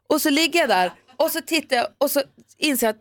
Och 0.08 0.20
så 0.20 0.30
ligger 0.30 0.60
jag 0.60 0.68
där 0.68 0.92
och 1.16 1.30
så 1.30 1.40
tittar 1.40 1.76
jag 1.76 1.86
och 2.00 2.10
så 2.10 2.22
inser 2.58 2.86
jag 2.86 2.94
att 2.94 3.00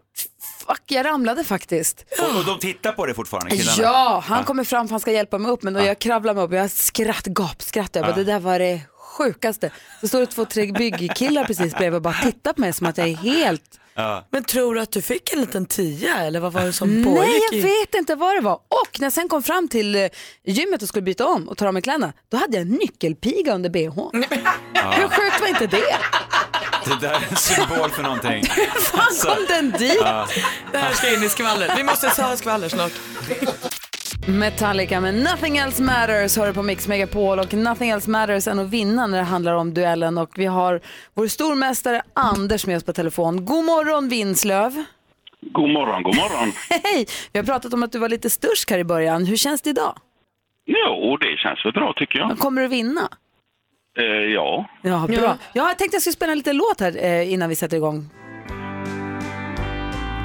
fuck, 0.67 0.81
jag 0.88 1.05
ramlade 1.05 1.43
faktiskt. 1.43 2.05
Och, 2.19 2.38
och 2.38 2.45
de 2.45 2.59
tittar 2.59 2.91
på 2.91 3.05
det 3.05 3.13
fortfarande, 3.13 3.57
killarna? 3.57 3.83
Ja, 3.83 4.23
han 4.27 4.43
kommer 4.43 4.63
fram 4.63 4.88
för 4.88 4.93
han 4.93 4.99
ska 4.99 5.12
hjälpa 5.12 5.38
mig 5.38 5.51
upp 5.51 5.63
men 5.63 5.73
då 5.73 5.79
jag 5.81 5.99
kravlar 5.99 6.33
mig 6.33 6.43
upp 6.43 6.51
och 6.51 6.57
jag 6.57 6.71
skratt, 6.71 7.25
gapskrattar. 7.25 7.99
Jag 7.99 8.09
bara. 8.09 8.15
Det 8.15 8.23
där 8.23 8.39
var 8.39 8.59
det 8.59 8.81
sjukaste. 9.13 9.71
Så 10.02 10.08
står 10.08 10.19
det 10.19 10.26
två, 10.26 10.45
tre 10.45 10.71
byggkillar 10.71 11.43
precis 11.43 11.76
bredvid 11.76 11.95
och 11.95 12.02
bara 12.02 12.13
tittar 12.13 12.54
på 12.54 12.62
mig 12.62 12.73
som 12.73 12.88
att 12.88 12.97
jag 12.97 13.08
är 13.08 13.15
helt... 13.15 13.80
Men 14.30 14.43
tror 14.43 14.76
du 14.76 14.82
att 14.82 14.91
du 14.91 15.02
fick 15.02 15.34
en 15.34 15.41
liten 15.41 15.65
tia 15.65 16.17
eller 16.17 16.39
vad 16.39 16.54
var 16.54 16.62
det 16.62 16.73
som 16.73 17.04
pågick? 17.04 17.30
Nej, 17.52 17.62
jag 17.62 17.62
vet 17.62 17.95
inte 17.95 18.15
vad 18.15 18.36
det 18.36 18.41
var. 18.41 18.54
Och 18.54 18.99
när 18.99 19.06
jag 19.06 19.13
sen 19.13 19.30
kom 19.30 19.43
fram 19.43 19.67
till 19.67 19.95
eh, 19.95 20.08
gymmet 20.43 20.82
och 20.82 20.88
skulle 20.88 21.02
byta 21.02 21.26
om 21.26 21.49
och 21.49 21.58
ta 21.58 21.67
av 21.67 21.73
mig 21.73 21.82
kläderna, 21.82 22.13
då 22.30 22.38
hade 22.38 22.58
jag 22.58 22.62
en 22.62 22.69
nyckelpiga 22.73 23.54
under 23.54 23.69
bh. 23.69 24.10
Hur 24.73 25.08
sjukt 25.08 25.41
var 25.41 25.47
inte 25.47 25.67
det? 25.67 25.95
Det 26.86 27.08
där 27.08 27.13
är 27.13 27.28
en 27.30 27.36
symbol 27.36 27.89
för 27.89 28.04
någonting. 28.04 28.43
Fan 28.80 29.36
kom 29.36 29.45
den 29.47 29.71
dit? 29.71 29.97
Ja. 30.02 30.28
Det 30.71 30.78
här 30.78 30.93
ska 30.93 31.13
in 31.13 31.23
i 31.23 31.30
skvaller. 31.30 31.73
Vi 31.78 31.84
måste 31.84 32.08
ha 32.21 32.38
skvaller 32.38 32.69
snart. 32.69 32.91
Metallica 34.27 35.01
med 35.01 35.13
Nothing 35.13 35.57
Else 35.57 35.83
Matters 35.83 36.38
hör 36.38 36.47
du 36.47 36.53
på 36.53 36.63
Mix 36.63 36.88
Megapol 36.88 37.39
och 37.39 37.53
Nothing 37.53 37.89
Else 37.89 38.09
Matters 38.09 38.47
än 38.47 38.59
att 38.59 38.69
vinna 38.69 39.07
när 39.07 39.17
det 39.17 39.23
handlar 39.23 39.53
om 39.53 39.73
duellen 39.73 40.17
och 40.17 40.29
vi 40.36 40.45
har 40.45 40.81
vår 41.13 41.27
stormästare 41.27 42.01
Anders 42.13 42.65
med 42.67 42.77
oss 42.77 42.83
på 42.83 42.93
telefon. 42.93 43.45
God 43.45 43.65
morgon 43.65 44.09
Vinslöv! 44.09 44.83
God 45.41 45.69
morgon, 45.69 46.03
god 46.03 46.15
morgon. 46.15 46.51
Hej! 46.83 47.05
Vi 47.31 47.39
har 47.39 47.45
pratat 47.45 47.73
om 47.73 47.83
att 47.83 47.91
du 47.91 47.99
var 47.99 48.09
lite 48.09 48.29
stursk 48.29 48.71
här 48.71 48.79
i 48.79 48.83
början. 48.83 49.25
Hur 49.25 49.38
känns 49.38 49.62
det 49.62 49.69
idag? 49.69 49.95
Jo, 50.65 51.17
det 51.17 51.38
känns 51.38 51.65
väl 51.65 51.73
bra 51.73 51.93
tycker 51.95 52.19
jag. 52.19 52.39
Kommer 52.39 52.62
du 52.62 52.67
vinna? 52.67 53.09
Eh, 53.99 54.05
ja. 54.05 54.65
Ja, 54.81 55.07
bra. 55.07 55.38
Jag 55.53 55.77
tänkte 55.77 55.95
jag 55.95 56.01
skulle 56.01 56.13
spela 56.13 56.31
en 56.31 56.38
liten 56.38 56.57
låt 56.57 56.79
här 56.79 57.03
eh, 57.05 57.33
innan 57.33 57.49
vi 57.49 57.55
sätter 57.55 57.77
igång. 57.77 58.09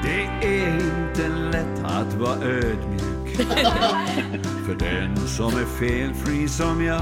Det 0.03 0.47
är 0.47 0.75
inte 0.75 1.27
lätt 1.27 1.85
att 1.85 2.13
vara 2.13 2.35
ödmjuk 2.35 3.08
för 4.65 4.75
den 4.79 5.17
som 5.27 5.47
är 5.47 5.65
felfri 5.79 6.47
som 6.47 6.85
jag. 6.85 7.01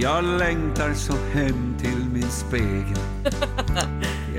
Jag 0.00 0.24
längtar 0.24 0.94
så 0.94 1.12
hem 1.12 1.76
till 1.80 2.04
min 2.12 2.30
spegel. 2.30 2.98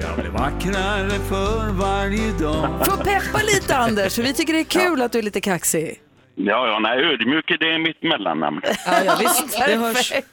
Jag 0.02 0.16
blir 0.16 0.30
vackrare 0.30 1.10
för 1.10 1.72
varje 1.72 2.32
dag. 2.32 2.86
Få 2.86 2.98
peppa 2.98 3.42
lite 3.44 3.76
Anders, 3.76 4.18
vi 4.18 4.34
tycker 4.34 4.54
det 4.54 4.60
är 4.60 4.64
kul 4.64 5.02
att 5.02 5.12
du 5.12 5.20
är 5.20 5.24
lite 5.24 5.42
kaxig. 5.42 6.02
Ja, 6.36 6.68
ja, 6.68 6.80
nej, 6.80 7.04
ödmjuk 7.14 7.46
det 7.60 7.74
är 7.74 7.80
mitt 7.80 8.04
mellannamn. 8.04 8.62
Ja, 8.64 9.04
ja 9.06 9.16
visst. 9.20 9.58
Det 9.68 9.76
hörs. 9.76 10.10
Perfekt. 10.10 10.28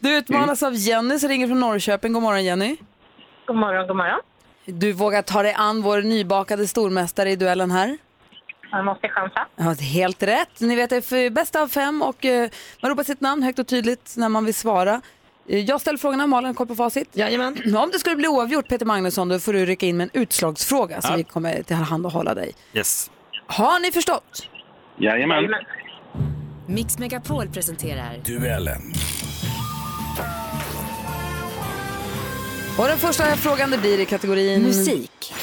Du 0.00 0.16
utmanas 0.16 0.62
av 0.62 0.74
Jenny 0.74 1.18
som 1.18 1.28
ringer 1.28 1.46
från 1.46 1.60
Norrköping. 1.60 2.12
God 2.12 2.22
morgon 2.22 2.44
Jenny. 2.44 2.76
God 3.46 3.56
morgon, 3.56 3.86
god 3.86 3.96
morgon. 3.96 4.20
Du 4.64 4.92
vågar 4.92 5.22
ta 5.22 5.42
dig 5.42 5.52
an 5.52 5.82
vår 5.82 6.02
nybakade 6.02 6.66
stormästare 6.66 7.30
i 7.30 7.36
duellen 7.36 7.70
här. 7.70 7.98
Jag 8.70 8.84
måste 8.84 9.08
chansa. 9.08 9.46
Ja, 9.56 9.72
helt 9.72 10.22
rätt. 10.22 10.60
Ni 10.60 10.76
vet 10.76 10.90
det 10.90 10.96
är 10.96 11.00
för 11.00 11.30
bästa 11.30 11.62
av 11.62 11.68
fem 11.68 12.02
och 12.02 12.24
eh, 12.24 12.50
man 12.82 12.90
ropar 12.90 13.04
sitt 13.04 13.20
namn 13.20 13.42
högt 13.42 13.58
och 13.58 13.66
tydligt 13.66 14.14
när 14.16 14.28
man 14.28 14.44
vill 14.44 14.54
svara. 14.54 15.00
Eh, 15.48 15.58
Jag 15.60 15.80
ställer 15.80 15.98
frågorna, 15.98 16.26
Malin 16.26 16.54
koll 16.54 16.66
på 16.66 16.74
facit. 16.74 17.08
Jajamän. 17.12 17.76
Om 17.76 17.90
det 17.92 17.98
skulle 17.98 18.16
bli 18.16 18.28
oavgjort 18.28 18.68
Peter 18.68 18.86
Magnusson 18.86 19.28
då 19.28 19.38
får 19.38 19.52
du 19.52 19.66
rycka 19.66 19.86
in 19.86 19.96
med 19.96 20.04
en 20.14 20.20
utslagsfråga 20.22 21.02
så 21.02 21.16
vi 21.16 21.24
kommer 21.24 21.62
tillhandahålla 21.62 22.34
dig. 22.34 22.52
Yes. 22.74 23.10
Har 23.46 23.80
ni 23.80 23.92
förstått? 23.92 24.48
Jajamän. 24.98 25.44
Mix 26.68 26.98
Megapol 26.98 27.48
presenterar 27.48 28.16
Duellen. 28.24 28.82
Och 32.78 32.86
den 32.86 32.98
första 32.98 33.24
frågan 33.24 33.70
det 33.70 33.78
blir 33.78 34.00
i 34.00 34.06
kategorin 34.06 34.62
musik. 34.62 35.34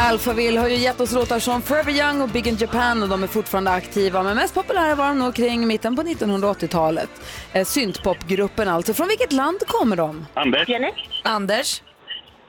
Alphaville 0.00 0.60
har 0.60 0.68
ju 0.68 0.76
gett 0.76 1.00
oss 1.00 1.12
låtar 1.12 1.38
som 1.38 1.62
Forever 1.62 1.92
Young 1.92 2.20
och 2.20 2.28
Big 2.28 2.46
in 2.46 2.56
Japan 2.56 3.02
och 3.02 3.08
de 3.08 3.22
är 3.22 3.26
fortfarande 3.26 3.70
aktiva. 3.70 4.22
Men 4.22 4.36
mest 4.36 4.54
populära 4.54 4.94
var 4.94 5.08
de 5.08 5.18
nog 5.18 5.34
kring 5.34 5.66
mitten 5.66 5.96
på 5.96 6.02
1980-talet. 6.02 7.10
Eh, 7.52 7.64
Syntpopgruppen 7.64 8.68
alltså. 8.68 8.94
Från 8.94 9.08
vilket 9.08 9.32
land 9.32 9.58
kommer 9.66 9.96
de? 9.96 10.26
Anders. 10.34 10.68
Jenny? 10.68 10.90
Anders, 11.22 11.82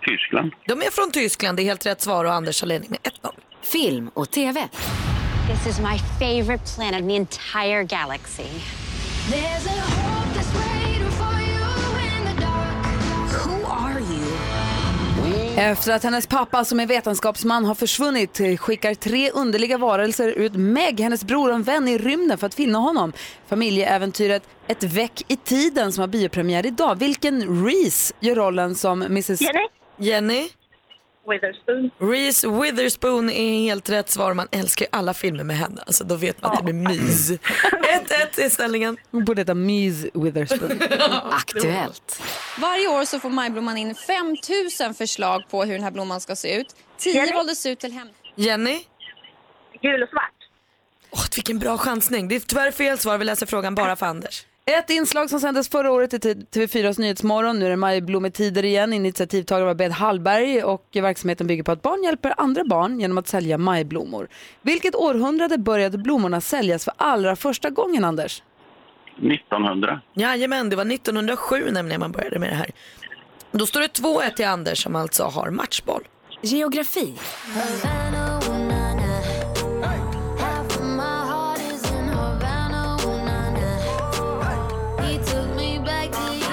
Tyskland. 0.08 0.52
de 0.68 0.82
är 0.82 0.92
från 0.92 1.12
Tyskland. 1.12 1.58
Det 1.58 1.64
är 1.64 1.66
helt 1.66 1.86
rätt 1.86 2.02
svar 2.02 2.26
och 2.26 2.34
Anders 2.34 2.62
har 2.62 2.68
ledning 2.68 2.90
med 2.90 3.00
1-0. 3.14 3.32
Film 3.62 4.12
och 4.14 4.32
TV. 4.32 4.68
This 5.50 5.68
is 5.68 5.80
my 5.80 5.98
favorite 6.20 6.64
planet 6.76 7.02
in 7.02 7.08
the 7.08 7.16
entire 7.16 7.84
galaxy. 7.84 8.44
Who 9.30 10.29
Efter 15.58 15.92
att 15.92 16.04
hennes 16.04 16.28
pappa 16.28 16.66
som 16.66 16.80
är 16.80 16.88
vetenskapsman 16.88 17.66
har 17.66 17.76
försvunnit 17.76 18.40
eh, 18.40 18.58
skickar 18.58 18.94
tre 18.94 19.32
underliga 19.32 19.78
varelser 19.78 20.28
ut 20.28 20.54
Meg, 20.54 21.00
hennes 21.00 21.24
bror 21.24 21.50
och 21.50 21.56
en 21.56 21.64
vän 21.64 21.88
i 21.88 21.98
rymden 21.98 22.38
för 22.38 22.48
att 22.48 22.54
finna 22.54 22.78
honom. 22.78 23.14
Familjeäventyret 23.48 24.44
Ett 24.68 24.84
väck 24.84 25.22
i 25.28 25.36
tiden 25.36 25.92
som 25.92 26.02
har 26.02 26.08
biopremiär 26.08 26.66
idag. 26.66 27.00
Vilken 27.00 27.66
Reese 27.66 28.14
gör 28.20 28.36
rollen 28.36 28.76
som 28.76 29.02
Mrs... 29.02 29.42
Jenny? 29.42 29.68
Jenny, 29.98 30.50
Witherspoon. 31.30 31.92
Reese 31.98 32.44
Witherspoon 32.44 33.30
är 33.30 33.60
helt 33.60 33.90
rätt 33.90 34.10
svar. 34.10 34.34
Man 34.34 34.48
älskar 34.52 34.86
ju 34.86 34.90
alla 34.92 35.14
filmer 35.14 35.44
med 35.44 35.58
henne. 35.58 35.82
Alltså, 35.86 36.04
då 36.04 36.16
vet 36.16 36.42
man 36.42 36.52
att 36.52 36.66
det 36.66 36.74
blir 36.74 36.90
mys. 36.90 37.32
1-1 37.32 37.40
är 38.38 38.50
ställningen. 38.50 38.98
Hon 39.12 39.26
borde 39.26 39.42
heta 39.42 39.54
Mys 39.54 40.06
Witherspoon. 40.14 40.82
Aktuellt. 41.32 42.22
Varje 42.58 42.88
år 42.88 43.06
så 43.06 43.20
får 43.20 43.30
Majblomman 43.30 43.78
in 43.78 43.96
5 43.96 44.36
000 44.82 44.94
förslag 44.94 45.44
på 45.50 45.64
hur 45.64 45.74
den 45.74 45.84
här 45.84 45.92
blomman 45.92 46.22
ska 46.22 46.36
se 46.36 46.56
ut. 46.56 46.76
10 46.98 47.34
valdes 47.34 47.66
ut 47.66 47.80
till 47.80 47.92
hem... 47.92 48.08
Jenny? 48.36 48.80
Gul 49.82 50.04
och 50.04 50.10
svart. 50.10 50.34
Åh, 51.12 51.26
vilken 51.36 51.60
bra 51.60 51.78
chansning. 51.78 52.28
Det 52.28 52.36
är 52.36 52.40
tyvärr 52.40 52.72
fel 52.72 52.98
svar. 52.98 53.18
Vi 53.18 53.26
läser 53.26 53.46
frågan 53.46 53.76
bara 53.76 53.96
för 53.96 54.06
Anders. 54.06 54.46
Ett 54.78 54.90
inslag 54.90 55.30
som 55.30 55.40
sändes 55.40 55.70
förra 55.70 55.92
året 55.92 56.14
i 56.14 56.18
TV4s 56.18 57.00
Nyhetsmorgon. 57.00 57.60
Nu 57.60 57.66
är 57.66 57.70
det 57.70 57.76
majblommetider 57.76 58.66
igen. 58.66 58.94
Initiativtagare 58.94 59.66
var 59.66 59.76
Bed 59.76 59.92
Hallberg 59.92 60.64
och 60.64 60.88
verksamheten 60.94 61.48
bygger 61.48 61.64
på 61.64 61.72
att 61.72 61.82
barn 61.82 62.04
hjälper 62.04 62.34
andra 62.38 62.64
barn 62.64 63.00
genom 63.00 63.18
att 63.18 63.28
sälja 63.28 63.58
majblommor. 63.58 64.28
Vilket 64.62 64.96
århundrade 64.96 65.58
började 65.58 65.98
blommorna 65.98 66.42
säljas 66.42 66.86
för 66.86 66.94
allra 66.98 67.36
första 67.36 67.70
gången, 67.70 68.04
Anders? 68.04 68.44
1900. 69.18 70.02
Jajamän, 70.14 70.70
det 70.70 70.76
var 70.76 70.94
1907 70.94 71.72
nämligen 71.72 72.00
man 72.00 72.12
började 72.12 72.40
med 72.40 72.50
det 72.50 72.56
här. 72.56 72.72
Då 73.52 73.66
står 73.66 73.80
det 73.80 73.88
2-1 73.88 74.36
till 74.36 74.46
Anders 74.46 74.84
som 74.84 74.96
alltså 74.96 75.24
har 75.24 75.50
matchboll. 75.50 76.04
Geografi. 76.42 77.14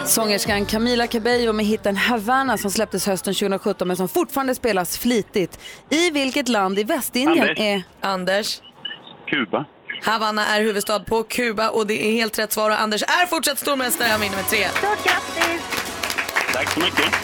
Sångerskan 0.07 0.66
Camila 0.66 1.07
Cabello 1.07 1.53
med 1.53 1.66
hitten 1.66 1.97
Havana 1.97 2.59
som 2.59 2.71
släpptes 2.71 3.07
hösten 3.07 3.35
2017 3.35 3.88
men 3.88 3.97
som 3.97 4.09
fortfarande 4.09 4.55
spelas 4.55 4.99
flitigt. 4.99 5.59
I 5.90 6.11
vilket 6.11 6.49
land 6.49 6.79
i 6.79 6.85
Västindien 6.85 7.49
Anders. 7.49 7.59
är... 7.59 7.83
Anders? 8.01 8.61
Kuba. 9.31 9.64
Havanna 10.03 10.47
är 10.47 10.61
huvudstad 10.61 11.01
på 11.01 11.23
Kuba 11.23 11.69
och 11.69 11.87
det 11.87 12.07
är 12.09 12.12
helt 12.12 12.38
rätt 12.38 12.53
svar 12.53 12.71
och 12.71 12.81
Anders 12.81 13.03
är 13.03 13.27
fortsatt 13.27 13.59
stormästare. 13.59 14.09
Han 14.09 14.21
vinner 14.21 14.37
med 14.37 14.47
3. 14.47 14.57
Stort 14.69 15.05
grattis! 15.05 15.62
Tack 16.53 16.71
så 16.71 16.81
mycket. 16.81 17.14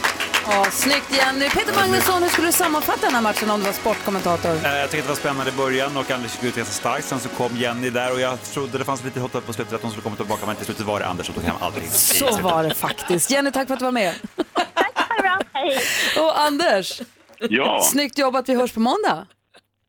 Ja, 0.46 0.64
snyggt 0.70 1.16
Jenny. 1.16 1.48
Peter 1.50 1.74
Magnusson, 1.74 2.22
hur 2.22 2.28
skulle 2.30 2.48
du 2.48 2.52
sammanfatta 2.52 3.06
den 3.06 3.14
här 3.14 3.22
matchen 3.22 3.50
om 3.50 3.60
du 3.60 3.66
var 3.66 3.72
sportkommentator? 3.72 4.50
Eh, 4.50 4.76
Jag 4.76 4.90
tycker 4.90 5.02
att 5.02 5.04
det 5.04 5.08
var 5.08 5.14
spännande 5.24 5.50
i 5.50 5.54
början 5.54 5.96
och 5.96 6.10
Anders 6.10 6.34
gick 6.34 6.44
ut 6.50 6.56
ganska 6.56 6.72
starkt. 6.74 7.04
Sen 7.04 7.20
så 7.20 7.28
kom 7.28 7.56
Jenny 7.56 7.90
där 7.90 8.12
och 8.12 8.20
jag 8.20 8.42
trodde 8.42 8.78
det 8.78 8.84
fanns 8.84 9.04
lite 9.04 9.20
hopp 9.20 9.46
på 9.46 9.52
slutet 9.52 9.72
att 9.74 9.82
de 9.82 9.90
skulle 9.90 10.02
komma 10.02 10.16
tillbaka 10.16 10.46
men 10.46 10.56
till 10.56 10.64
slutet 10.64 10.86
var 10.86 10.98
det 11.00 11.06
Anders 11.06 11.26
som 11.26 11.34
tog 11.34 11.44
hem 11.44 11.54
allting. 11.60 11.88
Så 11.88 12.36
var 12.40 12.62
det 12.64 12.74
faktiskt. 12.74 13.30
Jenny, 13.30 13.50
tack 13.50 13.66
för 13.66 13.74
att 13.74 13.78
du 13.80 13.84
var 13.84 13.92
med. 13.92 14.14
Ha 14.36 15.16
det 15.16 15.22
bra. 15.22 15.38
Hej! 15.52 15.78
Och 16.18 16.40
Anders, 16.40 17.00
Ja, 17.38 17.80
snyggt 17.82 18.18
jobbat. 18.18 18.48
Vi 18.48 18.54
hörs 18.54 18.72
på 18.72 18.80
måndag. 18.80 19.26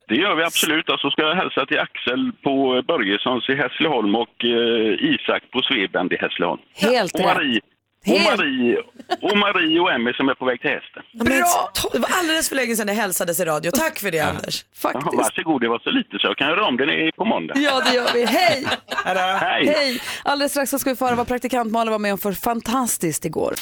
det 0.07 0.15
gör 0.15 0.35
vi 0.35 0.43
absolut. 0.43 0.89
Och 0.89 0.99
så 0.99 1.09
ska 1.09 1.21
jag 1.21 1.35
hälsa 1.35 1.65
till 1.65 1.79
Axel 1.79 2.31
på 2.43 2.81
Börjessons 2.87 3.49
i 3.49 3.55
Hässleholm 3.55 4.15
och 4.15 4.35
eh, 4.45 5.11
Isak 5.13 5.41
på 5.51 5.61
Svebend 5.61 6.13
i 6.13 6.17
Hässleholm. 6.17 6.61
Helt 6.75 7.13
och 7.13 7.19
rätt. 7.19 7.27
Marie, 7.35 7.59
och 8.05 8.21
Marie, 8.37 8.77
och 9.21 9.37
Marie 9.37 9.79
och 9.79 9.91
Emmy 9.91 10.13
som 10.13 10.29
är 10.29 10.33
på 10.33 10.45
väg 10.45 10.61
till 10.61 10.69
hästen. 10.69 11.03
Bra! 11.13 11.71
Det 11.93 11.99
var 11.99 12.09
alldeles 12.19 12.49
för 12.49 12.55
länge 12.55 12.75
sedan 12.75 12.87
det 12.87 12.93
hälsades 12.93 13.39
i 13.39 13.45
radio. 13.45 13.71
Tack 13.71 13.99
för 13.99 14.11
det 14.11 14.19
Anders. 14.19 14.65
Ja, 14.83 15.11
varsågod, 15.13 15.61
det 15.61 15.69
var 15.69 15.79
så 15.79 15.89
lite 15.89 16.19
så 16.19 16.27
jag 16.27 16.37
kan 16.37 16.47
göra 16.47 16.65
om 16.65 16.77
det 16.77 16.83
är 16.83 17.11
på 17.11 17.25
måndag. 17.25 17.53
Ja, 17.57 17.81
det 17.85 17.95
gör 17.95 18.13
vi. 18.13 18.25
Hej! 18.25 18.65
Hej! 19.05 19.67
Hej! 19.67 20.01
Alldeles 20.23 20.51
strax 20.51 20.71
så 20.71 20.79
ska 20.79 20.89
vi 20.89 20.95
få 20.95 21.05
höra 21.05 21.15
vad 21.15 21.27
praktikant 21.27 21.71
Malin 21.71 21.91
var 21.91 21.99
med 21.99 22.11
om 22.11 22.17
för 22.17 22.31
fantastiskt 22.31 23.25
igår. 23.25 23.53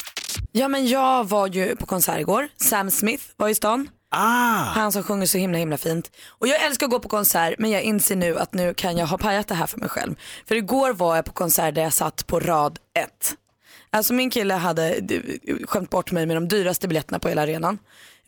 Ja 0.51 0.67
men 0.67 0.88
jag 0.88 1.30
var 1.30 1.47
ju 1.47 1.75
på 1.75 1.86
konsert 1.86 2.19
igår. 2.19 2.47
Sam 2.56 2.91
Smith 2.91 3.23
var 3.38 3.49
i 3.49 3.56
stan. 3.56 3.89
Ah. 4.10 4.63
Han 4.75 4.91
som 4.91 5.04
sjunger 5.04 5.25
så 5.25 5.38
himla 5.38 5.58
himla 5.58 5.77
fint. 5.77 6.12
Och 6.39 6.47
jag 6.47 6.65
älskar 6.65 6.86
att 6.86 6.91
gå 6.91 6.99
på 6.99 7.10
konsert 7.10 7.56
men 7.58 7.71
jag 7.71 7.82
inser 7.82 8.15
nu 8.15 8.38
att 8.38 8.54
nu 8.54 8.73
kan 8.73 8.97
jag 8.97 9.08
ha 9.08 9.17
pajat 9.17 9.47
det 9.47 9.56
här 9.56 9.67
för 9.67 9.80
mig 9.80 9.89
själv. 9.89 10.15
För 10.47 10.56
igår 10.56 10.93
var 10.93 11.15
jag 11.15 11.25
på 11.25 11.32
konsert 11.32 11.75
där 11.75 11.82
jag 11.82 11.93
satt 11.93 12.27
på 12.27 12.39
rad 12.39 12.80
ett. 12.99 13.36
Alltså 13.93 14.13
min 14.13 14.30
kille 14.30 14.54
hade 14.54 15.01
skämt 15.65 15.89
bort 15.89 16.12
mig 16.12 16.25
med 16.25 16.38
de 16.38 16.47
dyraste 16.47 16.88
biljetterna 16.88 17.19
på 17.19 17.30
hela 17.30 17.41
arenan. 17.41 17.80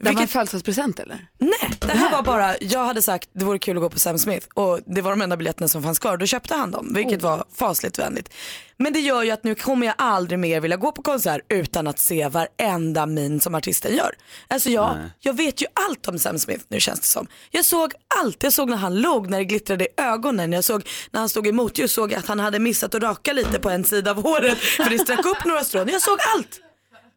Det 0.03 0.11
var 0.15 0.21
en 0.21 0.27
födelsedagspresent 0.27 0.99
eller? 0.99 1.27
Nej, 1.37 1.71
det 1.79 1.87
här 1.91 2.11
var 2.11 2.21
bara, 2.23 2.55
jag 2.61 2.85
hade 2.85 3.01
sagt 3.01 3.29
det 3.33 3.45
vore 3.45 3.59
kul 3.59 3.77
att 3.77 3.83
gå 3.83 3.89
på 3.89 3.99
Sam 3.99 4.17
Smith 4.17 4.47
och 4.53 4.79
det 4.85 5.01
var 5.01 5.09
de 5.11 5.21
enda 5.21 5.37
biljetterna 5.37 5.67
som 5.67 5.83
fanns 5.83 5.99
kvar. 5.99 6.17
Då 6.17 6.25
köpte 6.25 6.55
han 6.55 6.71
dem, 6.71 6.91
vilket 6.95 7.23
Oh. 7.23 7.29
var 7.29 7.45
fasligt 7.55 7.99
vänligt. 7.99 8.33
Men 8.77 8.93
det 8.93 8.99
gör 8.99 9.23
ju 9.23 9.31
att 9.31 9.43
nu 9.43 9.55
kommer 9.55 9.87
jag 9.87 9.95
aldrig 9.97 10.39
mer 10.39 10.59
vilja 10.61 10.77
gå 10.77 10.91
på 10.91 11.01
konsert 11.01 11.41
utan 11.49 11.87
att 11.87 11.99
se 11.99 12.27
varenda 12.27 13.05
min 13.05 13.39
som 13.39 13.55
artisten 13.55 13.95
gör. 13.95 14.11
Alltså 14.47 14.69
jag, 14.69 14.95
Nej. 14.97 15.09
jag 15.19 15.33
vet 15.33 15.61
ju 15.61 15.65
allt 15.89 16.07
om 16.07 16.19
Sam 16.19 16.39
Smith 16.39 16.65
nu 16.67 16.79
känns 16.79 16.99
det 16.99 17.05
som. 17.05 17.27
Jag 17.51 17.65
såg 17.65 17.93
allt, 18.21 18.43
jag 18.43 18.53
såg 18.53 18.69
när 18.69 18.77
han 18.77 18.95
låg, 19.01 19.29
när 19.29 19.37
det 19.37 19.45
glittrade 19.45 19.83
i 19.83 19.87
ögonen, 19.97 20.53
jag 20.53 20.63
såg 20.63 20.87
när 21.11 21.19
han 21.19 21.29
stod 21.29 21.47
emot, 21.47 21.77
jag 21.77 21.89
såg 21.89 22.13
att 22.13 22.27
han 22.27 22.39
hade 22.39 22.59
missat 22.59 22.95
att 22.95 23.03
raka 23.03 23.33
lite 23.33 23.59
på 23.59 23.69
en 23.69 23.83
sida 23.83 24.11
av 24.11 24.21
håret 24.23 24.57
för 24.57 24.89
det 24.89 24.99
stack 24.99 25.25
upp 25.25 25.45
några 25.45 25.63
strån. 25.63 25.87
Jag 25.89 26.01
såg 26.01 26.17
allt. 26.35 26.59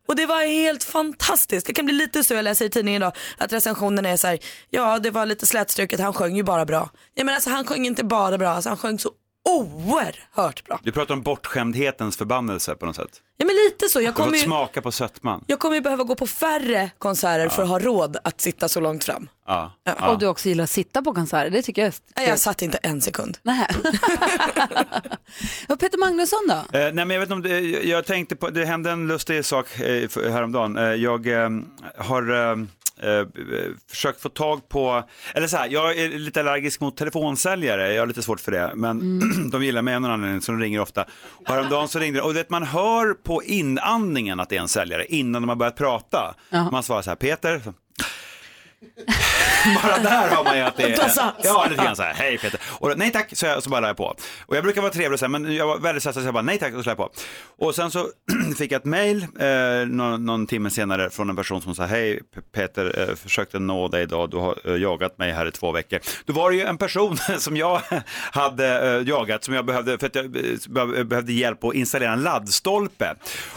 Och 0.07 0.17
det 0.17 0.27
var 0.27 0.47
helt 0.47 0.85
fantastiskt. 0.85 1.67
Det 1.67 1.73
kan 1.73 1.85
bli 1.85 1.95
lite 1.95 2.25
så, 2.25 2.35
jag 2.35 2.43
läser 2.43 2.65
i 2.65 2.71
tidningen 2.71 3.03
idag, 3.03 3.13
att 3.39 3.53
recensionen 3.53 4.07
är 4.07 4.17
så 4.17 4.27
här, 4.27 4.39
ja 4.71 4.99
det 4.99 5.11
var 5.11 5.27
lite 5.27 5.47
slätstruket, 5.47 6.01
han 6.01 6.13
sjöng 6.13 6.37
ju 6.37 6.43
bara 6.43 6.65
bra. 6.65 6.91
Jag 7.15 7.25
menar 7.25 7.35
alltså 7.35 7.51
han 7.51 7.65
sjöng 7.65 7.87
inte 7.87 8.05
bara 8.05 8.39
bra, 8.39 8.49
alltså, 8.49 8.69
han 8.69 8.79
sjöng 8.79 8.99
så 8.99 9.11
oerhört 9.47 10.65
bra. 10.65 10.81
Du 10.83 10.93
pratar 10.93 11.15
om 11.15 11.23
bortskämdhetens 11.23 12.17
förbannelse 12.17 12.75
på 12.75 12.87
något 12.87 12.97
sätt. 12.97 13.23
Ja 13.37 13.47
men 13.47 13.55
lite 13.55 13.89
så, 13.89 14.01
jag 14.01 14.15
kommer 14.15 14.33
ju, 14.37 14.43
smaka 14.43 14.83
på 14.83 14.93
sötman. 14.93 15.45
jag 15.47 15.59
kommer 15.59 15.75
ju 15.77 15.81
behöva 15.83 16.05
gå 16.05 16.15
på 16.15 16.27
färre 16.27 16.91
konserter 16.99 17.49
för 17.49 17.63
att 17.63 17.69
ha 17.69 17.79
råd 17.79 18.17
att 18.25 18.41
sitta 18.41 18.69
så 18.69 18.81
långt 18.81 19.05
fram. 19.05 19.29
Ja. 19.47 19.73
Och 20.09 20.19
du 20.19 20.27
också 20.27 20.49
gillar 20.49 20.65
att 20.65 20.71
sitta 20.71 21.03
på 21.03 21.15
konserter, 21.15 21.51
det 21.51 21.63
tycker 21.63 21.83
jag 21.83 21.89
är 21.89 21.95
Nej, 22.17 22.29
jag 22.29 22.39
satt 22.39 22.63
inte 22.63 22.79
en 22.83 23.01
sekund. 23.01 23.39
Nej. 23.43 23.67
och 25.69 25.81
Peter 25.81 25.99
Magnusson 25.99 26.39
då? 26.49 26.79
Eh, 26.79 26.85
nej 26.85 26.93
men 26.93 27.11
jag 27.11 27.21
vet 27.21 27.27
inte 27.31 27.35
om 27.35 27.43
det, 27.43 27.61
jag- 27.61 27.85
jag 27.85 28.07
tänkte 28.07 28.37
på, 28.37 28.51
det 28.51 28.65
hände 28.65 28.91
en 28.91 29.09
lustig 29.09 29.45
sak 29.45 29.81
eh, 29.81 30.09
för- 30.09 30.31
häromdagen. 30.31 30.77
Eh, 30.77 30.83
jag 30.85 31.27
eh, 31.27 31.51
har 31.99 32.51
eh, 32.51 32.57
eh, 33.03 33.27
försökt 33.91 34.21
få 34.21 34.29
tag 34.29 34.69
på, 34.69 35.03
eller 35.35 35.47
så 35.47 35.57
här, 35.57 35.69
jag 35.71 35.99
är 35.99 36.19
lite 36.19 36.41
allergisk 36.41 36.81
mot 36.81 36.97
telefonsäljare, 36.97 37.93
jag 37.93 38.03
har 38.03 38.07
lite 38.07 38.23
svårt 38.23 38.41
för 38.41 38.53
det, 38.53 38.73
men 38.75 39.21
de 39.51 39.65
gillar 39.65 39.83
mig 39.83 39.95
av 39.95 40.01
någon 40.01 40.11
anledning 40.11 40.41
så 40.41 40.53
de 40.53 40.61
ringer 40.61 40.81
ofta. 40.81 41.05
Och 41.23 41.49
häromdagen 41.49 41.89
så 41.89 41.99
ringde 41.99 42.19
de, 42.19 42.25
och 42.25 42.37
vet, 42.37 42.51
man 42.51 42.63
hör 42.63 43.15
på 43.15 43.43
inandningen 43.43 44.41
att 44.41 44.49
det 44.49 44.57
är 44.57 44.61
en 44.61 44.69
säljare 44.69 45.07
innan 45.07 45.43
de 45.43 45.49
har 45.49 45.57
börjat 45.57 45.77
prata. 45.77 46.35
Ja. 46.51 46.71
Man 46.71 46.83
svarar 46.83 47.03
så 47.03 47.11
här, 47.11 47.17
Peter, 47.17 47.61
bara 49.83 49.99
där 49.99 50.29
har 50.29 50.45
man 50.45 50.57
ju 50.57 50.63
att 50.63 50.77
det 50.77 50.83
är, 50.93 50.99
ja 51.45 51.67
lite 51.71 51.83
grann 51.85 51.97
så 51.97 52.03
här, 52.03 52.15
hej 52.15 52.39
Peter, 52.39 52.61
och 52.79 52.99
nej 52.99 53.13
tack, 53.13 53.29
så, 53.37 53.47
jag, 53.47 53.63
så 53.63 53.71
bara 53.71 53.81
la 53.81 53.87
jag 53.87 53.97
på. 53.97 54.15
Och 54.47 54.57
jag 54.57 54.65
brukar 54.65 54.81
vara 54.83 54.93
trevlig 54.93 55.19
så 55.19 55.25
här, 55.25 55.31
men 55.31 55.55
jag 55.55 55.67
var 55.67 55.79
väldigt 55.79 56.03
stressad 56.03 56.23
så 56.23 56.27
jag 56.27 56.35
bara 56.35 56.43
nej 56.43 56.59
tack, 56.59 56.75
och 56.75 56.85
så 56.85 56.87
la 56.87 56.91
jag 56.91 56.97
på. 56.97 57.11
Och 57.67 57.75
sen 57.75 57.91
så 57.91 58.07
fick 58.59 58.73
jag 58.73 58.79
ett 58.79 58.85
mail 58.85 59.23
eh, 59.41 59.89
någon, 59.89 60.25
någon 60.25 60.47
timme 60.47 60.71
senare 60.71 61.11
från 61.11 61.31
en 61.31 61.37
person 61.37 61.63
som 61.63 61.75
sa, 61.75 61.85
hej 61.85 62.21
Peter, 62.55 63.09
eh, 63.09 63.15
försökte 63.15 63.59
nå 63.59 63.89
dig 63.89 64.03
idag, 64.03 64.31
du 64.31 64.37
har 64.37 64.59
eh, 64.65 64.75
jagat 64.83 65.19
mig 65.19 65.33
här 65.33 65.47
i 65.49 65.51
två 65.51 65.73
veckor. 65.73 65.99
Då 66.25 66.33
var 66.33 66.51
det 66.51 66.57
ju 66.57 66.63
en 66.63 66.79
person 66.79 67.17
som 67.39 67.57
jag 67.57 67.81
hade 68.33 68.97
eh, 68.97 69.09
jagat, 69.09 69.45
som 69.45 69.55
jag 69.55 69.67
behövde, 69.67 69.99
för 69.99 70.07
att 70.07 70.15
jag 70.15 70.25
eh, 70.25 70.33
be- 70.69 71.05
behövde 71.05 71.33
hjälp 71.33 71.65
att 71.65 71.75
installera 71.75 72.13
en 72.13 72.23
laddstolpe. 72.23 73.15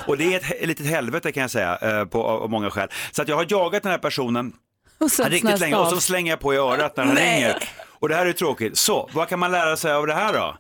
Och 0.08 0.18
det 0.18 0.34
är 0.34 0.38
ett, 0.38 0.44
he- 0.44 0.66
litet 0.66 0.86
helvete 0.86 1.32
kan 1.32 1.42
jag 1.42 1.52
säga, 1.52 1.78
eh, 1.82 2.06
på, 2.06 2.24
av 2.24 2.50
många 2.50 2.70
skäl. 2.72 2.88
Så 3.12 3.22
att 3.22 3.28
jag 3.28 3.36
har 3.36 3.46
jagat 3.50 3.84
den 3.84 3.92
här 3.92 4.00
personen 4.00 4.54
Och 5.04 5.12
sen 5.12 5.30
riktigt 5.30 5.60
länge 5.60 5.76
av. 5.76 5.86
och 5.86 5.90
så 5.94 6.02
slänger 6.02 6.32
jag 6.32 6.40
på 6.40 6.54
i 6.54 6.58
örat 6.58 6.98
när 6.98 7.04
han 7.06 7.16
Nej. 7.16 7.36
ringer. 7.36 7.64
Och 8.00 8.10
det 8.10 8.16
här 8.16 8.26
är 8.26 8.34
tråkigt. 8.34 8.78
Så, 8.78 9.10
vad 9.14 9.28
kan 9.30 9.40
man 9.40 9.52
lära 9.52 9.78
sig 9.78 9.94
av 9.94 10.08
det 10.08 10.14
här 10.14 10.34
då? 10.34 10.58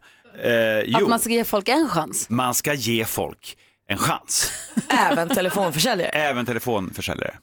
Eh, 0.49 0.79
jo, 0.85 0.97
Att 1.03 1.09
man 1.09 1.19
ska 1.19 1.29
ge 1.29 1.43
folk 1.43 1.69
en 1.69 1.89
chans. 1.89 2.29
man 2.29 2.53
ska 2.53 2.73
ge 2.73 3.05
folk 3.05 3.57
en 3.87 3.97
chans. 3.97 4.51
Även 4.89 5.29
telefonförsäljare. 5.29 6.09
Även 6.09 6.45
telefonförsäljare. 6.45 7.33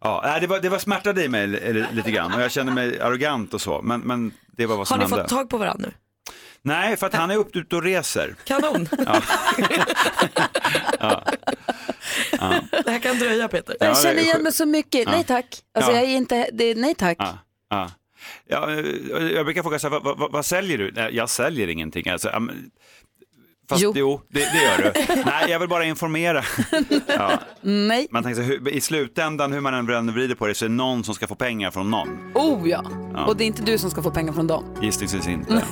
Ja, 0.00 0.20
nej, 0.24 0.40
det, 0.40 0.46
var, 0.46 0.60
det 0.60 0.68
var 0.68 0.78
smärtade 0.78 1.24
i 1.24 1.28
mig 1.28 1.46
li- 1.46 1.84
lite 1.92 2.10
grann 2.10 2.34
och 2.34 2.40
jag 2.42 2.52
kände 2.52 2.72
mig 2.72 3.00
arrogant 3.00 3.54
och 3.54 3.60
så, 3.60 3.80
men, 3.82 4.00
men 4.00 4.32
det 4.56 4.66
var 4.66 4.76
vad 4.76 4.78
Har 4.78 4.84
som 4.84 4.98
ni 4.98 5.04
hände. 5.04 5.16
fått 5.22 5.28
tag 5.28 5.48
på 5.50 5.58
varandra 5.58 5.88
nu? 5.88 5.94
Nej, 6.64 6.96
för 6.96 7.06
att 7.06 7.14
han 7.14 7.30
är 7.30 7.36
upp- 7.36 7.56
ute 7.56 7.76
och 7.76 7.82
reser. 7.82 8.34
Kanon. 8.44 8.88
Ja. 9.06 9.22
ja. 11.00 11.22
Ja. 12.40 12.54
Det 12.84 12.90
här 12.90 12.98
kan 12.98 13.18
dröja 13.18 13.48
Peter. 13.48 13.76
Ja, 13.80 13.86
Jag 13.86 13.96
det 13.96 14.00
känner 14.02 14.14
är 14.14 14.20
igen 14.20 14.42
mig 14.42 14.52
så 14.52 14.66
mycket. 14.66 15.04
Ja. 15.04 15.10
Nej 15.10 15.24
tack. 15.24 15.46
Alltså 15.74 15.90
Ja. 15.92 15.96
jag 15.96 16.06
är 16.10 16.16
inte, 16.16 16.48
det 16.52 16.74
nej 16.74 16.94
tack. 16.94 17.16
Ja, 17.20 17.38
ja. 17.70 17.90
Ja, 18.46 18.70
jag 19.34 19.44
brukar 19.46 19.62
fråga 19.62 19.78
så 19.78 19.88
här, 19.88 20.00
vad, 20.00 20.18
vad, 20.18 20.32
vad 20.32 20.46
säljer 20.46 20.78
du? 20.78 20.92
Nej, 20.92 21.16
jag 21.16 21.30
säljer 21.30 21.68
ingenting. 21.68 22.08
Alltså, 22.08 22.30
fast 23.68 23.82
jo, 23.82 24.20
det, 24.28 24.40
det 24.40 24.62
gör 24.64 24.78
du. 24.82 25.22
Nej, 25.26 25.50
jag 25.50 25.58
vill 25.58 25.68
bara 25.68 25.84
informera. 25.84 26.44
Ja. 27.06 27.40
Nej. 27.60 28.06
Man 28.10 28.22
tänker 28.22 28.42
så 28.42 28.48
hur, 28.48 28.68
i 28.68 28.80
slutändan, 28.80 29.52
hur 29.52 29.60
man 29.60 29.74
än 29.74 29.86
vänder 29.86 30.12
vrider 30.14 30.34
på 30.34 30.46
det, 30.46 30.54
så 30.54 30.64
är 30.64 30.68
det 30.68 30.74
någon 30.74 31.04
som 31.04 31.14
ska 31.14 31.26
få 31.26 31.34
pengar 31.34 31.70
från 31.70 31.90
någon. 31.90 32.08
Oh 32.34 32.68
ja. 32.68 32.84
Ja. 33.14 33.24
Och 33.24 33.36
det 33.36 33.44
är 33.44 33.46
inte 33.46 33.62
du 33.62 33.78
som 33.78 33.90
ska 33.90 34.02
få 34.02 34.10
pengar 34.10 34.32
från 34.32 34.46
dem. 34.46 34.64
Gissningsvis 34.82 35.28
inte. 35.28 35.62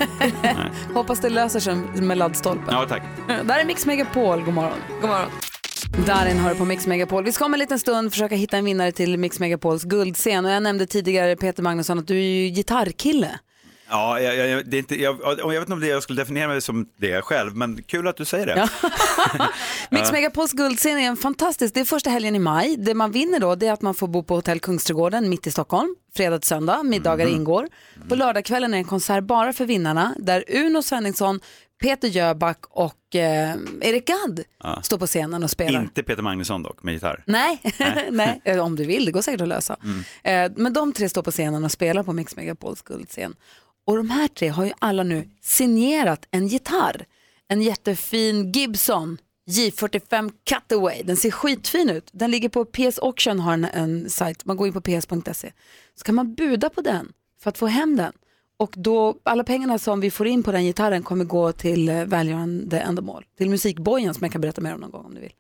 Nej. 0.43 0.55
Hoppas 0.95 1.21
det 1.21 1.31
löser 1.31 1.61
sig 1.61 1.75
med 1.95 2.19
laddstolpen. 2.19 2.69
Ja, 2.71 2.87
tack. 2.89 3.03
Där 3.27 3.59
är 3.59 3.65
Mix 3.65 3.87
Megapol, 3.87 4.43
god 4.43 4.55
morgon. 4.55 4.79
God 5.01 5.11
morgon. 5.11 5.29
Darin 6.07 6.39
har 6.39 6.51
du 6.51 6.57
på 6.57 6.65
Mix 6.65 6.87
Megapol. 6.87 7.25
Vi 7.25 7.33
ska 7.33 7.45
om 7.45 7.53
en 7.55 7.61
liten 7.61 7.79
stund 7.79 8.13
försöka 8.13 8.35
hitta 8.35 8.57
en 8.57 8.65
vinnare 8.65 8.93
till 8.93 9.19
Mix 9.19 9.41
Megapols 9.41 9.85
guldscen. 9.85 10.45
Och 10.45 10.51
jag 10.51 10.63
nämnde 10.63 10.87
tidigare 10.87 11.37
Peter 11.37 11.63
Magnusson 11.63 11.99
att 11.99 12.07
du 12.07 12.17
är 12.17 12.23
ju 12.23 12.49
gitarrkille. 12.49 13.39
Ja, 13.93 14.21
jag, 14.21 14.49
jag, 14.49 14.67
det 14.71 14.77
är 14.77 14.79
inte, 14.79 15.03
jag, 15.03 15.19
jag 15.39 15.49
vet 15.49 15.61
inte 15.61 15.73
om 15.73 15.81
det 15.81 15.87
jag 15.87 16.03
skulle 16.03 16.23
definiera 16.23 16.49
mig 16.49 16.61
som 16.61 16.87
det 16.97 17.23
själv, 17.25 17.57
men 17.57 17.83
kul 17.83 18.09
att 18.09 18.17
du 18.17 18.25
säger 18.25 18.47
det. 18.47 18.69
Mix. 19.91 20.13
Megapols 20.13 20.53
guldscen 20.53 20.99
är 20.99 21.07
en 21.07 21.17
fantastisk, 21.17 21.75
det 21.75 21.81
är 21.81 21.85
första 21.85 22.11
helgen 22.11 22.37
i 22.37 22.39
maj. 22.39 22.77
Det 22.77 22.95
man 22.95 23.13
vinner 23.13 23.41
då 23.41 23.55
det 23.55 23.67
är 23.67 23.73
att 23.73 23.83
man 23.83 23.95
får 23.95 24.09
bo 24.09 24.23
på 24.23 24.35
hotell 24.35 24.61
Kungsträdgården 24.61 25.29
mitt 25.29 25.47
i 25.47 25.51
Stockholm, 25.51 25.95
fredag 26.17 26.39
till 26.39 26.49
söndag, 26.49 26.83
middagar 26.83 27.27
Mhm. 27.27 27.35
ingår. 27.37 27.69
På 28.09 28.15
lördagskvällen 28.15 28.71
är 28.75 28.77
det 28.79 28.81
en 28.81 28.85
konsert 28.85 29.25
bara 29.25 29.53
för 29.53 29.65
vinnarna 29.67 30.15
där 30.19 30.45
Uno 30.49 30.83
Svenningsson, 30.83 31.41
Peter 31.83 32.09
Jöback 32.09 32.59
och 32.71 33.17
eh, 33.17 33.55
Erik 33.81 34.07
Gadd 34.07 34.41
Ja. 34.63 34.83
står 34.83 34.99
på 34.99 35.07
scenen 35.07 35.45
och 35.45 35.51
spelar. 35.51 35.81
Inte 35.81 36.03
Peter 36.03 36.23
Magnusson 36.23 36.63
dock, 36.63 36.83
med 36.83 36.95
gitarr. 36.95 37.23
Nej, 37.27 37.61
Nej. 37.79 38.09
nej. 38.11 38.41
Eh, 38.45 38.59
om 38.65 38.77
du 38.77 38.85
vill, 38.85 39.05
det 39.05 39.13
går 39.13 39.23
säkert 39.23 39.41
att 39.41 39.49
lösa. 39.49 39.77
Mm. 39.85 40.47
Eh, 40.53 40.57
men 40.57 40.73
de 40.73 40.93
tre 40.93 41.09
står 41.09 41.23
på 41.23 41.31
scenen 41.31 41.65
och 41.65 41.73
spelar 41.73 42.03
på 42.03 42.13
Mix 42.13 42.37
Megapols 42.37 42.83
guldscen. 42.83 43.35
Och 43.87 43.97
de 43.97 44.11
här 44.11 44.29
tre 44.29 44.49
har 44.49 44.65
ju 44.65 44.73
alla 44.79 45.03
nu 45.03 45.29
signerat 45.41 46.29
en 46.31 46.47
gitarr. 46.47 47.07
En 47.49 47.63
jättefin 47.63 48.53
Gibson 48.53 49.19
J45 49.47 50.33
Cutaway. 50.45 51.03
Den 51.03 51.17
ser 51.17 51.31
skitfin 51.31 51.91
ut. 51.91 52.11
Den 52.13 52.31
ligger 52.31 52.49
på 52.49 52.65
PS 52.65 52.99
Auction, 52.99 53.41
har 53.41 53.53
en, 53.53 53.65
en 53.65 54.11
sajt. 54.11 54.45
Man 54.45 54.57
går 54.57 54.67
in 54.67 54.73
på 54.73 54.81
ps.se. 54.81 55.53
Så 55.95 56.05
kan 56.05 56.15
man 56.15 56.35
buda 56.35 56.71
på 56.71 56.81
den 56.81 57.13
för 57.41 57.51
att 57.51 57.59
få 57.59 57.67
hem 57.67 57.97
den. 57.97 58.13
Och 58.57 58.75
då, 58.77 59.17
alla 59.23 59.45
pengarna 59.45 59.79
som 59.79 60.01
vi 60.01 60.11
får 60.11 60.27
in 60.27 60.43
på 60.43 60.53
den 60.53 60.65
gitarren 60.65 61.03
kommer 61.03 61.25
gå 61.25 61.53
till 61.53 61.89
eh, 61.89 62.05
välgörande 62.05 62.81
ändamål. 62.81 63.25
Till 63.39 63.51
musikbojen 63.51 64.15
som 64.15 64.25
jag 64.25 64.33
kan 64.33 64.41
berätta 64.41 64.61
mer 64.61 64.75
om 64.75 64.81
någon 64.81 64.91
gång 64.91 65.05
om 65.05 65.15
du 65.15 65.21
vill. 65.21 65.33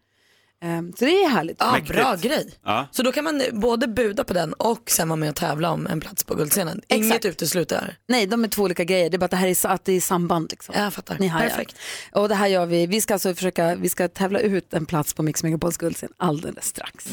Ehm, 0.63 0.93
så 0.99 1.05
det 1.05 1.11
är 1.11 1.29
härligt. 1.29 1.57
Ja, 1.61 1.79
bra 1.89 2.17
grej. 2.17 2.55
Ja. 2.65 2.89
Så 2.91 3.03
då 3.03 3.13
kan 3.13 3.25
man 3.25 3.43
både 3.53 3.89
buda 3.89 4.25
på 4.25 4.35
den 4.35 4.53
och 4.53 4.91
sen 4.91 5.09
vara 5.09 5.17
med 5.17 5.29
och 5.29 5.37
tävla 5.37 5.71
om 5.71 5.87
en 5.87 6.01
plats 6.01 6.25
på 6.25 6.35
guldscenen. 6.35 6.81
Inget 6.89 7.07
Exakt. 7.07 7.25
utesluter. 7.25 7.97
Nej, 8.09 8.27
de 8.27 8.45
är 8.45 8.49
två 8.49 8.63
olika 8.63 8.85
grejer. 8.85 9.11
Det 9.11 9.17
är 9.17 9.19
bara 9.19 9.25
att 9.25 9.31
det 9.31 9.37
här 9.37 9.49
är, 9.49 9.67
att 9.67 9.85
det 9.85 9.93
är 9.93 10.01
samband. 10.01 10.51
Liksom. 10.51 10.75
Jag 10.79 10.95
fattar. 10.95 11.17
Ni 11.19 11.27
hajar. 11.27 11.49
Perfekt. 11.49 11.77
Och 12.13 12.29
det 12.29 12.35
här 12.35 12.47
gör 12.47 12.67
vi. 12.67 12.87
Vi 12.87 13.01
ska 13.01 13.15
alltså 13.15 13.35
försöka, 13.35 13.75
vi 13.75 13.89
ska 13.89 14.09
tävla 14.09 14.41
ut 14.41 14.75
en 14.75 14.87
plats 14.87 15.15
på 15.15 15.23
Mix 15.23 15.43
Megapols 15.43 15.77
guldscen 15.77 16.13
alldeles 16.17 16.65
strax. 16.65 17.09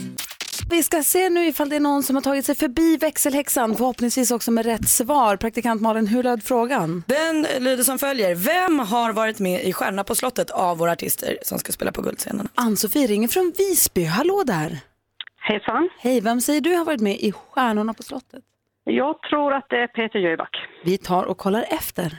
Vi 0.70 0.84
ska 0.84 1.04
se 1.04 1.30
nu 1.30 1.46
ifall 1.46 1.70
det 1.70 1.76
är 1.76 1.80
någon 1.80 2.04
som 2.04 2.16
har 2.16 2.24
tagit 2.24 2.46
sig 2.46 2.56
förbi 2.56 2.98
växelhäxan, 2.98 3.76
förhoppningsvis 3.76 4.32
också 4.32 4.52
med 4.52 4.66
rätt 4.66 4.90
svar. 4.90 5.36
Praktikant 5.38 5.82
Malin, 5.82 6.08
hur 6.08 6.24
löd 6.24 6.44
frågan? 6.44 7.04
Den 7.08 7.42
lyder 7.60 7.84
som 7.84 8.00
följer. 8.00 8.36
Vem 8.36 8.80
har 8.80 9.14
varit 9.14 9.40
med 9.40 9.64
i 9.64 9.74
Stjärna 9.74 10.04
på 10.04 10.16
slottet 10.16 10.50
av 10.50 10.78
våra 10.78 10.92
artister 10.92 11.38
som 11.42 11.60
ska 11.60 11.72
spela 11.72 11.92
på 11.92 12.02
guldscenen? 12.02 12.48
Ann-Sofie 12.56 13.08
ringer 13.08 13.28
från 13.28 13.54
Visby. 13.58 14.04
Hallå 14.04 14.44
där! 14.46 14.80
Hejsan. 15.42 15.90
Hej, 16.00 16.22
vem 16.22 16.42
säger 16.42 16.62
du 16.62 16.76
har 16.76 16.86
varit 16.86 17.02
med 17.02 17.16
i 17.20 17.32
Stjärnorna 17.32 17.94
på 17.94 18.04
slottet? 18.04 18.44
Jag 18.84 19.22
tror 19.22 19.54
att 19.54 19.66
det 19.70 19.76
är 19.76 19.88
Peter 19.88 20.20
Jöback. 20.20 20.58
Vi 20.84 20.98
tar 20.98 21.24
och 21.24 21.38
kollar 21.38 21.66
efter. 21.70 22.18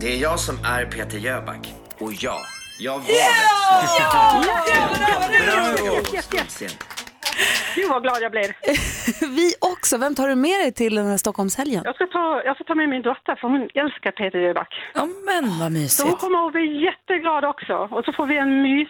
Det 0.00 0.14
är 0.14 0.22
jag 0.22 0.40
som 0.40 0.54
är 0.64 0.84
Peter 0.84 1.18
Jöback. 1.18 1.74
Och 1.98 2.12
ja, 2.12 2.36
jag 2.80 2.98
var 2.98 3.04
Ja! 3.08 4.44
yes, 6.14 6.62
yes. 6.62 6.78
Gud 7.74 7.90
vad 7.90 8.02
glad 8.02 8.22
jag 8.22 8.30
blir. 8.30 8.56
Vi 9.36 9.54
också. 9.60 9.98
Vem 9.98 10.14
tar 10.14 10.28
du 10.28 10.34
med 10.34 10.60
dig 10.60 10.72
till 10.72 10.94
den 10.94 11.06
här 11.06 11.16
Stockholmshelgen? 11.16 11.82
Jag 11.84 11.94
ska 11.94 12.06
ta, 12.06 12.42
jag 12.44 12.54
ska 12.54 12.64
ta 12.64 12.74
med 12.74 12.88
min 12.88 13.02
dotter 13.02 13.34
för 13.40 13.48
hon 13.48 13.60
älskar 13.74 14.10
Peter 14.10 14.38
Jöback. 14.38 14.74
Ja 14.94 15.08
men 15.26 15.44
vad 15.44 15.58
Så 15.58 15.62
hon 15.64 15.72
mysigt. 15.72 16.18
kommer 16.20 16.46
att 16.46 16.52
bli 16.52 16.84
jätteglad 16.84 17.44
också. 17.44 17.74
Och 17.90 18.04
så 18.04 18.12
får 18.12 18.26
vi 18.26 18.36
en 18.36 18.62
mys 18.62 18.88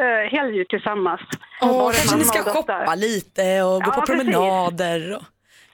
uh, 0.00 0.04
helg 0.36 0.64
tillsammans. 0.68 1.20
Åh, 1.62 1.92
kanske 1.92 2.16
ni 2.16 2.24
ska 2.24 2.42
shoppa 2.42 2.94
lite 2.94 3.62
och 3.62 3.82
gå 3.82 3.90
Ja, 3.90 3.92
på 3.94 4.00
precis. 4.00 4.16
promenader. 4.24 5.16
Och... 5.16 5.22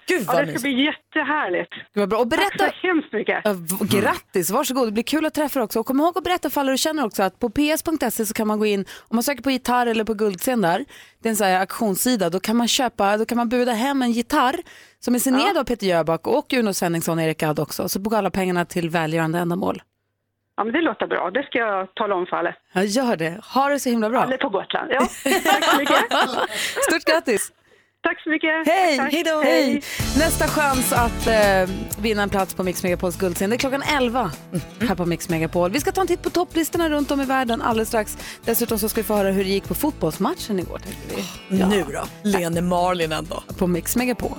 Gud 0.09 0.23
Ja, 0.27 0.33
vad 0.33 0.47
det 0.47 0.53
ska 0.53 0.61
bli 0.69 0.85
jättehärligt. 0.85 1.73
Det 1.95 2.01
var 2.01 2.07
bra. 2.07 2.19
Och 2.19 2.27
berätta... 2.27 2.59
Tack 2.59 2.75
så 2.81 2.87
hemskt 2.87 3.13
mycket. 3.13 3.41
Ja, 3.45 3.53
v- 3.53 3.99
Grattis, 4.01 4.51
varsågod. 4.51 4.89
Det 4.89 4.93
blir 4.93 5.03
kul 5.03 5.27
att 5.27 5.35
träffa 5.35 5.59
dig 5.59 5.65
också. 5.65 5.81
Och 5.81 5.87
kom 5.87 6.01
ihåg 6.01 6.19
att 6.19 6.25
berätta 6.25 6.51
för 6.51 6.61
alla 6.61 6.71
du 6.71 6.79
känner 6.79 7.05
också 7.05 7.23
att 7.23 7.39
på 7.39 7.51
ps.se 7.51 8.27
så 8.27 8.35
kan 8.35 8.47
man 8.47 8.59
gå 8.59 8.67
in, 8.67 8.81
om 9.09 9.17
man 9.17 9.23
söker 9.23 9.43
på 9.43 9.51
gitarr 9.51 9.87
eller 9.87 10.05
på 10.05 10.15
guldscen 10.15 10.61
där, 10.63 10.85
det 11.23 11.29
är 11.29 11.31
en 11.31 11.37
sån 11.37 11.47
här 11.47 11.61
auktionssida, 11.61 12.31
då 12.31 12.41
kan 12.41 12.57
man 12.57 12.69
köpa, 12.69 13.17
då 13.17 13.25
kan 13.27 13.37
man 13.39 13.49
buda 13.49 13.73
hem 13.73 14.03
en 14.03 14.13
gitarr 14.13 14.57
som 15.01 15.15
är 15.15 15.19
signerad 15.19 15.59
av 15.59 15.65
Peter 15.65 15.87
Jöback 15.87 16.27
och 16.27 16.53
Uno 16.53 16.73
Svenningsson 16.75 17.19
och 17.19 17.25
Erik 17.25 17.39
Gadd 17.39 17.59
också. 17.61 17.89
Så 17.89 18.01
går 18.01 18.17
alla 18.17 18.31
pengarna 18.31 18.65
till 18.65 18.91
välgörande 18.91 19.39
ändamål. 19.39 19.83
Ja, 20.57 20.65
men 20.65 20.73
det 20.73 20.81
låter 20.81 21.07
bra. 21.07 21.31
Det 21.31 21.43
ska 21.43 21.59
jag 21.59 21.95
tala 21.95 22.15
om 22.15 22.27
för 22.27 22.37
alla. 22.37 22.55
Ja, 22.73 22.83
gör 22.83 23.17
det. 23.17 23.41
Ha 23.55 23.69
det 23.69 23.81
så 23.81 23.89
himla 23.89 24.11
bra. 24.11 24.21
Alla 24.23 24.37
på 24.37 24.49
Gotland. 24.49 24.91
Ja, 24.93 25.01
tack 25.45 25.65
så 25.65 25.79
mycket. 25.79 25.97
Stort 26.91 27.05
grattis. 27.05 27.53
Tack 28.07 28.23
så 28.23 28.31
mycket. 28.31 28.67
Hej! 28.67 28.97
Tack. 28.97 29.45
Hej! 29.45 29.83
Nästa 30.19 30.49
chans 30.49 30.93
att 30.93 31.27
eh, 31.27 31.71
vinna 31.99 32.23
en 32.23 32.31
plats 32.31 32.55
på 32.55 32.63
Mix 32.63 32.83
Megapols 32.83 33.17
guldscen 33.17 33.51
det 33.51 33.57
är 33.57 33.59
klockan 33.59 33.83
11 33.83 34.31
här 34.81 34.95
på 34.95 35.07
Mix 35.07 35.29
Megapol. 35.29 35.71
Vi 35.71 35.81
ska 35.81 35.93
ta 35.93 36.01
en 36.01 36.07
titt 36.07 36.23
på 36.23 36.31
topplistorna 36.31 36.89
runt 36.91 37.11
om 37.11 37.21
i 37.21 37.25
världen 37.25 37.63
alldeles 37.63 37.89
strax. 37.89 38.19
Dessutom 38.45 38.79
så 38.79 38.89
ska 38.89 39.01
vi 39.01 39.05
få 39.05 39.15
höra 39.15 39.31
hur 39.31 39.45
det 39.45 39.51
gick 39.51 39.69
på 39.69 39.75
fotbollsmatchen 39.75 40.59
igår. 40.59 40.79
Tänkte 40.79 41.23
vi. 41.49 41.65
Nu 41.65 41.85
då? 41.93 42.29
Lene 42.29 42.61
Marlin 42.61 43.15
då? 43.29 43.55
På 43.59 43.67
Mix 43.67 43.97
Megapol. 43.97 44.37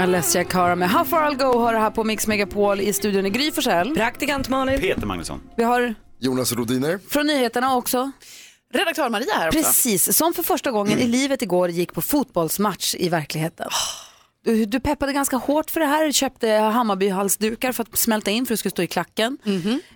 Alessia 0.00 0.44
Cara 0.44 0.76
med 0.76 0.90
How 0.90 1.04
far 1.04 1.30
I'll 1.30 1.52
go 1.52 1.58
har 1.58 1.72
det 1.72 1.78
här 1.78 1.90
på 1.90 2.04
Mix 2.04 2.26
Megapol 2.26 2.80
i 2.80 2.92
studion 2.92 3.26
i 3.26 3.30
Gry 3.30 3.52
Forssell. 3.52 3.94
Praktikant 3.94 4.48
Malin. 4.48 4.80
Peter 4.80 5.06
Magnusson. 5.06 5.40
Vi 5.56 5.64
har 5.64 5.94
Jonas 6.18 6.52
Rodiner. 6.52 6.98
från 7.08 7.26
nyheterna 7.26 7.76
också. 7.76 8.12
Redaktör 8.72 9.08
Maria 9.08 9.34
här 9.34 9.48
också. 9.48 9.58
Precis, 9.58 10.16
som 10.16 10.34
för 10.34 10.42
första 10.42 10.70
gången 10.70 10.98
i 10.98 11.06
livet 11.06 11.42
igår 11.42 11.70
gick 11.70 11.92
på 11.94 12.02
fotbollsmatch 12.02 12.94
i 12.94 13.08
verkligheten. 13.08 13.68
Du, 14.44 14.64
du 14.64 14.80
peppade 14.80 15.12
ganska 15.12 15.36
hårt 15.36 15.70
för 15.70 15.80
det 15.80 15.86
här, 15.86 16.04
du 16.06 16.12
köpte 16.12 16.48
Hammarby-halsdukar 16.48 17.72
för 17.72 17.82
att 17.82 17.98
smälta 17.98 18.30
in 18.30 18.46
för 18.46 18.54
att 18.54 18.56
du 18.56 18.58
skulle 18.58 18.70
stå 18.70 18.82
i 18.82 18.86
klacken. 18.86 19.38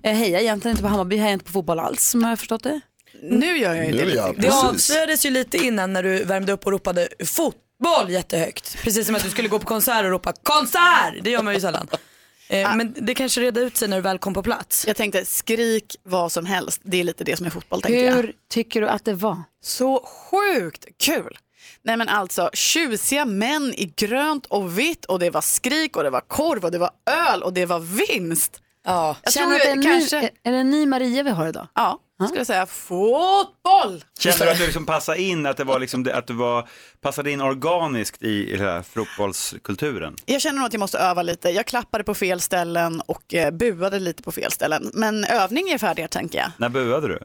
Eh, 0.03 0.15
heja 0.15 0.41
egentligen 0.41 0.73
inte 0.73 0.83
på 0.83 0.89
Hammarby, 0.89 1.17
heja 1.17 1.33
inte 1.33 1.45
på 1.45 1.53
fotboll 1.53 1.79
alls 1.79 2.03
som 2.09 2.23
jag 2.23 2.29
har 2.29 2.37
förstått 2.37 2.63
det. 2.63 2.81
Nu 3.23 3.59
gör 3.59 3.75
jag 3.75 3.87
ju 3.87 3.93
det 3.93 4.15
ja, 4.15 4.33
Det 4.37 4.51
avslöjades 4.51 5.27
ju 5.27 5.31
lite 5.31 5.57
innan 5.57 5.93
när 5.93 6.03
du 6.03 6.25
värmde 6.25 6.53
upp 6.53 6.67
och 6.67 6.73
ropade 6.73 7.09
fotboll 7.25 8.11
jättehögt. 8.11 8.77
Precis 8.83 9.07
som 9.07 9.15
att 9.15 9.23
du 9.25 9.31
skulle 9.31 9.49
gå 9.49 9.59
på 9.59 9.67
konsert 9.67 10.05
och 10.05 10.11
ropa 10.11 10.33
konsert. 10.43 11.15
Det 11.23 11.31
gör 11.31 11.43
man 11.43 11.55
ju 11.55 11.61
sällan. 11.61 11.89
Eh, 12.49 12.77
Men 12.77 12.95
det 13.01 13.15
kanske 13.15 13.41
redde 13.41 13.61
ut 13.61 13.77
sig 13.77 13.89
när 13.89 13.97
du 13.97 14.03
väl 14.03 14.19
kom 14.19 14.35
på 14.35 14.43
plats. 14.43 14.85
Jag 14.87 14.97
tänkte 14.97 15.25
skrik 15.25 15.97
vad 16.03 16.33
som 16.33 16.47
helst. 16.47 16.81
Det 16.85 17.01
är 17.01 17.05
lite 17.05 17.25
det 17.25 17.37
som 17.37 17.47
är 17.47 17.51
fotboll 17.51 17.83
tänkte 17.83 18.01
jag. 18.05 18.15
Hur 18.15 18.33
tycker 18.51 18.81
du 18.81 18.89
att 18.89 19.05
det 19.05 19.15
var? 19.15 19.43
Så 19.63 20.07
sjukt 20.07 20.85
kul. 20.99 21.39
Nej 21.83 21.97
men 21.97 22.09
alltså 22.09 22.51
tjusiga 22.55 23.25
män 23.25 23.75
i 23.77 23.93
grönt 23.97 24.47
och 24.47 24.79
vitt 24.79 25.05
och 25.05 25.19
det 25.19 25.31
var 25.31 25.41
skrik 25.41 25.97
och 25.97 26.03
det 26.03 26.11
var 26.11 26.21
korv 26.21 26.65
och 26.65 26.71
det 26.71 26.79
var 26.79 26.91
öl 27.31 27.43
och 27.43 27.53
det 27.53 27.67
var 27.67 27.79
vinst. 27.81 28.61
Ja. 28.85 29.17
Jag 29.23 29.33
Känner 29.33 29.47
tror 29.59 29.71
att 29.71 29.83
det 29.83 29.89
är, 29.89 29.93
kanske, 29.99 30.21
ny, 30.21 30.29
är 30.43 30.53
det 30.53 30.59
en 30.59 30.71
ny 30.71 30.87
Maria 30.87 31.23
vi 31.23 31.31
har 31.31 31.47
idag? 31.49 31.69
ja, 31.75 31.99
skulle 32.25 32.41
jag 32.41 32.47
säga 32.47 32.67
fotboll. 32.67 34.05
Kände 34.19 34.45
du 34.45 34.51
att 34.51 34.59
du 34.59 34.65
liksom 34.67 34.87
passade 34.87 35.21
in, 35.23 35.47
att 35.47 35.57
det 35.57 35.65
var 35.65 35.79
liksom, 35.79 36.03
det- 36.03 36.15
att 36.17 36.27
du 36.27 36.33
var, 36.35 36.69
passade 37.01 37.31
in 37.31 37.41
organiskt 37.41 38.23
i, 38.23 38.51
i 38.53 38.57
den 38.57 38.67
här 38.67 38.83
fotbollskulturen? 38.83 40.17
Jag 40.27 40.41
känner 40.41 40.59
nog 40.59 40.67
att 40.67 40.73
jag 40.73 40.81
måste 40.81 40.99
öva 40.99 41.23
lite. 41.23 41.51
Jag 41.51 41.67
klappade 41.67 42.05
på 42.05 42.15
fel 42.15 42.41
ställen 42.41 43.01
och 43.07 43.35
eh, 43.35 43.51
buade 43.51 43.99
lite 43.99 44.23
på 44.23 44.33
fel 44.33 44.53
ställen. 44.53 44.91
Men 44.95 45.25
övning 45.25 45.69
är 45.69 45.79
färdig 45.79 46.11
tänker 46.11 46.39
jag. 46.39 46.51
När 46.57 46.69
buade 46.69 47.09
du? 47.09 47.19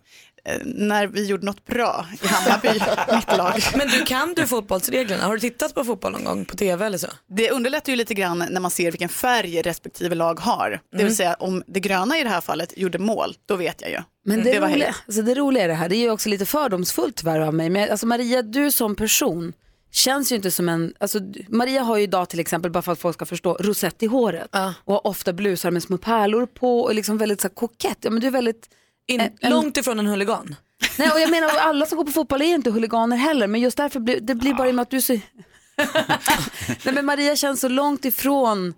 Eh, 0.45 0.57
när 0.65 1.07
vi 1.07 1.25
gjorde 1.25 1.45
något 1.45 1.65
bra 1.65 2.05
i 2.23 2.27
Hammarby, 2.27 2.67
mitt 3.15 3.37
lag. 3.37 3.59
Men 3.77 3.87
du 3.87 4.03
kan 4.05 4.33
du 4.33 4.47
fotbollsreglerna? 4.47 5.23
Har 5.23 5.33
du 5.33 5.39
tittat 5.39 5.73
på 5.75 5.83
fotboll 5.83 6.11
någon 6.11 6.23
gång 6.23 6.45
på 6.45 6.55
tv 6.57 6.85
eller 6.85 6.97
så? 6.97 7.07
Det 7.29 7.51
underlättar 7.51 7.91
ju 7.91 7.95
lite 7.95 8.13
grann 8.13 8.45
när 8.49 8.61
man 8.61 8.71
ser 8.71 8.91
vilken 8.91 9.09
färg 9.09 9.61
respektive 9.61 10.15
lag 10.15 10.39
har. 10.39 10.69
Det 10.69 10.95
Mm. 10.97 11.07
vill 11.07 11.15
säga 11.15 11.33
om 11.39 11.63
det 11.67 11.79
gröna 11.79 12.17
i 12.19 12.23
det 12.23 12.29
här 12.29 12.41
fallet 12.41 12.73
gjorde 12.77 12.97
mål, 12.99 13.35
då 13.45 13.55
vet 13.55 13.81
jag 13.81 13.91
ju. 13.91 13.97
Men 14.25 14.43
det, 14.43 14.59
var 14.59 14.69
roliga, 14.69 14.95
alltså 15.07 15.21
det 15.21 15.35
roliga 15.35 15.63
är 15.63 15.67
det 15.67 15.73
här, 15.73 15.89
det 15.89 15.95
är 15.95 16.01
ju 16.01 16.11
också 16.11 16.29
lite 16.29 16.45
fördomsfullt 16.45 17.15
tyvärr 17.15 17.39
av 17.39 17.53
mig. 17.53 17.69
Men 17.69 17.91
alltså 17.91 18.05
Maria, 18.05 18.41
du 18.41 18.71
som 18.71 18.95
person 18.95 19.53
känns 19.91 20.31
ju 20.31 20.35
inte 20.35 20.51
som 20.51 20.69
en, 20.69 20.93
alltså 20.99 21.19
Maria 21.49 21.81
har 21.81 21.97
ju 21.97 22.03
idag 22.03 22.29
till 22.29 22.39
exempel, 22.39 22.71
bara 22.71 22.81
för 22.81 22.91
att 22.91 22.99
folk 22.99 23.15
ska 23.15 23.25
förstå, 23.25 23.53
rosett 23.59 24.03
i 24.03 24.05
håret. 24.05 24.47
Och 24.85 24.93
har 24.93 25.07
ofta 25.07 25.33
blusar 25.33 25.71
med 25.71 25.83
små 25.83 25.97
pärlor 25.97 26.45
på 26.45 26.81
och 26.81 26.95
liksom 26.95 27.17
väldigt 27.17 27.41
så 27.41 27.47
här, 27.47 27.55
kokett. 27.55 27.97
Ja, 28.01 28.09
men 28.11 28.21
du 28.21 28.27
är 28.27 28.31
väldigt... 28.31 28.69
In, 29.07 29.21
en- 29.41 29.51
Långt 29.51 29.77
ifrån 29.77 29.99
en 29.99 30.05
huligan. 30.07 30.55
Nej, 30.97 31.11
och 31.11 31.19
jag 31.19 31.31
menar 31.31 31.49
alla 31.59 31.85
som 31.85 31.97
går 31.97 32.05
på 32.05 32.11
fotboll 32.11 32.41
är 32.41 32.45
inte 32.45 32.71
huliganer 32.71 33.17
heller, 33.17 33.47
men 33.47 33.61
just 33.61 33.77
därför 33.77 33.99
blir 33.99 34.19
det 34.21 34.35
blir 34.35 34.53
bara 34.53 34.67
i 34.67 34.71
och 34.71 34.75
med 34.75 34.83
att 34.83 34.89
du 34.89 35.01
så... 35.01 35.13
Nej 36.83 36.93
men 36.93 37.05
Maria 37.05 37.35
känns 37.35 37.61
så 37.61 37.67
långt 37.67 38.05
ifrån 38.05 38.73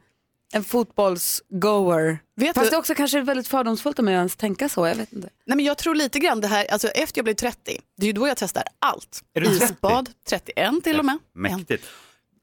en 0.53 0.63
fotbollsgoer. 0.63 2.19
Vet 2.35 2.55
Fast 2.55 2.65
du- 2.65 2.69
det 2.69 2.75
är 2.75 2.79
också 2.79 2.95
kanske 2.95 3.21
väldigt 3.21 3.47
fördomsfullt 3.47 3.97
mig 3.97 4.13
att 4.15 4.17
ens 4.17 4.35
tänka 4.35 4.69
så, 4.69 4.87
jag 4.87 4.95
vet 4.95 5.13
inte. 5.13 5.29
Nej, 5.45 5.55
men 5.55 5.65
jag 5.65 5.77
tror 5.77 5.95
lite 5.95 6.19
grann 6.19 6.41
det 6.41 6.47
här, 6.47 6.65
alltså 6.71 6.87
efter 6.87 7.19
jag 7.19 7.23
blev 7.25 7.33
30, 7.35 7.79
det 7.97 8.03
är 8.05 8.07
ju 8.07 8.13
då 8.13 8.27
jag 8.27 8.37
testar 8.37 8.63
allt. 8.79 9.23
Är 9.33 9.41
du 9.41 9.47
30? 9.47 9.63
Isbad, 9.65 10.09
31 10.29 10.83
till 10.83 10.99
och 10.99 11.05
med. 11.05 11.17
Mäktigt. 11.35 11.85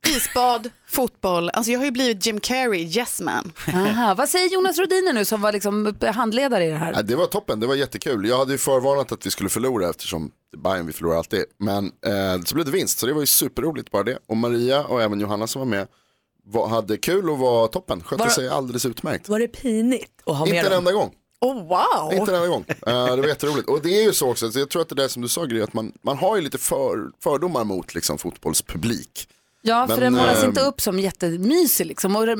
Isbad, 0.08 0.70
fotboll, 0.88 1.50
alltså 1.50 1.72
jag 1.72 1.78
har 1.78 1.84
ju 1.84 1.90
blivit 1.90 2.26
Jim 2.26 2.40
Carrey, 2.40 2.80
yes 2.98 3.20
man. 3.20 3.52
Aha, 3.74 4.14
vad 4.14 4.28
säger 4.28 4.48
Jonas 4.48 4.78
Rodiner 4.78 5.12
nu 5.12 5.24
som 5.24 5.42
var 5.42 5.52
liksom 5.52 5.94
handledare 6.14 6.64
i 6.66 6.70
det 6.70 6.76
här? 6.76 6.92
Ja, 6.96 7.02
det 7.02 7.16
var 7.16 7.26
toppen, 7.26 7.60
det 7.60 7.66
var 7.66 7.74
jättekul. 7.74 8.28
Jag 8.28 8.38
hade 8.38 8.52
ju 8.52 8.58
förvarnat 8.58 9.12
att 9.12 9.26
vi 9.26 9.30
skulle 9.30 9.48
förlora 9.50 9.90
eftersom 9.90 10.30
Bayern 10.56 10.86
vi 10.86 10.92
förlorar 10.92 11.16
alltid. 11.16 11.44
Men 11.58 11.84
eh, 11.86 12.42
så 12.44 12.54
blev 12.54 12.66
det 12.66 12.72
vinst, 12.72 12.98
så 12.98 13.06
det 13.06 13.12
var 13.12 13.20
ju 13.20 13.26
superroligt 13.26 13.90
bara 13.90 14.02
det. 14.02 14.18
Och 14.28 14.36
Maria 14.36 14.84
och 14.84 15.02
även 15.02 15.20
Johanna 15.20 15.46
som 15.46 15.58
var 15.60 15.66
med 15.66 15.88
var, 16.44 16.68
hade 16.68 16.96
kul 16.96 17.30
och 17.30 17.38
var 17.38 17.66
toppen. 17.68 18.02
Skötte 18.02 18.22
Var- 18.22 18.30
sig 18.30 18.48
alldeles 18.48 18.86
utmärkt. 18.86 19.28
Var 19.28 19.38
det 19.38 19.48
pinigt 19.48 20.12
att 20.26 20.36
ha 20.36 20.46
Inte 20.46 20.54
med 20.56 20.64
en 20.64 20.70
dem? 20.70 20.78
enda 20.78 20.92
gång. 20.92 21.14
Oh 21.40 21.54
wow! 21.68 22.12
Inte 22.12 22.30
en 22.32 22.36
enda 22.36 22.48
gång. 22.48 22.64
Eh, 22.68 23.06
det 23.16 23.20
var 23.22 23.28
jätteroligt. 23.28 23.68
Och 23.68 23.82
det 23.82 23.88
är 24.00 24.02
ju 24.02 24.12
så 24.12 24.30
också, 24.30 24.50
så 24.52 24.58
jag 24.58 24.70
tror 24.70 24.82
att 24.82 24.88
det 24.88 24.94
där 24.94 25.08
som 25.08 25.22
du 25.22 25.28
sa 25.28 25.44
Gry, 25.44 25.62
att 25.62 25.72
man, 25.74 25.92
man 26.02 26.18
har 26.18 26.36
ju 26.36 26.42
lite 26.42 26.58
för, 26.58 26.98
fördomar 27.22 27.64
mot 27.64 27.94
liksom, 27.94 28.18
fotbollspublik. 28.18 29.28
Ja, 29.62 29.86
för 29.86 29.94
Men, 29.94 30.02
den 30.02 30.12
målas 30.12 30.42
eh, 30.42 30.48
inte 30.48 30.60
upp 30.60 30.80
som 30.80 30.98
jättemysig 30.98 31.86
liksom. 31.86 32.16
Och 32.16 32.28
eh, 32.28 32.36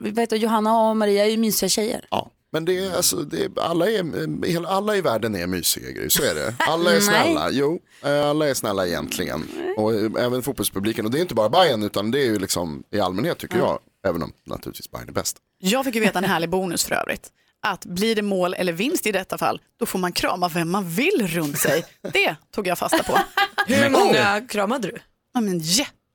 vet 0.00 0.30
du, 0.30 0.36
Johanna 0.36 0.78
och 0.78 0.96
Maria 0.96 1.24
är 1.26 1.30
ju 1.30 1.36
mysiga 1.36 1.68
tjejer. 1.68 2.06
Ja. 2.10 2.30
Men 2.52 2.64
det 2.64 2.78
är, 2.78 2.96
alltså, 2.96 3.16
det 3.16 3.44
är, 3.44 3.50
alla, 3.60 3.90
är, 3.90 4.46
hela- 4.46 4.68
alla 4.68 4.96
i 4.96 5.00
världen 5.00 5.34
är 5.36 5.46
mysiga 5.46 5.90
Gry, 5.90 6.10
så 6.10 6.22
är 6.22 6.34
det. 6.34 6.54
Alla 6.68 6.92
är 6.92 7.00
snälla, 7.00 7.50
jo, 7.50 7.80
eh, 8.04 8.28
alla 8.28 8.48
är 8.48 8.54
snälla 8.54 8.86
egentligen. 8.86 9.48
Och 9.76 9.94
eh, 9.94 10.10
även 10.18 10.42
fotbollspubliken, 10.42 11.04
och 11.04 11.10
det 11.10 11.18
är 11.18 11.22
inte 11.22 11.34
bara 11.34 11.48
Bayern 11.48 11.82
utan 11.82 12.10
det 12.10 12.18
är 12.18 12.24
ju 12.24 12.38
liksom 12.38 12.82
i 12.90 13.00
allmänhet 13.00 13.38
tycker 13.38 13.58
jag, 13.58 13.78
även 14.06 14.22
om 14.22 14.32
naturligtvis 14.46 14.90
Bayern 14.90 15.08
är 15.08 15.12
bäst. 15.12 15.36
Jag 15.58 15.84
fick 15.84 15.94
ju 15.94 16.00
veta 16.00 16.18
en 16.18 16.24
härlig 16.24 16.50
bonus 16.50 16.84
för 16.84 16.94
övrigt. 16.94 17.28
Att 17.66 17.84
blir 17.86 18.14
det 18.14 18.22
mål 18.22 18.54
eller 18.54 18.72
vinst 18.72 19.06
i 19.06 19.12
detta 19.12 19.38
fall, 19.38 19.60
då 19.78 19.86
får 19.86 19.98
man 19.98 20.12
krama 20.12 20.48
vem 20.48 20.70
man 20.70 20.88
vill 20.88 21.26
runt 21.26 21.58
sig. 21.58 21.84
Det 22.12 22.36
tog 22.54 22.66
jag 22.66 22.78
fasta 22.78 23.02
på. 23.02 23.18
Hur 23.66 23.90
många 23.90 24.40
kramade 24.40 24.88
du? 24.88 24.98
Ja, 25.34 25.40
men 25.40 25.58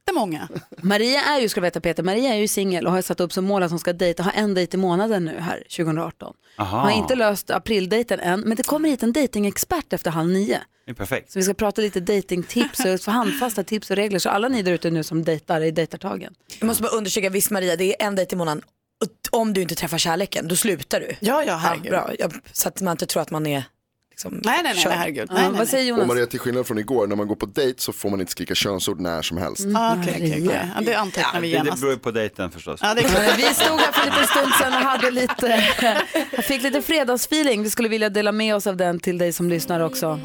jättemånga. 0.09 0.47
Maria 0.81 1.21
är 1.21 1.39
ju, 1.39 1.49
ska 1.49 1.59
du 1.59 1.63
veta 1.63 1.81
Peter, 1.81 2.03
Maria 2.03 2.33
är 2.33 2.37
ju 2.37 2.47
singel 2.47 2.87
och 2.87 2.91
har 2.91 3.01
satt 3.01 3.19
upp 3.19 3.33
som 3.33 3.45
mål 3.45 3.63
att 3.63 3.69
hon 3.69 3.79
ska 3.79 3.93
dejta, 3.93 4.23
ha 4.23 4.31
en 4.31 4.53
dejt 4.53 4.77
i 4.77 4.79
månaden 4.79 5.25
nu 5.25 5.39
här 5.39 5.63
2018. 5.77 6.33
Aha. 6.57 6.77
Har 6.77 6.91
inte 6.91 7.15
löst 7.15 7.51
aprildejten 7.51 8.19
än, 8.19 8.39
men 8.39 8.57
det 8.57 8.63
kommer 8.63 8.89
hit 8.89 9.03
en 9.03 9.13
dejtingexpert 9.13 9.93
efter 9.93 10.11
halv 10.11 10.29
nio. 10.29 10.59
Det 10.85 10.91
är 10.91 10.95
perfekt. 10.95 11.31
Så 11.31 11.39
vi 11.39 11.43
ska 11.43 11.53
prata 11.53 11.81
lite 11.81 11.99
dejtingtips 11.99 13.07
och 13.07 13.13
handfasta 13.13 13.63
tips 13.63 13.89
och 13.89 13.95
regler. 13.95 14.19
Så 14.19 14.29
alla 14.29 14.47
ni 14.47 14.61
där 14.61 14.71
ute 14.71 14.91
nu 14.91 15.03
som 15.03 15.23
dejtar 15.23 15.61
i 15.61 15.71
dejtartagen. 15.71 16.33
Jag 16.59 16.67
måste 16.67 16.83
bara 16.83 16.91
undersöka, 16.91 17.29
visst 17.29 17.51
Maria, 17.51 17.75
det 17.75 18.01
är 18.01 18.07
en 18.07 18.15
dejt 18.15 18.35
i 18.35 18.37
månaden. 18.37 18.63
Om 19.31 19.53
du 19.53 19.61
inte 19.61 19.75
träffar 19.75 19.97
kärleken, 19.97 20.47
då 20.47 20.55
slutar 20.55 20.99
du. 20.99 21.15
Ja, 21.19 21.43
ja, 21.43 21.55
herregud. 21.55 21.89
bra. 21.89 22.11
Jag, 22.19 22.33
så 22.51 22.67
att 22.67 22.81
man 22.81 22.91
inte 22.91 23.05
tror 23.05 23.21
att 23.21 23.31
man 23.31 23.47
är 23.47 23.63
liksom, 24.25 24.41
Nej, 24.51 24.59
nej, 24.63 24.73
nej, 24.75 24.83
nej 24.85 24.97
herregud. 24.97 25.27
Ja, 25.29 25.35
Nej, 25.35 25.49
nej, 25.49 25.59
vad 25.59 25.67
säger 25.67 25.93
nej. 25.93 26.01
Och? 26.01 26.07
Maria, 26.07 26.25
till 26.25 26.39
skillnad 26.39 26.67
från 26.67 26.77
igår, 26.77 27.07
när 27.07 27.15
man 27.15 27.27
går 27.27 27.35
på 27.35 27.45
dejt 27.45 27.81
så 27.81 27.93
får 27.93 28.09
man 28.09 28.19
inte 28.19 28.31
skrika 28.31 28.55
könsord 28.55 28.99
när 28.99 29.21
som 29.21 29.37
helst. 29.37 29.65
Ah, 29.75 29.95
Okej, 30.01 30.13
okej, 30.15 30.43
okej. 30.47 30.67
Ja, 30.75 30.81
det 30.81 30.93
antecknar 30.95 31.41
vi 31.41 31.51
Det, 31.51 31.57
det 31.57 31.63
genast. 31.65 31.81
beror 31.81 31.95
på 31.95 32.11
dejten 32.11 32.51
förstås. 32.51 32.79
Ja, 32.83 32.93
Vi 32.95 33.03
stod 33.43 33.79
här 33.79 33.91
för 33.91 34.01
en 34.01 34.07
liten 34.07 34.27
stund 34.27 34.53
sedan 34.53 34.73
och 34.73 34.79
hade 34.89 35.11
lite, 35.11 35.63
jag 36.31 36.43
fick 36.45 36.61
lite 36.63 36.81
fredagsfeeling. 36.81 37.63
Vi 37.63 37.69
skulle 37.69 37.89
vilja 37.89 38.09
dela 38.09 38.31
med 38.31 38.55
oss 38.55 38.67
av 38.67 38.77
den 38.77 38.99
till 38.99 39.17
dig 39.17 39.33
som 39.33 39.49
lyssnar 39.49 39.79
också. 39.79 40.19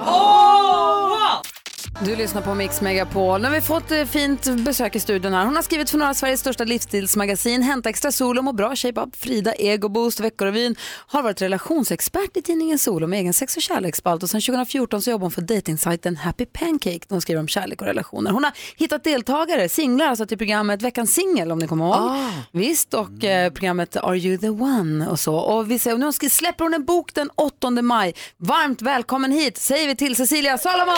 Du 2.00 2.16
lyssnar 2.16 2.42
på 2.42 2.54
Mix 2.54 2.80
Megapol. 2.80 3.40
Nu 3.40 3.48
har 3.48 3.54
vi 3.54 3.60
fått 3.60 3.90
eh, 3.90 4.04
fint 4.04 4.48
besök 4.56 4.96
i 4.96 5.00
studion 5.00 5.32
här. 5.32 5.44
Hon 5.44 5.56
har 5.56 5.62
skrivit 5.62 5.90
för 5.90 5.98
några 5.98 6.10
av 6.10 6.14
Sveriges 6.14 6.40
största 6.40 6.64
livsstilsmagasin, 6.64 7.62
Hämta 7.62 7.88
Extra 7.88 8.12
Solo, 8.12 8.42
Må 8.42 8.52
bra, 8.52 8.76
Shape 8.76 9.00
Up, 9.00 9.16
Frida, 9.16 9.52
Ego 9.54 9.88
Boost, 9.88 10.20
Veckorevyn. 10.20 10.76
Har 11.06 11.22
varit 11.22 11.42
relationsexpert 11.42 12.36
i 12.36 12.42
tidningen 12.42 12.78
Solo 12.78 13.06
med 13.06 13.18
egen 13.18 13.32
sex 13.32 13.56
och 13.56 13.62
kärleksspalt 13.62 14.22
och 14.22 14.30
sedan 14.30 14.40
2014 14.40 15.02
så 15.02 15.10
jobbar 15.10 15.24
hon 15.24 15.30
för 15.30 15.42
dejtingsajten 15.42 16.16
Happy 16.16 16.46
Pancake. 16.46 17.00
där 17.08 17.14
Hon 17.14 17.20
skriver 17.20 17.40
om 17.40 17.48
kärlek 17.48 17.80
och 17.80 17.86
relationer. 17.86 18.30
Hon 18.30 18.44
har 18.44 18.52
hittat 18.76 19.04
deltagare, 19.04 19.68
singlar, 19.68 20.06
alltså 20.06 20.26
till 20.26 20.38
programmet 20.38 20.82
Veckans 20.82 21.14
singel 21.14 21.52
om 21.52 21.58
ni 21.58 21.68
kommer 21.68 21.84
ihåg. 21.84 21.94
Ah. 21.94 22.30
Visst, 22.52 22.94
och 22.94 23.24
eh, 23.24 23.52
programmet 23.52 23.96
Are 23.96 24.18
You 24.18 24.38
The 24.38 24.48
One 24.48 25.08
och 25.08 25.20
så. 25.20 25.36
Och 25.36 25.70
vi 25.70 25.78
ser, 25.78 25.96
nu 25.98 26.12
släpper 26.12 26.64
hon 26.64 26.74
en 26.74 26.84
bok 26.84 27.14
den 27.14 27.30
8 27.34 27.70
maj. 27.70 28.14
Varmt 28.36 28.82
välkommen 28.82 29.32
hit 29.32 29.58
säger 29.58 29.86
vi 29.86 29.96
till 29.96 30.16
Cecilia 30.16 30.58
Salomon! 30.58 30.94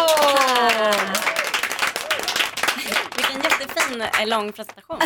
Vilken 3.16 3.42
jättefin 3.42 4.00
eh, 4.00 4.26
lång 4.28 4.52
presentation. 4.52 4.98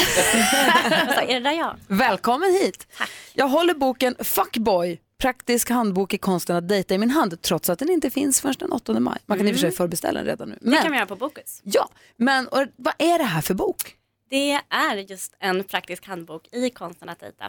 Sa- 1.14 1.20
är 1.20 1.34
det 1.34 1.40
där 1.40 1.52
jag? 1.52 1.76
Välkommen 1.88 2.50
hit! 2.52 2.86
Jag 3.34 3.48
håller 3.48 3.74
boken 3.74 4.16
Fuckboy, 4.18 5.00
praktisk 5.18 5.70
handbok 5.70 6.14
i 6.14 6.18
konsten 6.18 6.56
att 6.56 6.68
dejta 6.68 6.94
i 6.94 6.98
min 6.98 7.10
hand 7.10 7.42
trots 7.42 7.70
att 7.70 7.78
den 7.78 7.90
inte 7.90 8.10
finns 8.10 8.40
förrän 8.40 8.54
den 8.58 8.72
8 8.72 9.00
maj. 9.00 9.18
Man 9.26 9.38
kan 9.38 9.48
i 9.48 9.50
och 9.50 9.54
för 9.54 9.60
sig 9.60 9.66
Mm. 9.68 9.76
förbeställa 9.76 10.18
den 10.18 10.26
redan 10.26 10.48
nu. 10.48 10.58
Det 10.60 10.76
kan 10.82 10.90
vi 10.92 10.96
göra 10.96 11.06
på 11.06 11.16
Bokus. 11.16 11.60
Ja, 11.64 11.88
men 12.16 12.48
och, 12.48 12.66
vad 12.76 12.94
är 12.98 13.18
det 13.18 13.24
här 13.24 13.40
för 13.40 13.54
bok? 13.54 13.96
Det 14.30 14.52
är 14.68 14.96
just 14.96 15.34
en 15.40 15.64
praktisk 15.64 16.06
handbok 16.06 16.48
i 16.52 16.70
konsten 16.70 17.08
att 17.08 17.20
dejta. 17.20 17.48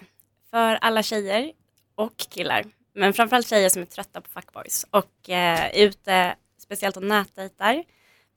För 0.51 0.75
alla 0.75 1.03
tjejer 1.03 1.51
och 1.95 2.17
killar. 2.17 2.65
Men 2.95 3.13
framförallt 3.13 3.47
tjejer 3.47 3.69
som 3.69 3.81
är 3.81 3.85
trötta 3.85 4.21
på 4.21 4.29
fuckboys 4.29 4.85
och 4.91 5.29
eh, 5.29 5.71
ute, 5.75 6.35
speciellt 6.63 6.97
och 6.97 7.03
nätdejtar. 7.03 7.83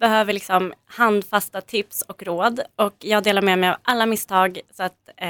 Behöver 0.00 0.32
liksom 0.32 0.72
handfasta 0.86 1.60
tips 1.60 2.02
och 2.02 2.22
råd. 2.22 2.60
Och 2.76 2.94
jag 2.98 3.22
delar 3.22 3.42
med 3.42 3.58
mig 3.58 3.70
av 3.70 3.76
alla 3.82 4.06
misstag 4.06 4.60
så 4.76 4.82
att 4.82 5.08
eh, 5.16 5.28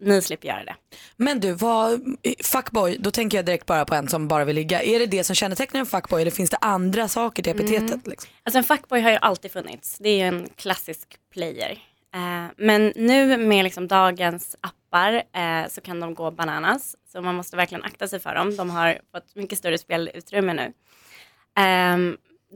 ni 0.00 0.22
slipper 0.22 0.48
göra 0.48 0.64
det. 0.64 0.74
Men 1.16 1.40
du, 1.40 1.52
vad, 1.52 2.16
fuckboy, 2.44 2.96
då 2.98 3.10
tänker 3.10 3.38
jag 3.38 3.44
direkt 3.44 3.66
bara 3.66 3.84
på 3.84 3.94
en 3.94 4.08
som 4.08 4.28
bara 4.28 4.44
vill 4.44 4.56
ligga. 4.56 4.82
Är 4.82 4.98
det 4.98 5.06
det 5.06 5.24
som 5.24 5.36
kännetecknar 5.36 5.80
en 5.80 5.86
fuckboy 5.86 6.22
eller 6.22 6.30
finns 6.30 6.50
det 6.50 6.58
andra 6.60 7.08
saker 7.08 7.42
till 7.42 7.52
epitetet? 7.52 7.90
Mm. 7.90 8.00
Liksom? 8.04 8.30
Alltså 8.42 8.58
en 8.58 8.64
fuckboy 8.64 9.00
har 9.00 9.10
ju 9.10 9.16
alltid 9.16 9.52
funnits. 9.52 9.98
Det 9.98 10.08
är 10.08 10.16
ju 10.16 10.22
en 10.22 10.48
klassisk 10.56 11.08
player. 11.32 11.78
Eh, 12.14 12.46
men 12.56 12.92
nu 12.96 13.36
med 13.36 13.64
liksom 13.64 13.88
dagens 13.88 14.56
appar 14.60 15.12
eh, 15.12 15.68
så 15.68 15.80
kan 15.80 16.00
de 16.00 16.14
gå 16.14 16.30
bananas. 16.30 16.96
Så 17.12 17.22
man 17.22 17.34
måste 17.34 17.56
verkligen 17.56 17.84
akta 17.84 18.08
sig 18.08 18.20
för 18.20 18.34
dem. 18.34 18.56
De 18.56 18.70
har 18.70 18.98
fått 19.12 19.36
mycket 19.36 19.58
större 19.58 19.78
spelutrymme 19.78 20.54
nu. 20.54 20.72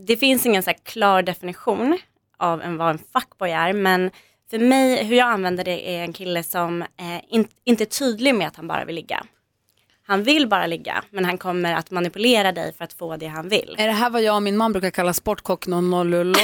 Det 0.07 0.17
finns 0.17 0.47
ingen 0.47 0.63
så 0.63 0.71
här 0.71 0.79
klar 0.85 1.23
definition 1.23 1.99
av 2.39 2.63
en, 2.63 2.77
vad 2.77 2.91
en 2.91 2.99
fuckboy 3.13 3.51
är. 3.51 3.73
Men 3.73 4.11
för 4.51 4.59
mig, 4.59 5.05
hur 5.05 5.17
jag 5.17 5.29
använder 5.29 5.65
det 5.65 5.97
är 5.97 6.03
en 6.03 6.13
kille 6.13 6.43
som 6.43 6.83
eh, 6.83 6.89
in, 7.29 7.49
inte 7.65 7.85
är 7.85 7.87
tydlig 7.87 8.35
med 8.35 8.49
att 8.49 8.57
han 8.57 8.69
bara 8.69 8.85
vill 8.85 8.95
ligga. 8.95 9.25
Han 10.07 10.23
vill 10.23 10.49
bara 10.49 10.67
ligga, 10.67 11.05
men 11.11 11.25
han 11.25 11.39
kommer 11.39 11.75
att 11.75 11.91
manipulera 11.91 12.53
dig 12.53 12.73
för 12.73 12.85
att 12.85 12.93
få 12.93 13.17
det 13.17 13.27
han 13.27 13.49
vill. 13.49 13.75
Är 13.79 13.87
det 13.87 13.93
här 13.93 14.11
vad 14.11 14.23
jag 14.23 14.37
och 14.37 14.43
min 14.43 14.57
man 14.57 14.73
brukar 14.73 14.91
kalla 14.91 15.13
sportkock 15.13 15.67
00 15.67 16.35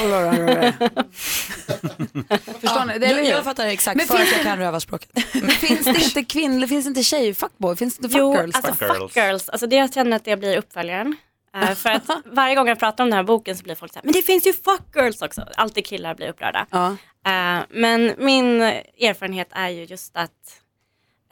Förstår 2.61 2.85
ni? 2.85 2.99
Det, 2.99 3.05
är 3.05 3.17
jag, 3.17 3.25
jag 3.25 3.43
fattar 3.43 3.67
exakt 3.67 3.97
Men 3.97 4.05
för 4.07 4.17
finns 4.17 4.29
att 4.31 4.37
jag 4.37 4.45
kan 4.45 4.57
rövarspråket. 4.57 5.09
finns 5.59 5.85
det 5.85 6.03
inte 6.03 6.23
kvinnor, 6.23 6.67
finns 6.67 6.85
det 6.85 6.89
inte 6.89 7.03
tjejer 7.03 7.33
fuckboy, 7.33 7.75
finns 7.75 7.97
det 7.97 8.05
inte 8.05 8.17
Jo, 8.17 8.35
fuckgirls? 8.35 8.77
fuck 8.77 9.15
girls, 9.15 9.49
alltså 9.49 9.67
det 9.67 9.75
jag 9.75 9.93
känner 9.93 10.15
att 10.17 10.25
det 10.25 10.37
blir 10.37 10.57
uppföljaren. 10.57 11.15
Eh, 11.55 11.73
för 11.75 11.89
att 11.89 12.03
varje 12.25 12.55
gång 12.55 12.67
jag 12.67 12.79
pratar 12.79 13.03
om 13.03 13.09
den 13.09 13.17
här 13.17 13.23
boken 13.23 13.57
så 13.57 13.63
blir 13.63 13.75
folk 13.75 13.93
så 13.93 13.99
här, 13.99 14.03
men 14.03 14.13
det 14.13 14.21
finns 14.21 14.47
ju 14.47 14.53
fuck 14.53 14.81
girls 14.95 15.21
också. 15.21 15.45
Alltid 15.55 15.85
killar 15.85 16.15
blir 16.15 16.29
upprörda. 16.29 16.65
Ja. 16.71 16.87
Eh, 17.25 17.63
men 17.69 18.13
min 18.17 18.61
erfarenhet 18.61 19.47
är 19.51 19.69
ju 19.69 19.83
just 19.85 20.17
att, 20.17 20.61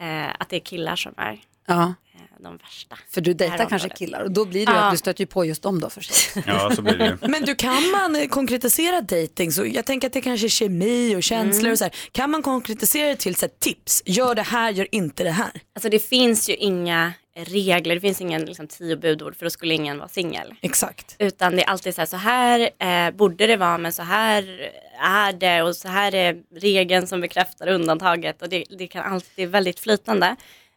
eh, 0.02 0.28
att 0.40 0.50
det 0.50 0.56
är 0.56 0.60
killar 0.60 0.96
som 0.96 1.14
är 1.18 1.40
Ja. 1.68 1.94
de 2.40 2.58
värsta. 2.58 2.98
För 3.10 3.22
du 3.22 3.34
dejtar 3.34 3.58
kanske 3.58 3.76
området. 3.76 3.98
killar 3.98 4.22
och 4.22 4.32
då 4.32 4.46
blir 4.46 4.66
det 4.66 4.72
ju 4.72 4.78
Ja. 4.78 4.84
att 4.84 4.92
du 4.94 4.98
stöter 4.98 5.22
ju 5.22 5.26
på 5.28 5.46
just 5.46 5.62
dem 5.64 5.80
då 5.80 5.90
först. 5.90 6.12
Ja, 6.48 6.72
så 6.76 6.82
blir 6.82 6.98
det 6.98 7.06
ju. 7.22 7.28
Men 7.28 7.42
du, 7.46 7.56
kan 7.56 7.92
man 7.92 8.28
konkretisera 8.30 9.02
dating? 9.02 9.52
Så 9.52 9.66
jag 9.66 9.86
tänker 9.86 10.08
att 10.08 10.14
det 10.14 10.22
kanske 10.22 10.48
är 10.48 10.50
kemi 10.50 11.16
och 11.16 11.24
känslor 11.24 11.60
Mm. 11.62 11.72
och 11.72 11.78
så 11.78 11.84
här. 11.84 11.94
Kan 12.12 12.30
man 12.30 12.42
konkretisera 12.42 13.08
det 13.08 13.16
till 13.16 13.36
så 13.36 13.46
här, 13.46 13.54
tips? 13.60 14.04
Gör 14.06 14.36
det 14.36 14.42
här, 14.42 14.72
gör 14.72 14.88
inte 14.92 15.24
det 15.24 15.32
här. 15.32 15.52
Alltså 15.76 15.90
det 15.90 16.00
finns 16.00 16.50
ju 16.50 16.56
inga 16.56 17.14
regler, 17.46 17.96
det 17.96 18.02
finns 18.02 18.22
ingen 18.22 18.46
liksom, 18.46 18.68
tio 18.68 18.96
budord 18.96 19.36
för 19.36 19.46
då 19.46 19.50
skulle 19.50 19.74
ingen 19.74 19.98
vara 19.98 20.08
singel. 20.08 20.54
Exakt. 20.62 21.16
Utan 21.20 21.56
det 21.56 21.64
är 21.64 21.70
alltid 21.70 21.96
så 21.96 22.02
här, 22.02 22.06
så 22.06 22.18
här 22.18 22.70
eh, 22.80 23.12
borde 23.12 23.48
det 23.48 23.58
vara 23.58 23.78
men 23.78 23.94
så 23.94 24.04
här 24.04 24.72
är 25.02 25.34
det 25.34 25.62
och 25.62 25.76
så 25.76 25.88
här 25.88 26.16
är 26.16 26.38
regeln 26.56 27.08
som 27.08 27.22
bekräftar 27.22 27.68
undantaget 27.68 28.42
och 28.42 28.50
det, 28.50 28.64
det 28.78 28.88
kan 28.88 29.14
alltid, 29.14 29.50
väldigt 29.50 29.80
flytande. 29.80 30.36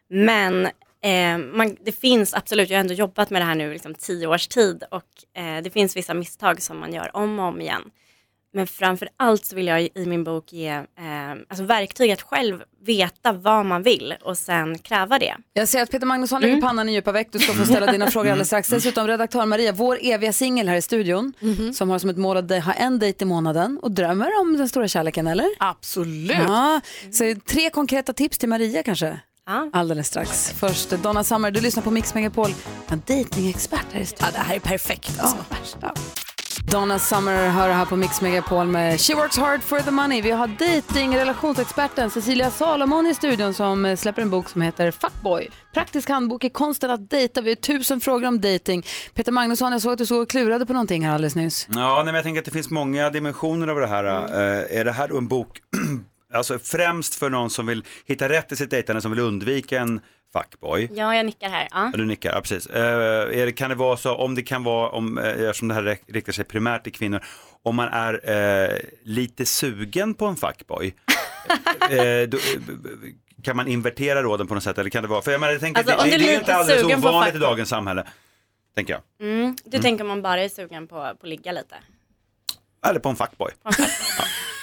Men 0.09 0.65
eh, 1.03 1.37
man, 1.37 1.77
det 1.81 1.91
finns 1.91 2.33
absolut, 2.33 2.69
jag 2.69 2.77
har 2.77 2.81
ändå 2.81 2.93
jobbat 2.93 3.29
med 3.29 3.41
det 3.41 3.45
här 3.45 3.55
nu 3.55 3.73
liksom 3.73 3.95
tio 3.95 4.27
års 4.27 4.47
tid 4.47 4.83
och 4.91 5.41
eh, 5.41 5.63
det 5.63 5.69
finns 5.69 5.97
vissa 5.97 6.13
misstag 6.13 6.61
som 6.61 6.79
man 6.79 6.93
gör 6.93 7.15
om 7.15 7.39
och 7.39 7.45
om 7.45 7.61
igen. 7.61 7.91
Men 8.55 8.67
framför 8.67 9.09
allt 9.17 9.45
så 9.45 9.55
vill 9.55 9.67
jag 9.67 9.81
i 9.81 10.05
min 10.05 10.23
bok 10.23 10.53
ge 10.53 10.69
eh, 10.69 10.83
alltså 11.49 11.63
verktyg 11.63 12.11
att 12.11 12.21
själv 12.21 12.63
veta 12.85 13.33
vad 13.33 13.65
man 13.65 13.83
vill 13.83 14.15
och 14.21 14.37
sen 14.37 14.79
kräva 14.79 15.19
det. 15.19 15.35
Jag 15.53 15.67
ser 15.67 15.81
att 15.83 15.91
Peter 15.91 16.05
Magnusson 16.05 16.41
lägger 16.41 16.53
Mm. 16.53 16.61
pannan 16.67 16.89
i 16.89 16.93
djupa 16.93 17.11
veck. 17.11 17.27
Du 17.31 17.39
ska 17.39 17.53
få 17.53 17.65
ställa 17.65 17.91
dina 17.91 18.11
frågor 18.11 18.29
alldeles 18.31 18.47
strax. 18.47 18.67
Dessutom 18.69 19.07
redaktör 19.07 19.45
Maria, 19.45 19.71
vår 19.71 19.97
eviga 20.01 20.33
singel 20.33 20.67
här 20.67 20.75
i 20.75 20.81
studion, 20.81 21.33
som 21.73 21.89
har 21.89 21.99
som 21.99 22.09
ett 22.09 22.17
mål 22.17 22.37
att 22.37 22.63
ha 22.65 22.73
en 22.73 22.99
dejt 22.99 23.23
i 23.23 23.27
månaden 23.27 23.79
och 23.81 23.91
drömmer 23.91 24.29
om 24.41 24.57
den 24.57 24.69
stora 24.69 24.87
kärleken, 24.87 25.27
eller? 25.27 25.47
Absolut. 25.59 26.37
Ja, 26.47 26.81
så 27.11 27.35
tre 27.45 27.69
konkreta 27.69 28.13
tips 28.13 28.37
till 28.37 28.49
Maria 28.49 28.83
kanske? 28.83 29.19
Ja. 29.45 29.69
Alldeles 29.73 30.07
strax. 30.07 30.51
Först 30.51 30.89
Donna 30.89 31.23
Summer, 31.23 31.51
du 31.51 31.61
lyssnar 31.61 31.83
på 31.83 31.91
Mix 31.91 32.13
Megapol. 32.13 32.49
En 32.87 33.01
dejtingexpert 33.05 33.85
här 33.93 34.01
i 34.01 34.05
studion. 34.05 34.27
Ja, 34.33 34.39
det 34.39 34.47
här 34.47 34.55
är 34.55 34.59
perfekt. 34.59 35.19
Alltså. 35.19 35.37
värsta. 35.49 35.93
Donna 36.71 36.99
Summer 36.99 37.49
hör 37.49 37.69
här 37.69 37.85
på 37.85 37.95
Mix 37.95 38.21
Megapol 38.21 38.67
med 38.67 39.01
She 39.01 39.15
Works 39.15 39.37
Hard 39.37 39.61
for 39.61 39.79
the 39.79 39.91
Money. 39.91 40.21
Vi 40.21 40.31
har 40.31 40.47
dating 40.47 41.17
relationsexperten 41.17 42.09
Cecilia 42.09 42.51
Salomon 42.51 43.07
i 43.07 43.13
studion 43.13 43.53
som 43.53 43.85
eh, 43.85 43.95
släpper 43.95 44.21
en 44.21 44.29
bok 44.29 44.49
som 44.49 44.61
heter 44.61 44.91
Fuckboy. 44.91 45.49
Praktisk 45.73 46.09
handbok 46.09 46.43
i 46.43 46.49
konsten 46.49 46.91
att 46.91 47.09
dejta. 47.09 47.41
Vi 47.41 47.49
har 47.49 47.55
tusen 47.55 48.01
frågor 48.01 48.27
om 48.27 48.41
dating. 48.41 48.85
Peter 49.13 49.31
Magnusson, 49.31 49.71
jag 49.71 49.81
såg 49.81 49.91
att 49.91 49.97
du 49.97 50.05
såg 50.05 50.21
och 50.21 50.29
klurade 50.29 50.65
på 50.65 50.73
någonting 50.73 51.05
här 51.05 51.13
alldeles 51.13 51.35
nyss. 51.35 51.67
Ja, 51.69 51.95
nej, 51.95 52.05
men 52.05 52.15
jag 52.15 52.23
tänker 52.23 52.39
att 52.39 52.45
det 52.45 52.51
finns 52.51 52.69
många 52.69 53.09
dimensioner 53.09 53.67
av 53.67 53.79
det 53.79 53.87
här. 53.87 54.05
Eh, 54.05 54.79
är 54.79 54.85
det 54.85 54.91
här 54.91 55.17
en 55.17 55.27
bok, 55.27 55.57
alltså 56.33 56.59
främst 56.59 57.15
för 57.15 57.29
någon 57.29 57.49
som 57.49 57.65
vill 57.65 57.83
hitta 58.05 58.29
rätt 58.29 58.51
i 58.51 58.55
sitt 58.55 58.69
dejtande, 58.69 59.01
som 59.01 59.11
vill 59.11 59.19
undvika 59.19 59.79
en 59.79 60.01
fuckboy? 60.33 60.89
Ja, 60.93 61.15
jag 61.15 61.25
nickar 61.25 61.49
här. 61.49 61.67
Ja. 61.71 61.89
Ja, 61.93 61.97
du 61.97 62.05
nickar, 62.05 62.33
ja, 62.33 62.41
precis. 62.41 62.67
Eh, 62.67 63.39
är 63.41 63.45
det, 63.45 63.51
kan 63.51 63.69
det 63.69 63.75
vara 63.75 63.97
så, 63.97 64.15
om 64.15 64.35
det 64.35 64.41
kan 64.41 64.63
vara, 64.63 64.89
om, 64.89 65.17
eh, 65.17 65.25
eftersom 65.27 65.67
det 65.67 65.73
här 65.73 65.97
riktar 66.07 66.33
sig 66.33 66.45
primärt 66.45 66.83
till 66.83 66.93
kvinnor, 66.93 67.23
om 67.63 67.75
man 67.75 67.87
är 67.87 68.29
eh, 68.71 68.77
lite 69.03 69.45
sugen 69.45 70.13
på 70.13 70.25
en 70.25 70.35
fuckboy, 70.35 70.87
eh, 71.89 71.97
då, 72.29 72.37
eh, 72.37 72.59
b- 72.67 72.73
b- 72.83 72.89
kan 73.43 73.55
man 73.55 73.67
invertera 73.67 74.23
råden 74.23 74.47
på 74.47 74.53
något 74.53 74.63
sätt? 74.63 74.77
Eller 74.77 74.89
kan 74.89 75.03
det 75.03 75.09
vara, 75.09 75.21
för 75.21 75.31
jag, 75.31 75.41
menar, 75.41 75.51
jag 75.53 75.61
tänker, 75.61 75.79
Alltså, 75.81 75.95
om 75.95 76.09
det, 76.09 76.17
du 76.17 76.17
det 76.17 76.23
är 76.23 76.27
är 76.27 76.31
ju 76.31 76.33
inte 76.39 76.41
lite 76.41 76.55
alldeles 76.55 76.81
sugen 76.81 77.01
på 77.01 77.07
ovanligt 77.09 77.29
i 77.29 77.31
fuckboy. 77.37 77.49
dagens 77.49 77.69
samhälle, 77.69 78.07
tänker 78.75 78.93
jag. 78.93 79.27
Mm. 79.27 79.55
Du 79.65 79.69
Mm. 79.77 79.81
tänker 79.81 80.03
om 80.03 80.07
man 80.07 80.21
bara 80.21 80.41
är 80.43 80.49
sugen 80.49 80.87
på, 80.87 80.95
på 80.95 81.01
att 81.01 81.23
ligga 81.23 81.51
lite? 81.51 81.75
Eller 82.85 82.99
på 82.99 83.09
en 83.09 83.15
fuckboy. 83.15 83.51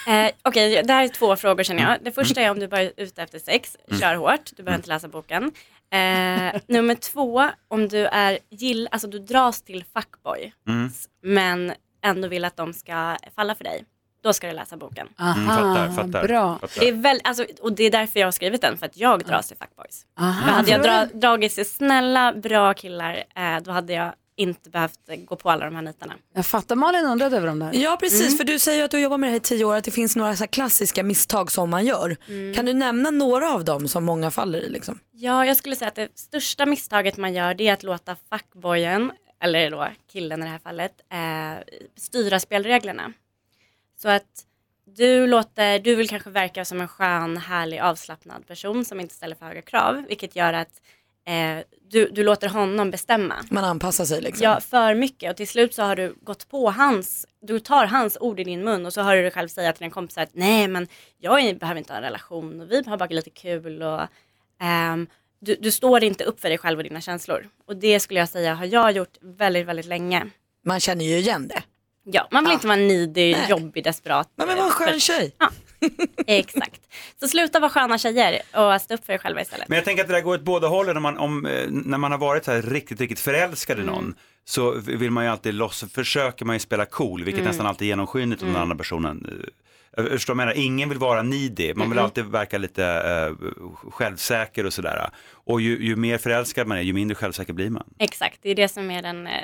Eh, 0.08 0.30
Okej, 0.42 0.82
det 0.84 0.92
här 0.92 1.04
är 1.04 1.08
två 1.08 1.36
frågor 1.36 1.62
känner 1.64 1.82
jag. 1.82 1.98
Det 2.04 2.12
första 2.12 2.40
är 2.40 2.50
om 2.50 2.58
du 2.58 2.68
bara 2.68 2.80
är 2.82 2.92
ute 2.96 3.22
efter 3.22 3.38
sex, 3.38 3.76
Mm. 3.88 4.00
kör 4.00 4.14
hårt, 4.14 4.50
du 4.56 4.62
behöver 4.62 4.78
inte 4.78 4.88
läsa 4.88 5.08
boken. 5.08 5.52
Eh, 5.92 6.60
nummer 6.66 6.94
två, 6.94 7.48
om 7.68 7.88
du 7.88 8.06
är 8.06 8.38
gill, 8.50 8.88
alltså 8.90 9.08
du 9.08 9.18
dras 9.18 9.62
till 9.62 9.84
fuckboy, 9.94 10.52
Mm. 10.68 10.90
men 11.22 11.72
ändå 12.04 12.28
vill 12.28 12.44
att 12.44 12.56
de 12.56 12.72
ska 12.72 13.16
falla 13.36 13.54
för 13.54 13.64
dig. 13.64 13.84
Då 14.22 14.32
ska 14.32 14.46
du 14.46 14.52
läsa 14.52 14.76
boken. 14.76 15.08
Aha, 15.18 15.32
Mm, 15.40 15.46
fattar, 15.48 15.88
fattar, 16.04 16.28
bra. 16.28 16.58
fattar. 16.58 16.80
Det 16.80 16.88
är 16.88 16.92
väl, 16.92 17.20
alltså, 17.24 17.44
och 17.60 17.72
det 17.72 17.84
är 17.84 17.90
därför 17.90 18.20
jag 18.20 18.26
har 18.26 18.32
skrivit 18.32 18.60
den, 18.62 18.78
för 18.78 18.86
att 18.86 18.96
jag 18.96 19.24
dras 19.24 19.48
till 19.48 19.56
fuckboys. 19.56 20.06
Aha. 20.20 20.46
För 20.46 20.52
hade 20.52 20.70
jag 20.70 20.82
dra, 20.82 21.04
dragit 21.14 21.54
till 21.54 21.70
snälla, 21.70 22.32
bra 22.32 22.74
killar, 22.74 23.24
eh, 23.36 23.56
då 23.62 23.70
hade 23.72 23.92
jag 23.92 24.12
inte 24.40 24.70
behövt 24.70 24.98
gå 25.24 25.36
på 25.36 25.50
alla 25.50 25.64
de 25.64 25.74
här 25.74 25.82
nitarna. 25.82 26.14
Jag 26.34 26.46
fattar, 26.46 26.76
Malin 26.76 27.04
undrade 27.04 27.36
över 27.36 27.46
dem 27.46 27.58
där. 27.58 27.70
Ja 27.74 27.96
precis, 28.00 28.26
Mm. 28.26 28.36
för 28.36 28.44
du 28.44 28.58
säger 28.58 28.84
att 28.84 28.90
du 28.90 29.00
jobbar 29.00 29.18
med 29.18 29.26
det 29.28 29.30
här 29.30 29.36
i 29.36 29.40
tio 29.40 29.64
år, 29.64 29.74
att 29.76 29.84
det 29.84 29.90
finns 29.90 30.16
några 30.16 30.36
så 30.36 30.42
här 30.42 30.46
klassiska 30.48 31.02
misstag 31.02 31.52
som 31.52 31.70
man 31.70 31.86
gör. 31.86 32.16
Mm. 32.28 32.54
Kan 32.54 32.64
du 32.64 32.72
nämna 32.74 33.10
några 33.10 33.52
av 33.54 33.64
dem 33.64 33.88
som 33.88 34.04
många 34.04 34.30
faller 34.30 34.58
i? 34.60 34.68
Liksom? 34.68 34.98
Ja, 35.12 35.46
jag 35.46 35.56
skulle 35.56 35.76
säga 35.76 35.88
att 35.88 35.94
det 35.94 36.08
största 36.18 36.66
misstaget 36.66 37.16
man 37.16 37.34
gör 37.34 37.54
det 37.54 37.68
är 37.68 37.72
att 37.72 37.82
låta 37.82 38.16
fuckboyen, 38.30 39.12
eller 39.42 39.70
då 39.70 39.88
killen 40.12 40.40
i 40.40 40.44
det 40.44 40.50
här 40.50 40.58
fallet, 40.58 40.92
eh, 41.12 41.62
styra 41.96 42.40
spelreglerna. 42.40 43.12
Så 44.02 44.08
att 44.08 44.46
du, 44.96 45.26
låter, 45.26 45.78
du 45.78 45.94
vill 45.94 46.08
kanske 46.08 46.30
verka 46.30 46.64
som 46.64 46.80
en 46.80 46.88
skön, 46.88 47.36
härlig, 47.36 47.78
avslappnad 47.80 48.46
person 48.46 48.84
som 48.84 49.00
inte 49.00 49.14
ställer 49.14 49.34
för 49.36 49.46
höga 49.46 49.62
krav, 49.62 50.04
vilket 50.08 50.36
gör 50.36 50.52
att 50.52 50.80
eh, 51.26 51.64
du, 51.90 52.08
du 52.08 52.24
låter 52.24 52.48
honom 52.48 52.90
bestämma. 52.90 53.34
Man 53.50 53.64
anpassar 53.64 54.04
sig 54.04 54.20
liksom. 54.20 54.44
Ja, 54.44 54.60
för 54.60 54.94
mycket 54.94 55.30
och 55.30 55.36
till 55.36 55.48
slut 55.48 55.74
så 55.74 55.82
har 55.82 55.96
du 55.96 56.14
gått 56.22 56.48
på 56.48 56.70
hans, 56.70 57.26
du 57.42 57.60
tar 57.60 57.86
hans 57.86 58.16
ord 58.20 58.40
i 58.40 58.44
din 58.44 58.64
mun 58.64 58.86
och 58.86 58.92
så 58.92 59.02
hör 59.02 59.16
du 59.16 59.22
dig 59.22 59.30
själv 59.30 59.48
säga 59.48 59.72
till 59.72 59.84
en 59.84 59.90
kompis 59.90 60.18
att 60.18 60.30
nej 60.32 60.68
men 60.68 60.88
jag 61.18 61.58
behöver 61.58 61.78
inte 61.78 61.92
ha 61.92 61.96
en 61.96 62.02
relation 62.04 62.60
och 62.60 62.70
vi 62.70 62.82
har 62.86 62.96
bara 62.96 63.08
lite 63.08 63.30
kul 63.30 63.82
och 63.82 64.00
ehm, 64.60 65.06
du, 65.40 65.56
du 65.60 65.70
står 65.70 66.04
inte 66.04 66.24
upp 66.24 66.40
för 66.40 66.48
dig 66.48 66.58
själv 66.58 66.78
och 66.78 66.84
dina 66.84 67.00
känslor. 67.00 67.48
Och 67.66 67.76
det 67.76 68.00
skulle 68.00 68.20
jag 68.20 68.28
säga 68.28 68.54
har 68.54 68.66
jag 68.66 68.92
gjort 68.92 69.16
väldigt, 69.20 69.66
väldigt 69.66 69.86
länge. 69.86 70.26
Man 70.64 70.80
känner 70.80 71.04
ju 71.04 71.16
igen 71.16 71.48
det. 71.48 71.62
Ja, 72.04 72.28
man 72.30 72.44
vill 72.44 72.52
inte 72.52 72.66
vara 72.66 72.76
needy, 72.76 73.32
Nej. 73.32 73.46
jobbig, 73.50 73.84
desperat. 73.84 74.28
Man 74.36 74.48
vill 74.48 74.56
vara 74.56 74.66
en 74.66 74.72
skön 74.72 75.00
tjej. 75.00 75.34
Ja, 75.38 75.50
exakt. 76.26 76.80
Så 77.20 77.28
sluta 77.28 77.60
vara 77.60 77.70
sköna 77.70 77.98
tjejer 77.98 78.40
och 78.56 78.80
stå 78.80 78.94
upp 78.94 79.04
för 79.06 79.12
er 79.12 79.18
själva 79.18 79.40
istället. 79.40 79.68
Men 79.68 79.76
jag 79.76 79.84
tänker 79.84 80.02
att 80.02 80.08
det 80.08 80.14
där 80.14 80.20
går 80.20 80.34
åt 80.34 80.42
båda 80.42 80.68
hållen. 80.68 80.94
När 80.94 81.00
man, 81.00 81.18
om, 81.18 81.46
eh, 81.46 81.66
när 81.70 81.98
man 81.98 82.10
har 82.12 82.18
varit 82.18 82.44
så 82.44 82.52
här 82.52 82.62
riktigt, 82.62 83.00
riktigt 83.00 83.20
förälskad 83.20 83.78
i 83.80 83.82
någon 83.82 84.14
så 84.44 84.70
vill 84.86 85.10
man 85.10 85.24
ju 85.24 85.30
alltid 85.30 85.54
loss, 85.54 85.84
försöker 85.94 86.44
man 86.44 86.56
ju 86.56 86.60
spela 86.60 86.84
cool, 86.84 87.24
vilket 87.24 87.40
Mm. 87.40 87.48
nästan 87.48 87.66
alltid 87.66 87.86
är 87.86 87.88
genomskinligt 87.88 88.42
om 88.42 88.46
den 88.48 88.54
Mm. 88.56 88.62
andra 88.62 88.76
personen. 88.76 89.42
Eh, 90.00 90.10
Jag 90.10 90.12
förstår 90.12 90.34
vad 90.34 90.42
jag 90.42 90.46
menar, 90.48 90.62
ingen 90.64 90.88
vill 90.88 90.98
vara 90.98 91.22
needy, 91.22 91.74
man 91.74 91.90
vill 91.90 91.98
alltid 91.98 92.24
verka 92.24 92.58
lite 92.58 92.84
eh, 92.86 93.48
självsäker 93.90 94.66
och 94.66 94.72
sådär. 94.72 95.10
Och 95.32 95.60
ju, 95.60 95.84
ju 95.84 95.96
mer 95.96 96.18
förälskad 96.18 96.66
man 96.66 96.78
är, 96.78 96.82
ju 96.82 96.92
mindre 96.92 97.14
självsäker 97.14 97.52
blir 97.52 97.70
man. 97.70 97.84
Exakt, 97.98 98.38
det 98.42 98.50
är 98.50 98.54
det 98.54 98.68
som 98.68 98.90
är 98.90 99.02
den 99.02 99.26
eh, 99.26 99.34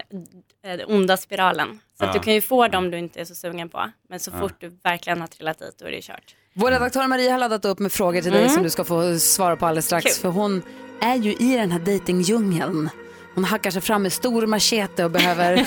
eh, 0.72 0.80
onda 0.86 1.16
spiralen. 1.16 1.80
Så 1.98 2.04
att 2.04 2.14
Ja. 2.14 2.20
du 2.20 2.24
kan 2.24 2.34
ju 2.34 2.40
få 2.40 2.68
dem 2.68 2.90
du 2.90 2.98
inte 2.98 3.20
är 3.20 3.24
så 3.24 3.34
sugen 3.34 3.68
på. 3.68 3.90
Men 4.08 4.20
så 4.20 4.30
Ja. 4.34 4.38
fort 4.40 4.54
du 4.60 4.78
verkligen 4.84 5.20
har 5.20 5.26
trillat 5.28 5.58
dit, 5.58 5.74
då 5.78 5.86
är 5.86 5.90
det 5.90 6.02
kört. 6.02 6.34
Vår 6.54 6.70
redaktör 6.70 7.06
Maria 7.06 7.32
har 7.32 7.38
laddat 7.38 7.64
upp 7.64 7.78
med 7.78 7.92
frågor 7.92 8.20
till 8.22 8.32
dig 8.32 8.40
Mm. 8.42 8.54
som 8.54 8.62
du 8.62 8.70
ska 8.70 8.84
få 8.84 9.18
svara 9.18 9.56
på 9.56 9.66
alldeles 9.66 9.86
strax. 9.86 10.04
Kul. 10.04 10.12
För 10.22 10.28
hon 10.28 10.62
är 11.00 11.14
ju 11.16 11.32
i 11.32 11.56
den 11.56 11.70
här 11.72 11.78
dejtingdjungeln. 11.78 12.90
Hon 13.36 13.44
hackar 13.44 13.70
sig 13.70 13.82
fram 13.82 14.02
med 14.02 14.12
stor 14.12 14.46
machete 14.46 15.04
och 15.04 15.10
behöver 15.10 15.52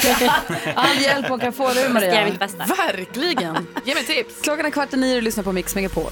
all 0.76 1.01
hjälp 1.01 1.28
hon 1.30 1.39
kan 1.39 1.53
få. 1.53 1.67
Eller 1.70 1.82
hur 1.82 1.93
Maria? 1.93 2.15
göra 2.15 2.26
mitt 2.26 2.39
bästa. 2.39 2.65
Verkligen. 2.65 3.67
Ge 3.86 3.93
mig 3.95 4.03
tips. 4.05 4.41
Klockan 4.41 4.65
är 4.65 4.70
kvart 4.70 4.93
i 4.93 4.97
nio 4.97 5.17
och 5.17 5.24
lyssnar 5.24 5.43
på 5.43 5.51
Mix 5.51 5.76
Megapol. 5.76 6.11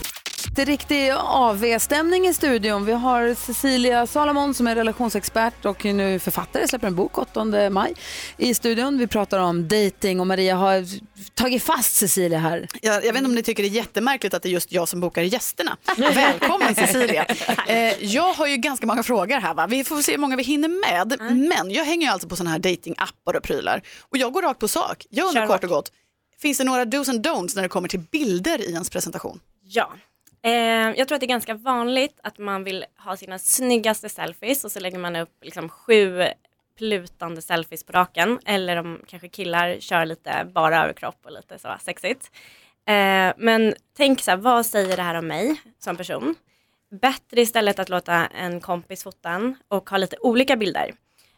Det 0.57 0.63
är 0.63 0.65
riktig 0.65 1.11
AV-stämning 1.11 2.27
i 2.27 2.33
studion. 2.33 2.85
Vi 2.85 2.91
har 2.91 3.33
Cecilia 3.33 4.07
Salomon 4.07 4.53
som 4.53 4.67
är 4.67 4.75
relationsexpert 4.75 5.65
och 5.65 5.85
nu 5.85 6.19
författare, 6.19 6.67
släpper 6.67 6.87
en 6.87 6.95
bok 6.95 7.17
8 7.17 7.69
maj 7.69 7.93
i 8.37 8.53
studion. 8.53 8.97
Vi 8.97 9.07
pratar 9.07 9.39
om 9.39 9.67
dating 9.67 10.19
och 10.19 10.27
Maria 10.27 10.55
har 10.55 10.85
tagit 11.33 11.63
fast 11.63 11.95
Cecilia 11.95 12.39
här. 12.39 12.67
Jag, 12.81 12.95
jag 12.95 13.01
vet 13.01 13.15
inte 13.15 13.25
om 13.25 13.35
ni 13.35 13.43
tycker 13.43 13.63
det 13.63 13.69
är 13.69 13.71
jättemärkligt 13.71 14.33
att 14.33 14.43
det 14.43 14.49
är 14.49 14.51
just 14.51 14.71
jag 14.71 14.87
som 14.87 14.99
bokar 14.99 15.21
gästerna. 15.21 15.77
Välkommen 15.97 16.75
Cecilia. 16.75 17.25
Eh, 17.67 18.03
jag 18.03 18.33
har 18.33 18.47
ju 18.47 18.57
ganska 18.57 18.87
många 18.87 19.03
frågor 19.03 19.39
här 19.39 19.53
va. 19.53 19.67
Vi 19.67 19.83
får 19.83 20.01
se 20.01 20.11
hur 20.11 20.19
många 20.19 20.35
vi 20.35 20.43
hinner 20.43 20.69
med. 20.69 21.21
Men 21.49 21.71
jag 21.71 21.85
hänger 21.85 22.07
ju 22.07 22.13
alltså 22.13 22.27
på 22.27 22.35
sådana 22.35 22.49
här 22.49 22.59
datingappar 22.59 23.35
och 23.35 23.43
prylar. 23.43 23.81
Och 24.09 24.17
jag 24.17 24.33
går 24.33 24.41
rakt 24.41 24.59
på 24.59 24.67
sak. 24.67 25.05
Jag 25.09 25.27
undrar 25.27 25.47
kort 25.47 25.63
och 25.63 25.69
gott. 25.69 25.91
Finns 26.41 26.57
det 26.57 26.63
några 26.63 26.85
dos 26.85 27.09
and 27.09 27.27
don'ts 27.27 27.55
när 27.55 27.63
det 27.63 27.69
kommer 27.69 27.87
till 27.87 27.99
bilder 27.99 28.61
i 28.61 28.71
ens 28.71 28.89
presentation? 28.89 29.39
Ja. 29.63 29.93
Eh, 30.47 30.93
jag 30.97 31.07
tror 31.07 31.15
att 31.15 31.19
det 31.19 31.25
är 31.25 31.27
ganska 31.27 31.53
vanligt 31.53 32.19
att 32.23 32.37
man 32.37 32.63
vill 32.63 32.85
ha 32.97 33.17
sina 33.17 33.39
snyggaste 33.39 34.09
selfies 34.09 34.63
och 34.63 34.71
så 34.71 34.79
lägger 34.79 34.99
man 34.99 35.15
upp 35.15 35.29
liksom 35.41 35.69
sju 35.69 36.23
plutande 36.77 37.41
selfies 37.41 37.83
på 37.83 37.91
raken. 37.91 38.39
Eller 38.45 38.77
om 38.77 39.01
kanske 39.07 39.29
killar 39.29 39.79
kör 39.79 40.05
lite 40.05 40.47
bara 40.53 40.83
överkropp 40.83 41.25
och 41.25 41.31
lite 41.31 41.59
så 41.59 41.75
sexigt. 41.81 42.31
Eh, 42.85 43.33
men 43.37 43.75
tänk 43.97 44.21
så 44.21 44.31
här, 44.31 44.37
vad 44.37 44.65
säger 44.65 44.97
det 44.97 45.03
här 45.03 45.15
om 45.15 45.27
mig 45.27 45.61
som 45.79 45.97
person? 45.97 46.35
Bättre 47.01 47.41
istället 47.41 47.79
att 47.79 47.89
låta 47.89 48.27
en 48.27 48.61
kompis 48.61 49.03
fota 49.03 49.29
en 49.29 49.55
och 49.67 49.89
ha 49.89 49.97
lite 49.97 50.17
olika 50.21 50.55
bilder. 50.55 50.91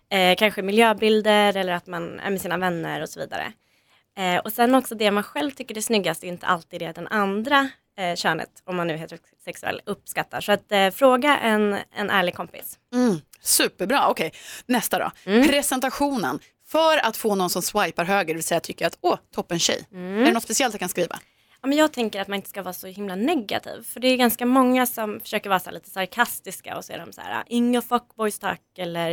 Eh, 0.10 0.36
kanske 0.36 0.62
miljöbilder 0.62 1.58
eller 1.58 1.74
att 1.74 1.88
man 1.88 2.20
är 2.20 2.30
med 2.30 2.42
sina 2.42 2.58
vänner 2.58 3.02
och 3.02 3.10
så 3.10 3.20
vidare. 3.20 3.54
Eh, 4.18 4.38
och 4.38 4.52
sen 4.52 4.76
också 4.76 4.96
det 4.96 5.12
man 5.12 5.24
själv 5.24 5.52
tycker 5.52 5.78
är 5.78 5.82
snyggast 5.82 6.24
är 6.24 6.28
inte 6.28 6.46
alltid 6.46 6.80
det 6.80 6.96
den 6.96 7.08
andra 7.08 7.70
eh, 8.00 8.16
könet, 8.16 8.50
om 8.66 8.76
man 8.76 8.88
nu 8.88 8.94
är 8.94 8.98
heterosexuell, 8.98 9.82
uppskattar. 9.86 10.42
Så 10.42 10.52
att 10.52 10.72
eh, 10.72 10.90
fråga 10.90 11.38
en, 11.38 11.78
en 11.96 12.10
ärlig 12.10 12.36
kompis. 12.36 12.78
Mm, 12.94 13.22
superbra, 13.42 14.08
okej. 14.08 14.34
Nästa 14.66 15.00
då. 15.00 15.12
Presentationen. 15.48 16.40
För 16.68 17.06
att 17.06 17.18
få 17.18 17.36
någon 17.36 17.50
som 17.50 17.62
swipar 17.62 18.06
höger, 18.06 18.34
det 18.34 18.38
vill 18.38 18.44
säga 18.44 18.60
tycker 18.60 18.88
att 18.88 18.98
åh, 19.02 19.18
toppen 19.36 19.60
tjej. 19.60 19.88
Är 19.92 20.26
det 20.26 20.32
något 20.32 20.44
speciellt 20.44 20.74
jag 20.74 20.80
kan 20.80 20.90
skriva? 20.90 21.20
Ja, 21.62 21.68
men 21.68 21.78
jag 21.78 21.94
tänker 21.94 22.22
att 22.22 22.28
man 22.28 22.36
inte 22.36 22.50
ska 22.50 22.62
vara 22.62 22.74
så 22.74 22.88
himla 22.88 23.16
negativ. 23.16 23.84
För 23.84 24.00
det 24.00 24.08
är 24.08 24.18
ganska 24.18 24.46
många 24.46 24.86
som 24.86 25.20
försöker 25.20 25.50
vara 25.50 25.60
så 25.60 25.72
lite 25.72 25.90
sarkastiska 25.90 26.78
och 26.78 26.86
så 26.86 26.94
är 26.94 26.98
de 26.98 27.14
så 27.14 27.22
här, 27.22 27.44
inga 27.48 27.82
fuckboys 27.82 28.40
tack 28.40 28.62
eller 28.78 29.12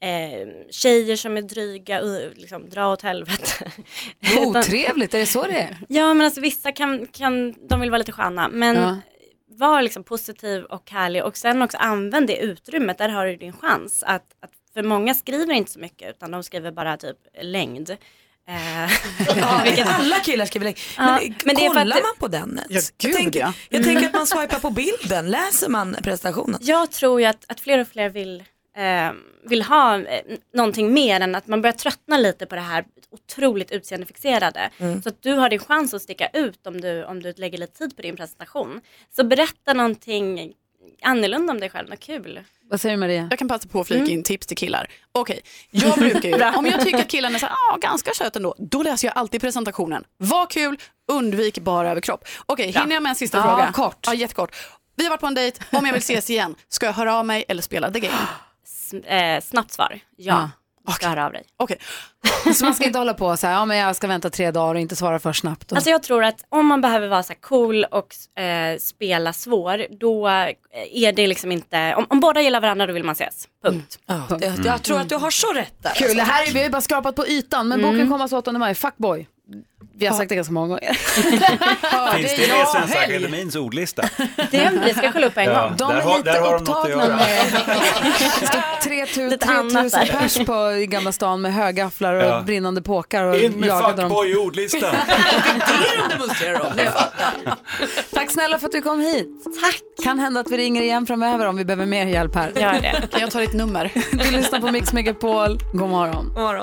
eh, 0.00 0.48
tjejer 0.70 1.16
som 1.16 1.36
är 1.36 1.42
dryga, 1.42 2.00
liksom, 2.34 2.68
dra 2.70 2.92
åt 2.92 3.02
helvete. 3.02 3.72
Otrevligt, 4.46 5.14
är 5.14 5.18
det 5.18 5.26
så 5.26 5.42
det 5.42 5.58
är? 5.58 5.76
Ja 5.88 6.14
men 6.14 6.24
alltså 6.24 6.40
vissa 6.40 6.72
kan, 6.72 7.06
kan 7.06 7.54
de 7.68 7.80
vill 7.80 7.90
vara 7.90 7.98
lite 7.98 8.12
sköna 8.12 8.48
men 8.48 8.76
Ja. 8.76 8.96
var 9.48 9.82
liksom 9.82 10.04
positiv 10.04 10.64
och 10.64 10.90
härlig 10.90 11.24
och 11.24 11.36
sen 11.36 11.62
också 11.62 11.76
använd 11.76 12.26
det 12.26 12.36
utrymmet, 12.36 12.98
där 12.98 13.08
har 13.08 13.26
du 13.26 13.36
din 13.36 13.52
chans. 13.52 14.02
Att, 14.06 14.34
att, 14.40 14.50
för 14.74 14.82
många 14.82 15.14
skriver 15.14 15.54
inte 15.54 15.70
så 15.72 15.78
mycket 15.78 16.10
utan 16.10 16.30
de 16.30 16.42
skriver 16.42 16.70
bara 16.70 16.96
typ 16.96 17.16
längd. 17.42 17.96
Eh, 18.48 18.90
Ja, 19.36 19.84
alla 19.86 20.16
killar 20.16 20.46
skriver 20.46 20.64
längd. 20.64 20.78
Ja, 20.96 21.18
Men, 21.20 21.34
men 21.44 21.56
kollar 21.56 21.80
att- 21.96 22.02
man 22.02 22.16
på 22.18 22.28
den? 22.28 22.60
Ja, 22.68 22.80
jag 22.98 23.12
tänker, 23.12 23.40
ja. 23.40 23.52
jag 23.68 23.84
tänker 23.84 24.06
att 24.06 24.12
man 24.14 24.26
swipar 24.26 24.58
på 24.58 24.70
bilden. 24.70 25.30
Läser 25.30 25.68
man 25.68 25.96
presentationen? 26.02 26.60
Jag 26.62 26.90
tror 26.90 27.20
ju 27.20 27.26
att, 27.26 27.44
att 27.48 27.60
fler 27.60 27.78
och 27.78 27.88
fler 27.88 28.08
vill, 28.08 28.44
eh, 28.76 29.10
vill 29.48 29.62
ha 29.62 29.98
eh, 29.98 30.20
någonting 30.54 30.92
mer 30.92 31.20
än 31.20 31.34
att 31.34 31.46
man 31.46 31.62
börjar 31.62 31.72
tröttna 31.74 32.18
lite 32.18 32.46
på 32.46 32.54
det 32.54 32.60
här 32.60 32.84
otroligt 33.10 33.70
utseendefixerade. 33.70 34.70
Mm. 34.78 35.02
Så 35.02 35.08
att 35.08 35.22
du 35.22 35.32
har 35.32 35.48
din 35.50 35.58
chans 35.58 35.94
att 35.94 36.02
sticka 36.02 36.28
ut 36.32 36.66
om 36.66 36.80
du, 36.80 37.04
om 37.04 37.22
du 37.22 37.32
lägger 37.36 37.58
lite 37.58 37.78
tid 37.78 37.96
på 37.96 38.02
din 38.02 38.16
presentation. 38.16 38.80
Så 39.16 39.24
berätta 39.24 39.72
någonting 39.72 40.52
annorlunda 41.02 41.52
om 41.52 41.60
dig 41.60 41.70
själv, 41.70 41.88
något 41.88 42.00
kul. 42.00 42.40
Vad 42.70 42.80
säger 42.80 42.96
Maria? 42.96 43.26
Jag 43.30 43.38
kan 43.38 43.48
passa 43.48 43.68
på 43.68 43.80
att 43.80 43.86
flika 43.86 44.12
in 44.12 44.22
tips 44.22 44.46
till 44.46 44.56
killar. 44.56 44.90
Okej, 45.12 45.40
jag 45.70 45.98
brukar 45.98 46.28
ju, 46.28 46.44
om 46.58 46.66
jag 46.66 46.80
tycker 46.80 46.98
att 46.98 47.08
killen 47.08 47.34
är 47.34 47.38
så 47.38 47.46
här, 47.46 47.54
ah, 47.72 47.76
ganska 47.76 48.10
söt 48.14 48.36
ändå, 48.36 48.54
då 48.58 48.82
läser 48.82 49.08
jag 49.08 49.16
alltid 49.16 49.40
presentationen. 49.40 50.04
Var 50.16 50.46
kul, 50.46 50.76
undvik 51.12 51.58
bara 51.58 51.90
överkropp. 51.90 52.24
Okej, 52.46 52.72
Bra. 52.72 52.80
hinner 52.82 52.94
jag 52.96 53.02
med 53.02 53.10
en 53.10 53.16
sista 53.16 53.38
Ja, 53.38 53.42
fråga? 53.42 53.72
kort. 53.72 53.98
Ja, 54.06 54.14
jättekort. 54.14 54.56
Vi 54.96 55.04
har 55.04 55.10
varit 55.10 55.20
på 55.20 55.26
en 55.26 55.34
dejt, 55.34 55.60
om 55.72 55.86
jag 55.86 55.92
vill 55.92 56.02
ses 56.02 56.30
igen, 56.30 56.54
ska 56.68 56.86
jag 56.86 56.92
höra 56.92 57.14
av 57.16 57.26
mig 57.26 57.44
eller 57.48 57.62
spela 57.62 57.90
the 57.90 58.00
game? 58.00 58.14
S- 58.64 58.92
eh, 58.94 59.40
snabbt 59.40 59.72
svar, 59.72 59.98
ja. 60.16 60.34
Du 60.42 60.65
ska 60.92 61.08
höra 61.08 61.26
av 61.26 61.32
dig. 61.32 61.42
Okej. 61.56 61.78
Så 62.54 62.64
man 62.64 62.74
ska 62.74 62.84
inte 62.84 62.98
hålla 62.98 63.14
på 63.14 63.36
så 63.36 63.46
här, 63.46 63.54
ja 63.54 63.64
men 63.64 63.76
jag 63.76 63.96
ska 63.96 64.06
vänta 64.06 64.30
tre 64.30 64.50
dagar 64.50 64.74
och 64.74 64.80
inte 64.80 64.96
svara 64.96 65.18
för 65.18 65.32
snabbt. 65.32 65.72
Och... 65.72 65.76
Alltså 65.76 65.90
jag 65.90 66.02
tror 66.02 66.24
att 66.24 66.44
om 66.48 66.66
man 66.66 66.80
behöver 66.80 67.08
vara 67.08 67.22
så 67.22 67.32
här 67.32 67.40
cool 67.40 67.84
och 67.84 68.40
eh, 68.42 68.78
spela 68.78 69.32
svår, 69.32 69.86
då 70.00 70.28
eh, 70.28 70.52
är 70.92 71.12
det 71.12 71.26
liksom 71.26 71.52
inte, 71.52 71.94
om, 71.94 72.06
om 72.08 72.20
båda 72.20 72.40
gillar 72.40 72.60
varandra 72.60 72.86
då 72.86 72.92
vill 72.92 73.04
man 73.04 73.12
ses. 73.12 73.48
Punkt. 73.64 73.98
Ja, 74.06 74.36
det, 74.38 74.54
Jag 74.64 74.82
tror 74.82 75.00
att 75.00 75.08
du 75.08 75.14
har 75.14 75.30
så 75.30 75.52
rätt 75.52 75.82
där. 75.82 75.94
Kul, 75.94 76.16
det 76.16 76.22
här 76.22 76.48
är, 76.48 76.52
vi 76.52 76.62
har 76.62 76.70
bara 76.70 76.80
skrapat 76.80 77.16
på 77.16 77.26
ytan, 77.26 77.68
men 77.68 77.82
boken 77.82 78.10
kommer 78.10 78.22
alltså 78.22 78.36
8 78.36 78.52
maj, 78.52 78.74
Fuckboy. 78.74 79.28
Vi 79.98 80.06
har 80.06 80.16
sagt 80.16 80.28
det 80.28 80.34
ganska 80.34 80.52
många 80.52 80.68
gånger. 80.68 80.92
Finns 82.16 82.36
det 82.36 82.48
med 82.48 82.62
i 82.62 82.66
Svenska 82.72 82.98
Akademins 83.00 83.56
ordlista? 83.56 84.02
Det, 84.50 84.70
vi 84.84 84.94
ska 84.94 85.12
kolla 85.12 85.26
upp 85.26 85.36
en 85.36 85.44
Ja, 85.44 85.62
gång. 85.68 85.76
De 85.76 85.88
där 85.88 85.96
är 85.96 86.02
har- 86.02 86.18
lite 86.18 86.32
där 86.32 86.40
har 86.40 86.54
upptagna 86.60 86.88
göra. 86.90 87.16
med... 87.16 87.46
Det 88.40 88.46
står 88.46 88.80
3000 88.82 89.28
Lite 89.28 89.46
annat 89.46 89.72
3000 89.72 90.00
där. 90.00 90.06
pers 90.18 90.46
på, 90.46 90.72
i 90.72 90.86
Gamla 90.86 91.12
stan 91.12 91.40
med 91.40 91.54
högafflar 91.54 92.14
och 92.14 92.24
Ja. 92.24 92.42
brinnande 92.42 92.82
påkar 92.82 93.24
och 93.24 93.36
In 93.36 93.52
med 93.52 93.70
fuckboy 93.96 94.30
i 94.32 94.36
ordlistan. 94.36 94.94
Tack 98.14 98.30
snälla 98.30 98.58
för 98.58 98.66
att 98.66 98.72
du 98.72 98.82
kom 98.82 99.00
hit. 99.00 99.28
Tack. 99.62 99.80
Kan 100.04 100.18
hända 100.18 100.40
att 100.40 100.50
vi 100.50 100.56
ringer 100.56 100.82
igen 100.82 101.06
framöver 101.06 101.46
om 101.46 101.56
vi 101.56 101.64
behöver 101.64 101.86
mer 101.86 102.06
hjälp 102.06 102.34
här. 102.34 102.52
Gör 102.56 102.72
det. 102.72 103.08
Kan 103.10 103.20
jag 103.20 103.30
ta 103.30 103.38
ditt 103.40 103.52
nummer? 103.54 103.92
Du 104.12 104.30
lyssnar 104.30 104.60
på 104.60 104.70
Mix 104.72 104.92
Megapol. 104.92 105.58
God 105.72 105.88
morgon. 105.90 106.24
God 106.34 106.42
morgon. 106.42 106.62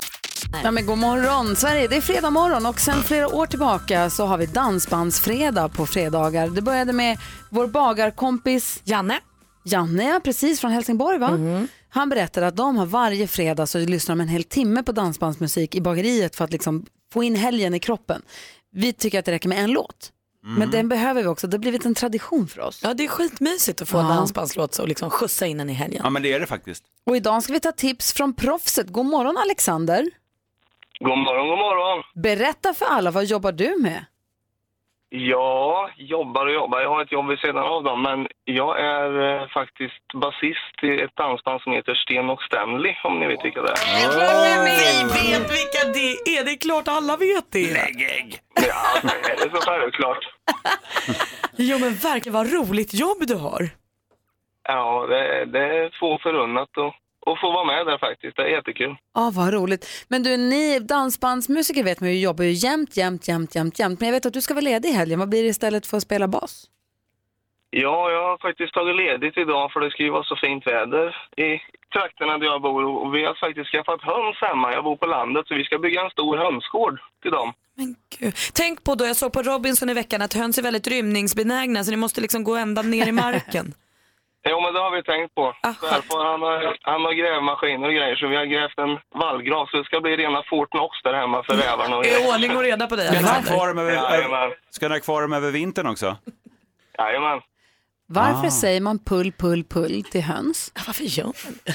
Ja, 0.62 0.70
men 0.70 0.86
god 0.86 0.98
morgon, 0.98 1.56
Sverige. 1.56 1.88
Det 1.88 1.96
är 1.96 2.00
fredag 2.00 2.30
morgon 2.30 2.66
och 2.66 2.80
sen 2.80 3.02
flera 3.02 3.28
år 3.28 3.46
tillbaka 3.46 4.10
så 4.10 4.26
har 4.26 4.38
vi 4.38 4.46
dansbandsfredag 4.46 5.72
på 5.72 5.86
fredagar. 5.86 6.48
Det 6.48 6.62
började 6.62 6.92
med 6.92 7.18
vår 7.50 7.66
bagarkompis 7.66 8.80
Janne. 8.84 9.20
Janne, 9.64 10.04
ja, 10.08 10.20
precis 10.24 10.60
från 10.60 10.70
Helsingborg 10.70 11.18
va? 11.18 11.28
Mm. 11.28 11.68
Han 11.88 12.08
berättade 12.08 12.46
att 12.46 12.56
de 12.56 12.76
har 12.76 12.86
varje 12.86 13.26
fredag 13.28 13.66
så 13.66 13.78
lyssnar 13.78 14.14
de 14.16 14.20
en 14.20 14.28
hel 14.28 14.44
timme 14.44 14.82
på 14.82 14.92
dansbandsmusik 14.92 15.74
i 15.74 15.80
bageriet 15.80 16.36
för 16.36 16.44
att 16.44 16.52
liksom 16.52 16.86
få 17.12 17.22
in 17.24 17.34
helgen 17.34 17.74
i 17.74 17.78
kroppen. 17.80 18.22
Vi 18.72 18.92
tycker 18.92 19.18
att 19.18 19.24
det 19.24 19.32
räcker 19.32 19.48
med 19.48 19.58
en 19.64 19.70
låt. 19.70 20.10
Men 20.46 20.70
den 20.70 20.88
behöver 20.88 21.22
vi 21.22 21.28
också, 21.28 21.46
det 21.46 21.54
har 21.56 21.60
blivit 21.60 21.84
en 21.84 21.94
tradition 21.94 22.48
för 22.48 22.60
oss. 22.60 22.80
Ja, 22.82 22.94
det 22.94 23.04
är 23.04 23.08
skitmysigt 23.08 23.82
att 23.82 23.88
få 23.88 23.98
en 23.98 24.06
Ja. 24.06 24.14
dansbandslåt 24.14 24.78
och 24.78 24.88
liksom 24.88 25.10
skjutsa 25.10 25.46
in 25.46 25.58
den 25.58 25.70
i 25.70 25.72
helgen. 25.72 26.00
Ja 26.04 26.10
men 26.10 26.22
det 26.22 26.32
är 26.32 26.40
det 26.40 26.46
faktiskt. 26.46 26.84
Och 27.06 27.16
idag 27.16 27.42
ska 27.42 27.52
vi 27.52 27.60
ta 27.60 27.72
tips 27.72 28.12
från 28.12 28.34
proffset. 28.34 28.88
God 28.88 29.06
morgon 29.06 29.36
Alexander. 29.36 30.10
God 30.98 31.18
morgon, 31.18 31.48
god 31.48 31.58
morgon. 31.58 32.02
Berätta 32.14 32.74
för 32.74 32.86
alla, 32.86 33.10
vad 33.10 33.24
jobbar 33.24 33.52
du 33.52 33.76
med? 33.82 34.04
Ja, 35.08 35.90
jobbar 35.96 36.46
och 36.46 36.52
jobbar. 36.52 36.80
Jag 36.80 36.88
har 36.88 37.02
ett 37.02 37.12
jobb 37.12 37.28
vid 37.28 37.38
sidan 37.38 37.64
av 37.64 37.82
dem, 37.82 38.02
men 38.02 38.28
Jag 38.44 38.80
är 38.80 39.40
eh, 39.42 39.48
faktiskt 39.48 40.06
basist 40.14 40.76
i 40.82 41.00
ett 41.00 41.16
dansband 41.16 41.60
som 41.60 41.72
heter 41.72 41.94
Sten 41.94 42.30
och 42.30 42.42
Stanley, 42.42 42.94
om 43.04 43.20
ni 43.20 43.26
vet 43.26 43.44
vilka 43.44 43.62
det 43.62 43.72
är. 43.72 43.76
Vi 44.64 45.02
vet 45.18 45.50
vilka 45.58 45.80
det 45.94 46.10
är, 46.36 46.44
det 46.44 46.50
är 46.50 46.56
klart 46.56 46.88
alla 46.88 47.16
vet 47.16 47.52
det. 47.52 47.72
Lägg 47.72 48.38
Ja, 48.68 49.10
det 49.38 49.42
är 49.44 49.50
så 49.50 49.60
självklart. 49.70 50.24
Jo 51.56 51.78
men 51.78 51.94
verkligen 51.94 52.34
vad 52.34 52.52
roligt 52.52 52.94
jobb 52.94 53.16
du 53.20 53.34
har. 53.34 53.68
Ja, 54.68 55.06
det, 55.08 55.44
det 55.44 55.58
är 55.58 55.98
få 56.00 56.18
förunnat 56.18 56.78
att, 56.78 56.94
att 57.26 57.40
få 57.40 57.52
vara 57.52 57.64
med 57.64 57.86
där 57.86 57.98
faktiskt. 57.98 58.36
Det 58.36 58.42
är 58.42 58.48
jättekul. 58.48 58.96
Ja, 59.14 59.30
vad 59.34 59.52
roligt. 59.52 59.86
Men 60.08 60.22
du, 60.22 60.36
ni 60.36 60.78
dansbandsmusiker 60.78 61.84
vet 61.84 62.00
man 62.00 62.10
ju 62.10 62.20
jobbar 62.20 62.44
ju 62.44 62.50
jämt, 62.50 62.96
jämt, 62.96 63.28
jämt, 63.28 63.54
jämt, 63.54 63.78
jämt. 63.78 64.00
Men 64.00 64.08
jag 64.08 64.14
vet 64.14 64.26
att 64.26 64.32
du 64.32 64.40
ska 64.40 64.54
vara 64.54 64.64
ledig 64.64 64.88
i 64.88 64.92
helgen. 64.92 65.18
Vad 65.18 65.28
blir 65.28 65.42
det 65.42 65.48
istället 65.48 65.86
för 65.86 65.96
att 65.96 66.02
spela 66.02 66.28
bas? 66.28 66.70
Ja, 67.70 68.10
jag 68.10 68.22
har 68.28 68.38
faktiskt 68.38 68.74
tagit 68.74 68.96
ledigt 68.96 69.38
idag 69.38 69.72
för 69.72 69.80
det 69.80 69.90
ska 69.90 70.02
ju 70.02 70.10
vara 70.10 70.24
så 70.24 70.36
fint 70.36 70.66
väder 70.66 71.16
i 71.36 71.60
trakterna 71.92 72.38
där 72.38 72.46
jag 72.46 72.62
bor. 72.62 72.84
Och 72.84 73.14
vi 73.14 73.24
har 73.24 73.34
faktiskt 73.34 73.70
skaffat 73.70 74.02
höns 74.02 74.36
hemma. 74.40 74.72
Jag 74.72 74.84
bor 74.84 74.96
på 74.96 75.06
landet 75.06 75.46
så 75.46 75.54
vi 75.54 75.64
ska 75.64 75.78
bygga 75.78 76.00
en 76.04 76.10
stor 76.10 76.36
hönsgård 76.36 77.00
till 77.22 77.30
dem. 77.30 77.52
Gud. 78.18 78.34
Tänk 78.54 78.84
på 78.84 78.94
då, 78.94 79.06
jag 79.06 79.16
såg 79.16 79.32
på 79.32 79.42
Robinson 79.42 79.90
i 79.90 79.94
veckan 79.94 80.22
att 80.22 80.34
höns 80.34 80.58
är 80.58 80.62
väldigt 80.62 80.86
rymningsbenägna 80.86 81.84
så 81.84 81.90
ni 81.90 81.96
måste 81.96 82.20
liksom 82.20 82.44
gå 82.44 82.56
ända 82.56 82.82
ner 82.82 83.06
i 83.08 83.12
marken. 83.12 83.74
Jo, 84.48 84.60
men 84.60 84.74
det 84.74 84.80
har 84.80 84.90
vi 84.96 85.02
tänkt 85.02 85.34
på. 85.34 85.44
Därför 85.62 86.24
han, 86.30 86.42
har, 86.42 86.76
han 86.82 87.00
har 87.04 87.12
grävmaskiner 87.12 87.86
och 87.88 87.94
grejer 87.94 88.16
så 88.16 88.26
vi 88.26 88.36
har 88.36 88.44
grävt 88.44 88.78
en 88.78 89.20
vallgrav 89.20 89.66
så 89.66 89.76
det 89.76 89.84
ska 89.84 90.00
bli 90.00 90.16
rena 90.16 90.42
Fort 90.50 90.70
Knox 90.70 90.92
där 91.04 91.14
hemma 91.14 91.42
för 91.42 91.54
rävarna. 91.56 91.96
och 91.96 92.02
Det 92.02 92.08
grejer. 92.10 92.24
är 92.28 92.34
ordning 92.34 92.56
och 92.56 92.62
reda 92.62 92.86
på 92.86 92.96
dig 92.96 93.06
Ska 93.06 93.16
ni 93.16 93.22
ha 93.22 93.30
Alexander. 93.34 93.58
kvar 93.58 93.68
dem 93.68 93.78
över, 93.78 93.92
Jajamän. 93.92 94.50
ska 94.70 94.88
ni 94.88 94.94
ha 94.94 95.00
kvar 95.00 95.22
dem 95.22 95.32
över 95.32 95.50
vintern 95.50 95.86
också? 95.86 96.16
Jajamän. 96.98 97.40
Varför 98.06 98.46
Ah. 98.46 98.50
säger 98.50 98.80
man 98.80 98.98
pull, 98.98 99.32
pull, 99.32 99.64
pull 99.64 100.02
till 100.04 100.22
höns? 100.22 100.72
Varför 100.86 101.04
gör 101.04 101.24
man 101.24 101.58
det? 101.64 101.74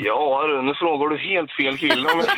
Ja, 0.00 0.46
du, 0.46 0.62
nu 0.62 0.74
frågar 0.74 1.08
du 1.08 1.18
helt 1.18 1.52
fel 1.52 1.78
kille. 1.78 2.08
om 2.12 2.18
jag- 2.20 2.28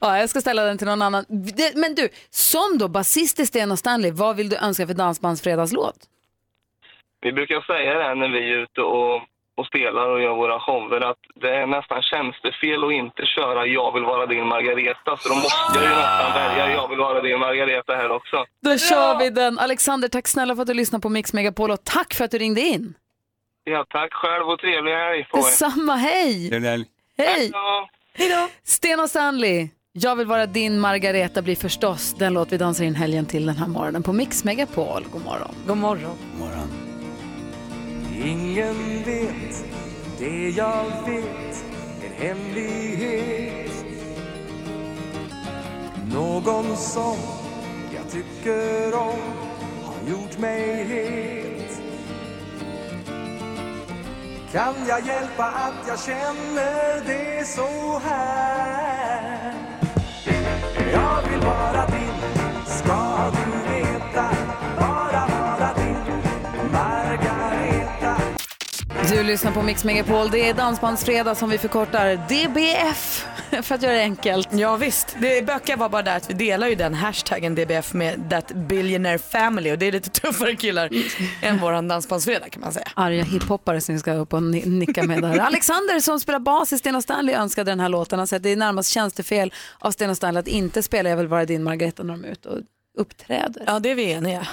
Ja, 0.00 0.18
jag 0.18 0.30
ska 0.30 0.40
ställa 0.40 0.62
den 0.64 0.78
till 0.78 0.86
någon 0.86 1.02
annan. 1.02 1.24
Det- 1.28 1.76
Men 1.76 1.94
du, 1.94 2.08
som 2.30 2.78
då 2.78 2.88
basist 2.88 3.40
i 3.40 3.46
Sten 3.46 3.72
och 3.72 3.78
Stanley, 3.78 4.10
vad 4.12 4.36
vill 4.36 4.48
du 4.48 4.56
önska 4.56 4.86
för 4.86 4.94
dansbandsfredagslåt? 4.94 5.96
Vi 7.20 7.32
brukar 7.32 7.60
säga 7.60 7.94
det 7.98 8.04
här 8.04 8.14
när 8.14 8.28
vi 8.28 8.38
är 8.52 8.56
ute 8.56 8.80
och, 8.80 9.14
och 9.56 9.66
spelar 9.66 10.06
och 10.08 10.22
gör 10.22 10.34
våra 10.34 10.60
shower 10.60 11.00
att 11.10 11.22
det 11.34 11.50
är 11.56 11.66
nästan 11.66 12.02
tjänstefel 12.02 12.84
att 12.84 12.92
inte 12.92 13.22
köra 13.26 13.66
Jag 13.66 13.92
vill 13.94 14.02
vara 14.04 14.26
din 14.26 14.46
Margareta. 14.46 15.16
Så 15.16 15.28
då 15.28 15.34
måste 15.34 15.72
jag 15.74 15.82
ju 15.84 15.88
nästan 15.88 16.32
välja 16.42 16.72
Jag 16.74 16.88
vill 16.88 16.98
vara 16.98 17.20
din 17.22 17.38
Margareta 17.38 17.94
här 17.94 18.10
också. 18.10 18.44
Då 18.62 18.78
kör 18.78 19.18
vi 19.18 19.30
den. 19.30 19.58
Alexander, 19.58 20.08
tack 20.08 20.28
snälla 20.28 20.54
för 20.54 20.62
att 20.62 20.68
du 20.68 20.74
lyssnade 20.74 21.02
på 21.02 21.08
Mix 21.08 21.32
Megapol 21.32 21.70
och 21.70 21.84
tack 21.84 22.14
för 22.14 22.24
att 22.24 22.30
du 22.30 22.38
ringde 22.38 22.60
in. 22.60 22.94
Ja, 23.64 23.84
tack 23.88 24.12
själv 24.12 24.48
och 24.48 24.58
trevlig 24.58 24.92
helg 24.92 25.24
på 25.24 25.38
er. 25.38 25.42
Detsamma, 25.42 25.94
hej! 25.94 26.50
Hej! 27.18 27.52
Hej 28.14 28.48
Sten 28.64 29.00
och 29.00 29.10
Stanley, 29.10 29.68
jag 29.92 30.16
vill 30.16 30.26
vara 30.26 30.46
din 30.46 30.80
Margareta 30.80 31.42
blir 31.42 31.56
förstås 31.56 32.14
den 32.14 32.34
låt 32.34 32.52
vi 32.52 32.56
dansar 32.56 32.84
in 32.84 32.94
helgen 32.94 33.26
till 33.26 33.46
den 33.46 33.56
här 33.56 33.66
morgonen 33.66 34.02
på 34.02 34.12
Mix 34.12 34.44
Megapol. 34.44 35.04
God 35.12 35.24
morgon. 35.24 35.54
God 35.66 35.76
morgon. 35.76 36.16
Ingen 38.26 39.04
vet 39.04 39.64
det 40.18 40.48
jag 40.48 40.84
vet, 41.06 41.64
en 42.04 42.26
hemlighet. 42.26 43.84
Någon 46.12 46.76
som 46.76 47.16
jag 47.94 48.10
tycker 48.10 48.94
om 48.94 49.20
har 49.84 50.10
gjort 50.10 50.38
mig 50.38 50.84
het. 50.84 51.80
Kan 54.52 54.74
jag 54.88 55.06
hjälpa 55.06 55.44
att 55.44 55.88
jag 55.88 56.00
känner 56.00 57.04
det 57.06 57.46
så 57.46 57.98
här? 58.04 58.75
Du 69.10 69.22
lyssnar 69.22 69.52
på 69.52 69.62
Mix 69.62 69.84
Megapol. 69.84 70.30
Det 70.30 70.48
är 70.48 70.54
Dansbandsfredag 70.54 71.36
som 71.36 71.50
vi 71.50 71.58
förkortar 71.58 72.16
DBF 72.16 73.26
för 73.62 73.74
att 73.74 73.82
göra 73.82 73.92
det 73.94 74.00
enkelt. 74.00 74.48
Ja 74.52 74.76
visst, 74.76 75.16
det 75.20 75.46
bökiga 75.46 75.76
var 75.76 75.88
bara 75.88 76.02
där 76.02 76.16
att 76.16 76.30
vi 76.30 76.34
delar 76.34 76.68
ju 76.68 76.74
den 76.74 76.94
hashtaggen 76.94 77.54
DBF 77.54 77.94
med 77.94 78.30
That 78.30 78.52
Billionaire 78.54 79.18
Family 79.18 79.72
och 79.72 79.78
det 79.78 79.86
är 79.86 79.92
lite 79.92 80.10
tuffare 80.10 80.56
killar 80.56 80.90
än 81.42 81.58
våran 81.58 81.88
dansbandsfredag 81.88 82.50
kan 82.52 82.60
man 82.60 82.72
säga. 82.72 82.88
Arga 82.94 83.22
hiphoppare 83.24 83.80
som 83.80 83.94
vi 83.94 83.98
ska 83.98 84.12
upp 84.12 84.32
och 84.32 84.42
ni- 84.42 84.66
nicka 84.66 85.02
med 85.02 85.22
där. 85.22 85.38
Alexander 85.40 86.00
som 86.00 86.20
spelar 86.20 86.38
bas 86.38 86.72
i 86.72 86.78
Sten 86.78 87.02
Stanley 87.02 87.34
önskade 87.34 87.70
den 87.70 87.80
här 87.80 87.88
låten. 87.88 88.18
Han 88.18 88.28
säger 88.28 88.38
att 88.38 88.42
det 88.42 88.52
är 88.52 88.56
närmast 88.56 88.90
tjänstefel 88.90 89.52
av 89.78 89.90
Sten 89.90 90.16
Stanley 90.16 90.40
att 90.40 90.48
inte 90.48 90.82
spela 90.82 91.08
Jag 91.10 91.16
vill 91.16 91.28
vara 91.28 91.44
din 91.44 91.62
Margareta 91.62 92.02
när 92.02 92.14
de 92.14 92.24
är 92.24 92.28
ute 92.28 92.48
och 92.48 92.58
uppträder. 92.96 93.62
Ja, 93.66 93.78
det 93.78 93.90
är 93.90 93.94
vi 93.94 94.12
eniga. 94.12 94.48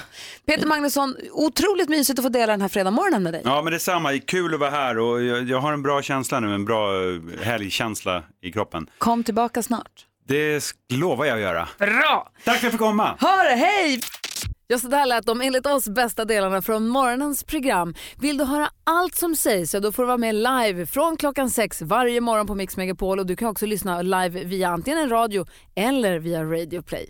Peter 0.45 0.67
Magnusson, 0.67 1.15
otroligt 1.31 1.89
mysigt 1.89 2.19
att 2.19 2.25
få 2.25 2.29
dela 2.29 2.53
den 2.53 2.61
här 2.61 2.69
fredagsmorgonen 2.69 3.23
med 3.23 3.33
dig. 3.33 3.41
Ja, 3.45 3.61
men 3.61 3.73
detsamma. 3.73 4.19
Kul 4.19 4.53
att 4.53 4.59
vara 4.59 4.69
här 4.69 4.97
och 4.97 5.23
jag, 5.23 5.43
jag 5.49 5.59
har 5.59 5.73
en 5.73 5.83
bra 5.83 6.01
känsla 6.01 6.39
nu, 6.39 6.53
en 6.55 6.65
bra 6.65 7.09
eh, 7.09 7.19
helgkänsla 7.41 8.23
i 8.41 8.51
kroppen. 8.51 8.87
Kom 8.97 9.23
tillbaka 9.23 9.63
snart. 9.63 10.05
Det 10.27 10.73
lovar 10.93 11.25
jag 11.25 11.35
att 11.35 11.41
göra. 11.41 11.69
Bra! 11.77 12.31
Tack 12.43 12.43
för 12.43 12.51
att 12.51 12.63
jag 12.63 12.71
fick 12.71 12.81
komma. 12.81 13.15
Hör 13.19 13.55
hej! 13.55 13.99
Ja, 14.67 14.79
så 14.79 14.87
där 14.87 15.05
lät 15.05 15.25
de 15.25 15.41
enligt 15.41 15.65
oss 15.65 15.89
bästa 15.89 16.25
delarna 16.25 16.61
från 16.61 16.87
morgonens 16.87 17.43
program. 17.43 17.95
Vill 18.21 18.37
du 18.37 18.43
höra 18.43 18.69
allt 18.83 19.15
som 19.15 19.35
sägs 19.35 19.71
så 19.71 19.79
då 19.79 19.91
får 19.91 20.03
du 20.03 20.07
vara 20.07 20.17
med 20.17 20.35
live 20.35 20.85
från 20.85 21.17
klockan 21.17 21.49
sex 21.49 21.81
varje 21.81 22.21
morgon 22.21 22.47
på 22.47 22.55
Mix 22.55 22.77
Megapol 22.77 23.19
och 23.19 23.25
du 23.25 23.35
kan 23.35 23.47
också 23.47 23.65
lyssna 23.65 24.01
live 24.01 24.43
via 24.43 24.69
antingen 24.69 24.99
en 24.99 25.09
radio 25.09 25.45
eller 25.75 26.19
via 26.19 26.43
Radio 26.43 26.81
Play. 26.81 27.09